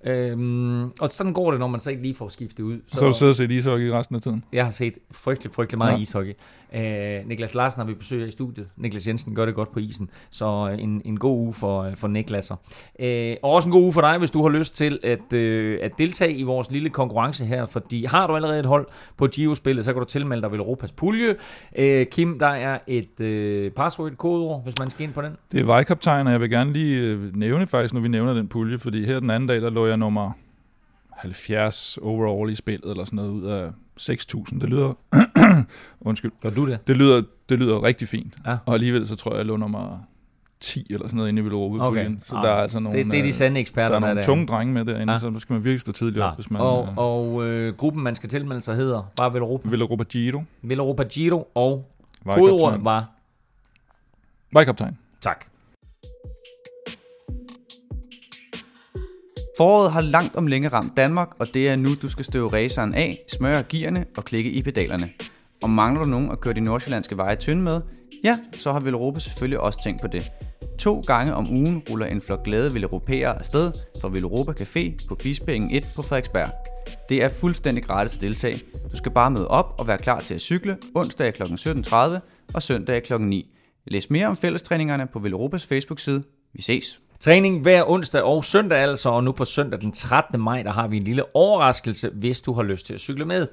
Øhm, 0.05 0.85
og 0.85 1.09
sådan 1.11 1.33
går 1.33 1.51
det, 1.51 1.61
når 1.61 1.67
man 1.67 1.81
så 1.81 1.91
ikke 1.91 2.03
lige 2.03 2.15
får 2.15 2.29
skiftet 2.29 2.65
ud. 2.65 2.77
Så, 2.89 2.97
så 2.99 3.05
har 3.05 3.13
du 3.13 3.19
siddet 3.19 3.33
og 3.33 3.37
set 3.37 3.51
ishockey 3.51 3.89
resten 3.89 4.17
af 4.17 4.23
tiden. 4.23 4.45
Jeg 4.53 4.65
har 4.65 4.73
set 4.73 4.99
frygtelig, 5.11 5.55
frygtelig 5.55 5.79
meget. 5.79 5.93
Ja. 5.93 5.99
ishockey. 5.99 6.33
Øh, 6.75 7.29
Niklas 7.29 7.55
Larsen 7.55 7.81
har 7.81 7.87
vi 7.87 7.95
besøg 7.95 8.29
i 8.29 8.31
studiet. 8.31 8.69
Niklas 8.77 9.09
Jensen 9.09 9.35
gør 9.35 9.47
det 9.47 9.55
godt 9.55 9.73
på 9.73 9.79
isen. 9.79 10.11
Så 10.31 10.71
øh, 10.73 10.83
en, 10.83 11.03
en 11.05 11.19
god 11.19 11.39
uge 11.39 11.53
for, 11.53 11.83
øh, 11.83 11.97
for 11.97 12.09
Niklasser. 12.09 12.57
Øh, 13.01 13.37
og 13.43 13.51
også 13.51 13.69
en 13.69 13.73
god 13.73 13.83
uge 13.83 13.93
for 13.93 14.01
dig, 14.01 14.19
hvis 14.19 14.31
du 14.31 14.43
har 14.43 14.49
lyst 14.49 14.77
til 14.77 14.99
at, 15.03 15.33
øh, 15.33 15.79
at 15.83 15.99
deltage 15.99 16.33
i 16.33 16.43
vores 16.43 16.71
lille 16.71 16.91
konkurrence 16.91 17.45
her. 17.45 17.67
Fordi 17.67 18.05
har 18.05 18.27
du 18.27 18.37
allerede 18.37 18.61
et 18.61 18.67
hold 18.67 18.87
på 19.17 19.27
Gio-spillet, 19.27 19.85
så 19.85 19.93
kan 19.93 20.03
du 20.03 20.09
tilmelde 20.09 20.43
dig 20.43 20.53
ved 20.53 20.59
Europas 20.59 20.93
pulje. 20.93 21.35
Øh, 21.79 22.07
Kim, 22.07 22.39
der 22.39 22.47
er 22.47 22.79
et 22.87 23.21
øh, 23.21 23.71
password, 23.71 24.13
et 24.13 24.19
kodeord, 24.19 24.63
hvis 24.63 24.75
man 24.79 24.91
skal 24.91 25.05
ind 25.05 25.13
på 25.13 25.23
den. 25.23 25.37
Det 25.53 25.61
er 25.61 25.65
vejkaptajn, 25.65 26.27
og 26.27 26.33
jeg 26.33 26.41
vil 26.41 26.51
gerne 26.51 26.73
lige 26.73 26.97
øh, 26.97 27.37
nævne 27.37 27.67
faktisk, 27.67 27.95
når 27.95 28.01
vi 28.01 28.09
nævner 28.09 28.35
den 28.35 28.49
pulje, 28.49 28.79
fordi 28.79 29.05
her 29.05 29.21
den 29.21 29.31
anden 29.31 29.49
dag, 29.49 29.61
der 29.61 29.71
lå 29.71 29.87
jeg 29.87 29.97
nummer 29.97 30.33
70 31.19 31.99
overall 32.03 32.51
i 32.51 32.55
spillet, 32.55 32.91
eller 32.91 33.05
sådan 33.05 33.17
noget 33.17 33.31
ud 33.31 33.45
af 33.45 33.71
6.000. 34.01 34.61
Det 34.61 34.69
lyder... 34.69 34.93
Undskyld. 36.01 36.33
Gør 36.43 36.49
du 36.49 36.67
det? 36.67 36.87
Det 36.87 36.97
lyder, 36.97 37.23
det 37.49 37.59
lyder 37.59 37.83
rigtig 37.83 38.09
fint. 38.09 38.35
Ja. 38.47 38.57
Og 38.67 38.75
alligevel 38.75 39.09
så 39.09 39.17
tror 39.17 39.31
jeg, 39.31 39.39
jeg 39.39 39.47
lå 39.47 39.57
nummer 39.57 39.99
10 40.61 40.87
eller 40.91 41.07
sådan 41.07 41.17
noget 41.17 41.29
inde 41.29 41.43
i 41.43 41.45
Europa 41.45 41.85
Okay. 41.85 42.11
Så 42.25 42.37
Ah, 42.37 42.43
der 42.43 42.49
er 42.49 42.55
altså 42.55 42.81
nogle, 42.81 42.99
Det, 42.99 43.07
det 43.07 43.19
er 43.19 43.23
de 43.23 43.29
øh, 43.29 43.35
sande 43.35 43.55
der 43.55 43.61
eksperter, 43.61 43.97
er 43.97 44.01
nogle 44.01 44.17
der 44.17 44.23
tunge 44.23 44.47
drenge 44.47 44.73
med 44.75 44.85
derinde, 44.85 45.11
Ja. 45.11 45.13
ja. 45.13 45.19
så 45.19 45.31
der 45.31 45.39
skal 45.39 45.53
man 45.55 45.65
virkelig 45.65 45.81
stå 45.81 45.93
tidligt 45.93 46.19
op, 46.25 46.31
Ja. 46.31 46.35
hvis 46.35 46.51
man 46.51 46.61
og 46.63 46.87
øh, 46.89 46.97
og 46.97 47.45
øh, 47.45 47.75
gruppen, 47.77 48.03
man 48.03 48.15
skal 48.15 48.29
tilmelde 48.29 48.61
sig, 48.61 48.77
hedder 48.77 49.03
bare 49.17 49.33
Villeuropa. 49.33 49.69
vil 49.69 49.81
Europa 49.81 50.05
Giro. 50.05 50.43
Villeuropa 50.63 51.03
Giro, 51.03 51.49
og 51.55 51.89
kodeordet 52.25 52.85
var 52.85 53.07
Vejkaptajn. 54.53 54.99
tak. 55.21 55.45
Foråret 59.59 59.93
har 59.93 60.01
langt 60.01 60.37
om 60.37 60.47
længe 60.47 60.69
ramt 60.69 60.97
Danmark, 60.97 61.29
og 61.39 61.55
det 61.55 61.69
er 61.69 61.77
nu, 61.77 61.95
du 62.03 62.09
skal 62.09 62.25
støve 62.25 62.53
raceren 62.53 62.95
af, 62.95 63.19
smøre 63.29 63.63
gearne 63.63 64.05
og 64.17 64.25
klikke 64.25 64.51
i 64.51 64.63
pedalerne. 64.63 65.11
Og 65.63 65.71
mangler 65.71 66.05
du 66.05 66.11
nogen 66.11 66.31
at 66.31 66.41
køre 66.41 66.55
de 66.55 66.61
nordsjællandske 66.61 67.17
veje 67.17 67.37
tynde 67.37 67.63
med? 67.63 67.81
Ja, 68.25 68.39
så 68.53 68.73
har 68.73 68.81
Villeuropa 68.81 69.21
selvfølgelig 69.21 69.61
også 69.61 69.83
tænkt 69.83 70.01
på 70.01 70.07
det. 70.07 70.31
To 70.79 71.01
gange 71.01 71.35
om 71.35 71.51
ugen 71.51 71.83
ruller 71.91 72.07
en 72.07 72.21
flok 72.21 72.45
glade 72.45 72.73
Villeuropæere 72.73 73.39
afsted 73.39 73.73
fra 74.01 74.09
Villeuropa 74.09 74.53
Café 74.53 75.07
på 75.09 75.15
Bispingen 75.15 75.71
1 75.71 75.87
på 75.97 76.03
Frederiksberg. 76.03 76.51
Det 77.09 77.23
er 77.23 77.29
fuldstændig 77.29 77.85
gratis 77.85 78.17
at 78.17 78.21
deltage. 78.21 78.63
Du 78.93 78.97
skal 78.97 79.13
bare 79.13 79.31
møde 79.31 79.49
op 79.49 79.75
og 79.79 79.89
være 79.89 79.99
klar 79.99 80.21
til 80.21 80.35
at 80.35 80.41
cykle 80.41 80.77
onsdag 80.95 81.35
kl. 81.35 81.43
17.30 81.43 81.97
og 82.55 82.63
søndag 82.63 83.03
kl. 83.03 83.21
9. 83.21 83.55
Læs 83.87 84.11
mere 84.11 84.27
om 84.27 84.37
fællestræningerne 84.37 85.07
på 85.07 85.19
Villeuropas 85.19 85.67
Facebook-side. 85.67 86.23
Vi 86.55 86.63
ses! 86.63 87.01
Træning 87.21 87.63
hver 87.63 87.91
onsdag 87.91 88.23
og 88.23 88.45
søndag 88.45 88.79
altså, 88.79 89.11
og 89.11 89.25
nu 89.25 89.33
på 89.33 89.45
søndag 89.45 89.81
den 89.81 89.93
13. 89.93 90.41
maj, 90.41 90.63
der 90.63 90.73
har 90.73 90.89
vi 90.89 90.97
en 90.97 91.03
lille 91.03 91.37
overraskelse, 91.37 92.11
hvis 92.15 92.41
du 92.41 92.53
har 92.53 92.63
lyst 92.63 92.87
til 92.87 92.95
at 92.95 93.01
cykle 93.01 93.25
med. 93.25 93.47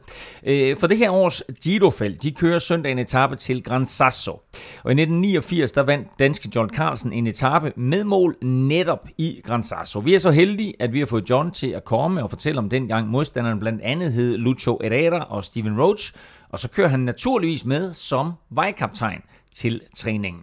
Øh, 0.44 0.78
for 0.78 0.88
det 0.88 0.98
her 0.98 1.12
års 1.12 1.44
Gidofelt, 1.64 2.24
de 2.24 2.32
kører 2.32 2.60
søndag 2.60 2.92
en 2.92 3.00
etape 3.00 3.36
til 3.36 3.64
Gran 3.64 3.86
Sasso. 3.86 4.32
Og 4.32 4.92
i 4.92 5.02
1989, 5.02 5.72
der 5.72 5.82
vandt 5.82 6.08
danske 6.20 6.50
John 6.56 6.70
Carlsen 6.70 7.14
en 7.14 7.28
etape 7.28 7.74
med 7.76 8.04
mål 8.04 8.38
netop 8.42 9.08
i 9.18 9.42
Gran 9.44 9.64
Sasso. 9.64 10.00
Vi 10.00 10.14
er 10.14 10.20
så 10.20 10.32
heldige, 10.32 10.74
at 10.80 10.94
vi 10.94 11.00
har 11.00 11.06
fået 11.06 11.30
John 11.30 11.52
til 11.52 11.70
at 11.70 11.86
komme 11.86 12.24
og 12.24 12.30
fortælle 12.30 12.60
om 12.60 12.70
dengang 12.70 13.08
modstanderen 13.08 13.60
blandt 13.60 13.82
andet 13.82 14.14
hed 14.14 14.38
Lucho 14.38 14.80
Herrera 14.84 15.28
og 15.30 15.44
Steven 15.44 15.82
Roach, 15.82 16.14
og 16.50 16.60
så 16.60 16.70
kører 16.70 16.88
han 16.88 17.00
naturligvis 17.00 17.66
med 17.66 17.94
som 17.94 18.32
vejkaptajn 18.50 19.22
til 19.56 19.82
træningen. 19.96 20.42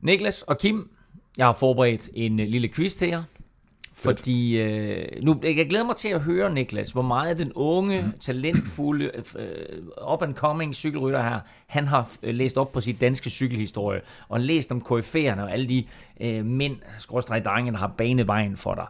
Niklas 0.00 0.42
og 0.42 0.58
Kim, 0.58 0.90
jeg 1.38 1.46
har 1.46 1.52
forberedt 1.52 2.10
en 2.14 2.40
øh, 2.40 2.48
lille 2.48 2.68
quiz 2.68 2.94
til 2.94 3.08
jer. 3.08 3.22
Fordi 3.94 4.58
øh, 4.60 5.22
nu, 5.22 5.40
jeg 5.42 5.68
glæder 5.68 5.84
mig 5.84 5.96
til 5.96 6.08
at 6.08 6.20
høre, 6.20 6.54
Niklas, 6.54 6.90
hvor 6.90 7.02
meget 7.02 7.38
den 7.38 7.52
unge, 7.54 8.12
talentfulde, 8.20 9.10
øh, 9.38 10.12
up-and-coming 10.12 10.72
cykelrytter 10.72 11.22
her, 11.22 11.40
han 11.66 11.86
har 11.86 12.10
øh, 12.22 12.34
læst 12.34 12.58
op 12.58 12.72
på 12.72 12.80
sit 12.80 13.00
danske 13.00 13.30
cykelhistorie, 13.30 14.00
og 14.28 14.40
læst 14.40 14.72
om 14.72 14.82
KF'erne 14.86 15.40
og 15.40 15.52
alle 15.52 15.68
de 15.68 15.84
øh, 16.20 16.44
mænd, 16.44 16.76
skråstrej 16.98 17.40
drenge, 17.40 17.72
der 17.72 17.78
har 17.78 17.92
banet 17.98 18.26
vejen 18.26 18.56
for 18.56 18.74
dig. 18.74 18.86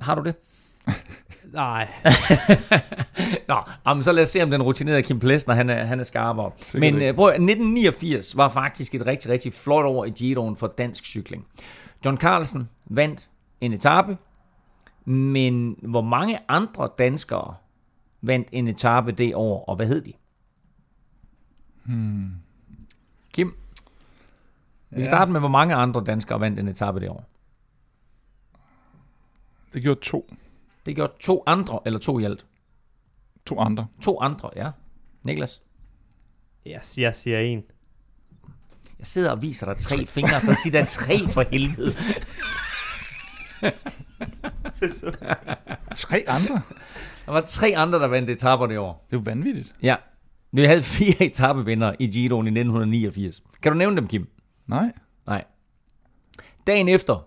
Har 0.00 0.14
du 0.14 0.22
det? 0.22 0.34
Nej. 1.52 1.88
Nå, 3.48 3.56
jamen, 3.86 4.02
så 4.02 4.12
lad 4.12 4.22
os 4.22 4.28
se, 4.28 4.42
om 4.42 4.50
den 4.50 4.62
rutinerede 4.62 5.02
Kim 5.02 5.20
Plesner, 5.20 5.54
han 5.54 5.70
er, 5.70 5.84
han 5.84 6.00
er 6.00 6.04
skarpere. 6.04 6.50
Men 6.74 6.94
ikke. 6.94 7.08
øh, 7.08 7.14
prøv, 7.14 7.26
at- 7.28 7.34
1989 7.34 8.36
var 8.36 8.48
faktisk 8.48 8.94
et 8.94 9.06
rigtig, 9.06 9.30
rigtig 9.30 9.52
flot 9.52 9.84
år 9.84 10.04
i 10.04 10.10
Giroen 10.10 10.56
for 10.56 10.66
dansk 10.66 11.04
cykling. 11.04 11.46
John 12.04 12.16
Carlsen 12.18 12.68
vandt 12.84 13.28
en 13.60 13.72
etape, 13.72 14.16
men 15.04 15.76
hvor 15.82 16.00
mange 16.00 16.38
andre 16.48 16.88
danskere 16.98 17.54
vandt 18.22 18.48
en 18.52 18.68
etape 18.68 19.12
det 19.12 19.34
år, 19.34 19.64
og 19.64 19.76
hvad 19.76 19.86
hed 19.86 20.02
de? 20.02 20.12
Hmm. 21.84 22.30
Kim? 23.32 23.54
Vi 24.90 24.96
kan 24.96 25.06
starte 25.06 25.30
med, 25.32 25.40
hvor 25.40 25.48
mange 25.48 25.74
andre 25.74 26.04
danskere 26.06 26.40
vandt 26.40 26.58
en 26.58 26.68
etape 26.68 27.00
det 27.00 27.08
år. 27.08 27.24
Det 29.72 29.82
gjorde 29.82 30.00
to. 30.00 30.30
Det 30.86 30.96
gjorde 30.96 31.12
to 31.20 31.42
andre, 31.46 31.80
eller 31.86 31.98
to 31.98 32.18
i 32.18 32.24
alt. 32.24 32.46
To 33.46 33.58
andre. 33.60 33.86
To 34.02 34.20
andre, 34.20 34.50
ja. 34.56 34.70
Niklas? 35.24 35.62
Jeg 36.66 36.80
siger, 36.82 37.08
jeg 37.08 37.14
siger 37.16 37.40
en. 37.40 37.64
Jeg 38.98 39.06
sidder 39.06 39.30
og 39.30 39.42
viser 39.42 39.66
dig 39.66 39.76
tre 39.78 40.06
fingre, 40.06 40.40
så 40.40 40.54
siger 40.54 40.80
der 40.80 40.84
tre 40.84 41.28
for 41.28 41.42
helvede. 41.50 41.90
Tre 45.96 46.16
andre? 46.28 46.62
Der 47.26 47.32
var 47.32 47.40
tre 47.40 47.72
andre, 47.76 47.98
der 47.98 48.06
vandt 48.06 48.30
etaper 48.30 48.66
det 48.66 48.78
år. 48.78 49.06
Det 49.10 49.16
er 49.16 49.20
jo 49.20 49.22
vanvittigt. 49.24 49.72
Ja. 49.82 49.96
Vi 50.52 50.64
havde 50.64 50.82
fire 50.82 51.22
etapevindere 51.26 52.02
i 52.02 52.06
Giroen 52.06 52.46
i 52.46 52.50
1989. 52.50 53.42
Kan 53.62 53.72
du 53.72 53.78
nævne 53.78 53.96
dem, 53.96 54.06
Kim? 54.08 54.28
Nej. 54.66 54.92
Nej. 55.26 55.44
Dagen 56.66 56.88
efter 56.88 57.26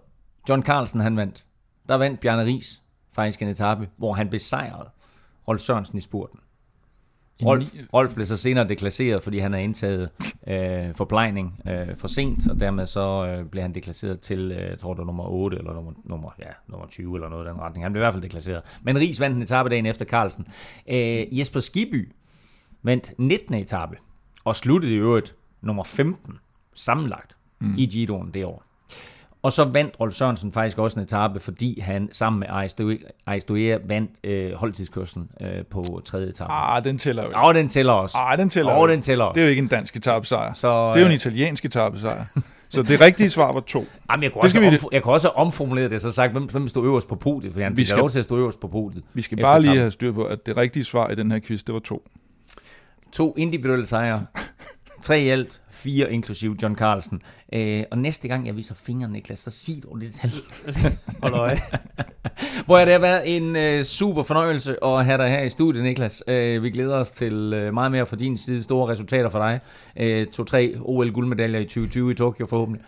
John 0.49 0.64
Carlsen 0.64 0.99
han 0.99 1.18
vandt, 1.18 1.45
der 1.89 1.95
vandt 1.95 2.20
Bjarne 2.20 2.45
Ries 2.45 2.84
faktisk 3.20 3.42
en 3.42 3.48
etape, 3.48 3.90
hvor 3.98 4.14
han 4.14 4.30
besejrede 4.30 4.90
Rolf 5.48 5.62
Sørensen 5.62 5.98
i 5.98 6.02
spurten. 6.02 6.40
Rolf, 7.46 7.76
Rolf 7.94 8.14
blev 8.14 8.26
så 8.26 8.38
senere 8.38 8.68
deklasseret, 8.68 9.24
fordi 9.24 9.40
han 9.40 9.54
havde 9.54 9.64
indtaget 9.64 10.10
øh, 10.48 10.96
forplejning 10.96 11.62
øh, 11.68 11.98
for 11.98 12.08
sent, 12.08 12.50
og 12.50 12.60
dermed 12.60 12.86
så 12.86 13.26
øh, 13.26 13.46
blev 13.46 13.62
han 13.62 13.76
deklasseret 13.76 14.20
til, 14.20 14.52
øh, 14.52 14.78
tror 14.78 14.94
det 14.94 15.00
var 15.00 15.06
nummer 15.06 15.24
8, 15.24 15.58
eller 15.58 15.74
nummer, 15.74 15.92
nummer, 16.04 16.32
ja, 16.40 16.50
nummer 16.68 16.88
20, 16.88 17.16
eller 17.16 17.30
noget 17.30 17.46
i 17.46 17.50
den 17.50 17.60
retning. 17.60 17.86
Han 17.86 17.92
blev 17.92 18.02
i 18.02 18.04
hvert 18.04 18.14
fald 18.14 18.24
deklasseret. 18.24 18.64
Men 18.84 18.98
Ries 18.98 19.20
vandt 19.20 19.36
en 19.38 19.44
etape 19.44 19.70
dagen 19.70 19.86
efter 19.86 20.06
Carlsen. 20.06 20.48
Øh, 20.88 21.40
Jesper 21.40 21.60
Skiby 21.60 22.12
vandt 22.84 23.14
19. 23.18 23.56
etape, 23.56 23.98
og 24.44 24.56
sluttede 24.56 24.94
i 24.94 24.98
øvrigt 24.98 25.36
nummer 25.62 25.84
15 25.84 26.38
sammenlagt 26.76 27.36
mm. 27.60 27.78
i 27.78 27.86
Giroen 27.86 28.32
det 28.34 28.46
år. 28.46 28.69
Og 29.44 29.52
så 29.54 29.64
vandt 29.64 29.96
Rolf 30.00 30.14
Sørensen 30.16 30.52
faktisk 30.52 30.78
også 30.78 31.00
en 31.00 31.04
etape, 31.06 31.40
fordi 31.40 31.80
han 31.80 32.10
sammen 32.12 32.40
med 32.40 32.48
Aris 33.26 33.44
Doea 33.44 33.78
vandt 33.88 34.12
øh, 34.24 34.54
holdtidskørslen 34.54 35.30
øh, 35.42 35.66
på 35.72 36.02
tredje 36.06 36.28
etape. 36.30 36.52
Ah, 36.54 36.84
den 36.84 36.98
tæller 36.98 37.24
jo. 37.24 37.28
Og 37.36 37.54
den 37.54 37.68
tæller 37.70 37.94
også. 37.94 38.18
Ah, 38.18 38.38
den 38.38 38.50
tæller 38.50 38.74
jo 38.80 38.88
den 38.88 39.02
tæller 39.02 39.26
også. 39.26 39.36
Det 39.36 39.42
er 39.42 39.46
jo 39.46 39.50
ikke 39.50 39.62
en 39.62 39.68
dansk 39.68 39.96
etabesejr. 39.96 40.54
Så, 40.54 40.88
Det 40.90 40.96
er 40.96 41.00
jo 41.00 41.06
en 41.06 41.12
øh, 41.12 41.16
italiensk 41.16 41.66
etabesejr. 41.66 42.26
Så 42.72 42.82
det 42.82 43.02
rigtige 43.02 43.30
svar 43.30 43.54
var 43.54 43.60
to. 43.60 43.86
Jamen, 44.12 44.24
jeg, 44.24 44.32
kunne 44.32 44.42
også 44.42 44.60
vi- 44.60 44.78
jeg 44.92 45.04
kunne 45.04 45.14
også 45.14 45.28
have 45.28 45.36
omformuleret 45.38 45.92
det, 45.92 46.02
så 46.02 46.12
sagt, 46.12 46.32
hvem, 46.32 46.44
hvem 46.44 46.68
stod 46.68 46.86
øverst 46.86 47.08
på 47.10 47.16
podiet, 47.16 47.54
for 47.54 47.62
han 47.62 47.78
Vi 47.78 47.86
skal- 47.86 47.98
lov 48.00 48.10
til 48.10 48.20
at 48.20 48.26
stå 48.26 48.38
øverst 48.38 48.60
på 48.60 48.68
podiet. 48.68 49.04
Vi 49.14 49.22
skal 49.22 49.38
bare 49.42 49.62
lige 49.62 49.78
have 49.78 49.92
styr 49.92 50.12
på, 50.12 50.24
at 50.24 50.46
det 50.46 50.58
rigtige 50.58 50.84
svar 50.84 51.10
i 51.10 51.16
den 51.16 51.32
her 51.32 51.40
quiz, 51.40 51.64
det 51.64 51.74
var 51.74 51.80
to. 51.80 52.08
To 53.12 53.34
individuelle 53.38 53.86
sejre. 53.86 54.26
Tre 55.04 55.22
i 55.22 55.30
alt, 55.30 55.62
fire 55.84 56.14
inklusiv 56.14 56.56
John 56.64 56.76
Carlsen. 56.76 57.22
Øh, 57.54 57.84
og 57.92 57.98
næste 57.98 58.28
gang 58.28 58.48
jeg 58.48 58.56
viser 58.56 58.76
fingre, 58.76 59.10
Niklas, 59.10 59.40
så 59.40 59.52
sig 59.52 59.84
du 59.84 59.90
det 60.00 60.14
tal. 60.14 60.32
Hold 61.22 61.34
øje. 61.34 61.60
Hvor 62.66 62.78
er 62.78 62.86
det 62.86 62.94
har 62.94 63.00
været 63.00 63.36
en 63.36 63.56
øh, 63.56 63.84
super 63.84 64.24
fornøjelse 64.24 64.84
at 64.84 65.06
have 65.06 65.18
dig 65.18 65.30
her 65.30 65.42
i 65.42 65.50
studiet, 65.50 65.84
Niklas. 65.84 66.24
Øh, 66.28 66.64
vi 66.64 66.70
glæder 66.70 66.96
os 66.96 67.12
til 67.12 67.54
øh, 67.54 67.74
meget 67.74 67.92
mere 67.92 68.06
fra 68.06 68.16
din 68.16 68.38
side, 68.38 68.64
store 68.64 68.92
resultater 68.92 69.30
for 69.30 69.40
dig. 69.40 69.60
Øh, 69.98 70.28
To-tre 70.28 70.76
OL-guldmedaljer 70.82 71.60
i 71.60 71.64
2020 71.64 72.12
i 72.12 72.16
Tokyo 72.16 72.46
forhåbentlig. 72.46 72.86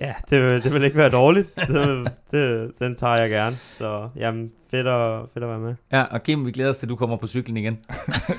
Ja, 0.00 0.14
det, 0.30 0.42
vil- 0.42 0.62
det 0.64 0.72
vil 0.72 0.84
ikke 0.84 0.96
være 0.96 1.10
dårligt. 1.10 1.56
Det, 1.56 2.12
det, 2.30 2.72
den 2.78 2.94
tager 2.96 3.16
jeg 3.16 3.30
gerne. 3.30 3.56
Så 3.56 4.08
jamen, 4.16 4.52
fedt 4.70 4.86
at, 4.86 5.20
fedt 5.34 5.44
at 5.44 5.50
være 5.50 5.58
med. 5.58 5.74
Ja, 5.92 6.02
og 6.02 6.22
Kim, 6.22 6.46
vi 6.46 6.50
glæder 6.50 6.70
os 6.70 6.78
til, 6.78 6.86
at 6.86 6.90
du 6.90 6.96
kommer 6.96 7.16
på 7.16 7.26
cyklen 7.26 7.56
igen. 7.56 7.78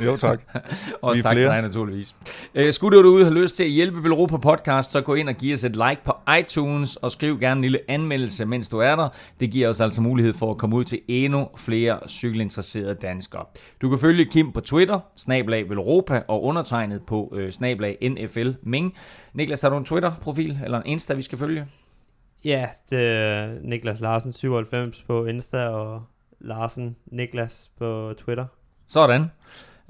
jo, 0.05 0.17
tak. 0.17 0.41
Også 1.01 1.17
Vi 1.19 1.23
tak 1.23 1.31
til 1.35 1.41
flere. 1.41 1.53
dig 1.53 1.61
naturligvis. 1.61 2.15
Øh, 2.55 2.73
skulle 2.73 2.97
du 2.97 3.03
derude 3.03 3.23
have 3.25 3.33
lyst 3.41 3.55
til 3.55 3.63
at 3.63 3.69
hjælpe 3.69 4.03
Velropa 4.03 4.37
Podcast, 4.37 4.91
så 4.91 5.01
gå 5.01 5.13
ind 5.15 5.29
og 5.29 5.35
giv 5.35 5.53
os 5.53 5.63
et 5.63 5.71
like 5.75 5.97
på 6.05 6.13
iTunes, 6.39 6.95
og 6.95 7.11
skriv 7.11 7.39
gerne 7.39 7.57
en 7.57 7.61
lille 7.61 7.79
anmeldelse, 7.87 8.45
mens 8.45 8.69
du 8.69 8.77
er 8.79 8.95
der. 8.95 9.09
Det 9.39 9.51
giver 9.51 9.69
os 9.69 9.81
altså 9.81 10.01
mulighed 10.01 10.33
for 10.33 10.51
at 10.51 10.57
komme 10.57 10.75
ud 10.75 10.83
til 10.83 10.99
endnu 11.07 11.47
flere 11.57 11.99
cykelinteresserede 12.07 12.93
danskere. 13.01 13.45
Du 13.81 13.89
kan 13.89 13.97
følge 13.99 14.25
Kim 14.25 14.51
på 14.51 14.61
Twitter, 14.61 14.99
snablag 15.15 15.69
Velropa, 15.69 16.21
og 16.27 16.43
undertegnet 16.43 17.01
på 17.07 17.33
øh, 17.35 17.51
snablag 17.51 17.97
NFL 18.11 18.49
Ming. 18.63 18.93
Niklas, 19.33 19.61
har 19.61 19.69
du 19.69 19.77
en 19.77 19.85
Twitter-profil 19.85 20.59
eller 20.65 20.77
en 20.77 20.85
Insta, 20.85 21.13
vi 21.13 21.21
skal 21.21 21.37
følge? 21.43 21.65
Ja, 22.45 22.67
det 22.89 23.07
er 23.07 23.53
Niklas 23.61 23.99
Larsen 23.99 24.33
97 24.33 25.03
på 25.07 25.25
Insta 25.25 25.67
og 25.67 26.03
Larsen 26.39 26.95
Niklas 27.05 27.71
på 27.79 28.13
Twitter. 28.17 28.45
Sådan. 28.87 29.31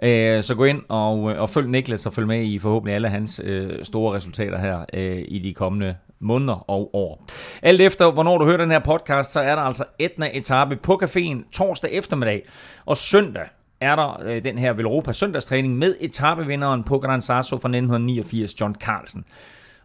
Øh, 0.03 0.43
Så 0.43 0.55
gå 0.55 0.63
ind 0.63 0.81
og, 0.89 1.23
og 1.23 1.49
følg 1.49 1.69
Niklas 1.69 2.05
og 2.05 2.13
følg 2.13 2.27
med 2.27 2.43
i 2.43 2.59
forhåbentlig 2.59 2.95
alle 2.95 3.09
hans 3.09 3.41
øh, 3.43 3.83
store 3.83 4.15
resultater 4.15 4.59
her 4.59 4.85
øh, 4.93 5.25
i 5.27 5.39
de 5.39 5.53
kommende 5.53 5.95
måneder 6.19 6.69
og 6.69 6.95
år. 6.95 7.25
Alt 7.61 7.81
efter, 7.81 8.11
hvornår 8.11 8.37
du 8.37 8.45
hører 8.45 8.57
den 8.57 8.71
her 8.71 8.79
podcast, 8.79 9.31
så 9.31 9.39
er 9.39 9.55
der 9.55 9.61
altså 9.61 9.85
Etna 9.99 10.29
etape 10.33 10.75
på 10.75 10.99
caféen 11.03 11.51
torsdag 11.51 11.91
eftermiddag. 11.91 12.43
Og 12.85 12.97
søndag 12.97 13.45
er 13.81 13.95
der 13.95 14.21
øh, 14.23 14.43
den 14.43 14.57
her 14.57 14.73
Velropa 14.73 15.11
søndagstræning 15.13 15.77
med 15.77 15.95
etapevinderen 16.01 16.83
på 16.83 16.99
Gran 16.99 17.21
Sasso 17.21 17.55
fra 17.55 17.69
1989, 17.69 18.61
John 18.61 18.75
Carlsen. 18.75 19.25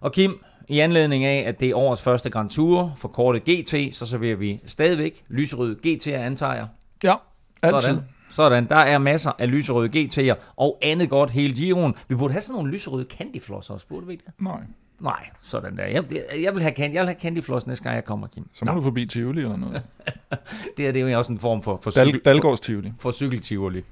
Og 0.01 0.12
Kim, 0.12 0.45
i 0.69 0.79
anledning 0.79 1.25
af, 1.25 1.45
at 1.49 1.61
det 1.61 1.71
er 1.71 1.75
årets 1.77 2.03
første 2.03 2.31
Grand 2.31 2.51
Tour 2.51 2.93
for 2.97 3.09
kortet 3.09 3.43
GT, 3.45 3.95
så 3.95 4.07
serverer 4.07 4.37
vi 4.37 4.61
stadigvæk 4.66 5.23
lyserøde 5.29 5.77
GT'er, 5.87 6.11
antager 6.11 6.55
jeg. 6.55 6.66
Ja, 7.05 7.14
altid. 7.62 7.81
Sådan. 7.81 8.05
Sådan, 8.31 8.69
der 8.69 8.77
er 8.77 8.99
masser 8.99 9.33
af 9.39 9.51
lyserøde 9.51 9.89
GT'er 10.05 10.35
og 10.57 10.79
andet 10.83 11.11
godt 11.11 11.31
hele 11.31 11.55
Giroen. 11.55 11.95
Vi 12.09 12.14
burde 12.14 12.33
have 12.33 12.43
sådan 12.43 12.55
nogle 12.55 12.71
lyserøde 12.73 13.07
candyfloss 13.11 13.71
også, 13.71 13.87
burde 13.89 14.07
vi 14.07 14.12
ikke 14.12 14.25
det? 14.27 14.35
Nej, 14.45 14.61
Nej, 15.01 15.29
sådan 15.43 15.77
der. 15.77 15.85
Jeg, 15.85 16.05
jeg, 16.43 16.55
vil 16.55 16.62
have, 16.62 16.75
candy, 16.75 16.95
jeg 16.95 17.01
vil 17.03 17.09
have 17.09 17.21
candyfloss 17.21 17.66
næste 17.66 17.85
gang 17.85 17.95
jeg 17.95 18.05
kommer, 18.05 18.27
Kim. 18.27 18.45
så 18.53 18.64
må 18.64 18.73
du 18.73 18.81
forbi 18.81 19.07
Tivoli 19.07 19.41
eller 19.41 19.57
noget. 19.57 19.83
Det, 20.77 20.85
her, 20.85 20.93
det 20.93 21.03
er 21.03 21.09
jo 21.09 21.19
også 21.19 21.33
en 21.33 21.39
form 21.39 21.62
for, 21.62 21.81
for, 21.83 21.91
Dal, 21.91 22.07
cykel, 22.07 22.21
Dalgårds 22.25 22.61
Tivoli. 22.61 22.93
for 22.99 23.11
cykeltivoli. 23.11 23.85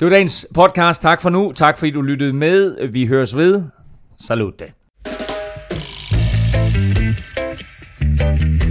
Det 0.00 0.06
var 0.06 0.10
dagens 0.10 0.46
podcast. 0.54 1.02
Tak 1.02 1.22
for 1.22 1.30
nu. 1.30 1.52
Tak 1.52 1.78
fordi 1.78 1.90
du 1.90 2.02
lyttede 2.02 2.32
med. 2.32 2.86
Vi 2.86 3.06
høres 3.06 3.36
ved. 3.36 3.64
Salute. 4.18 4.72
Bye. 8.16 8.63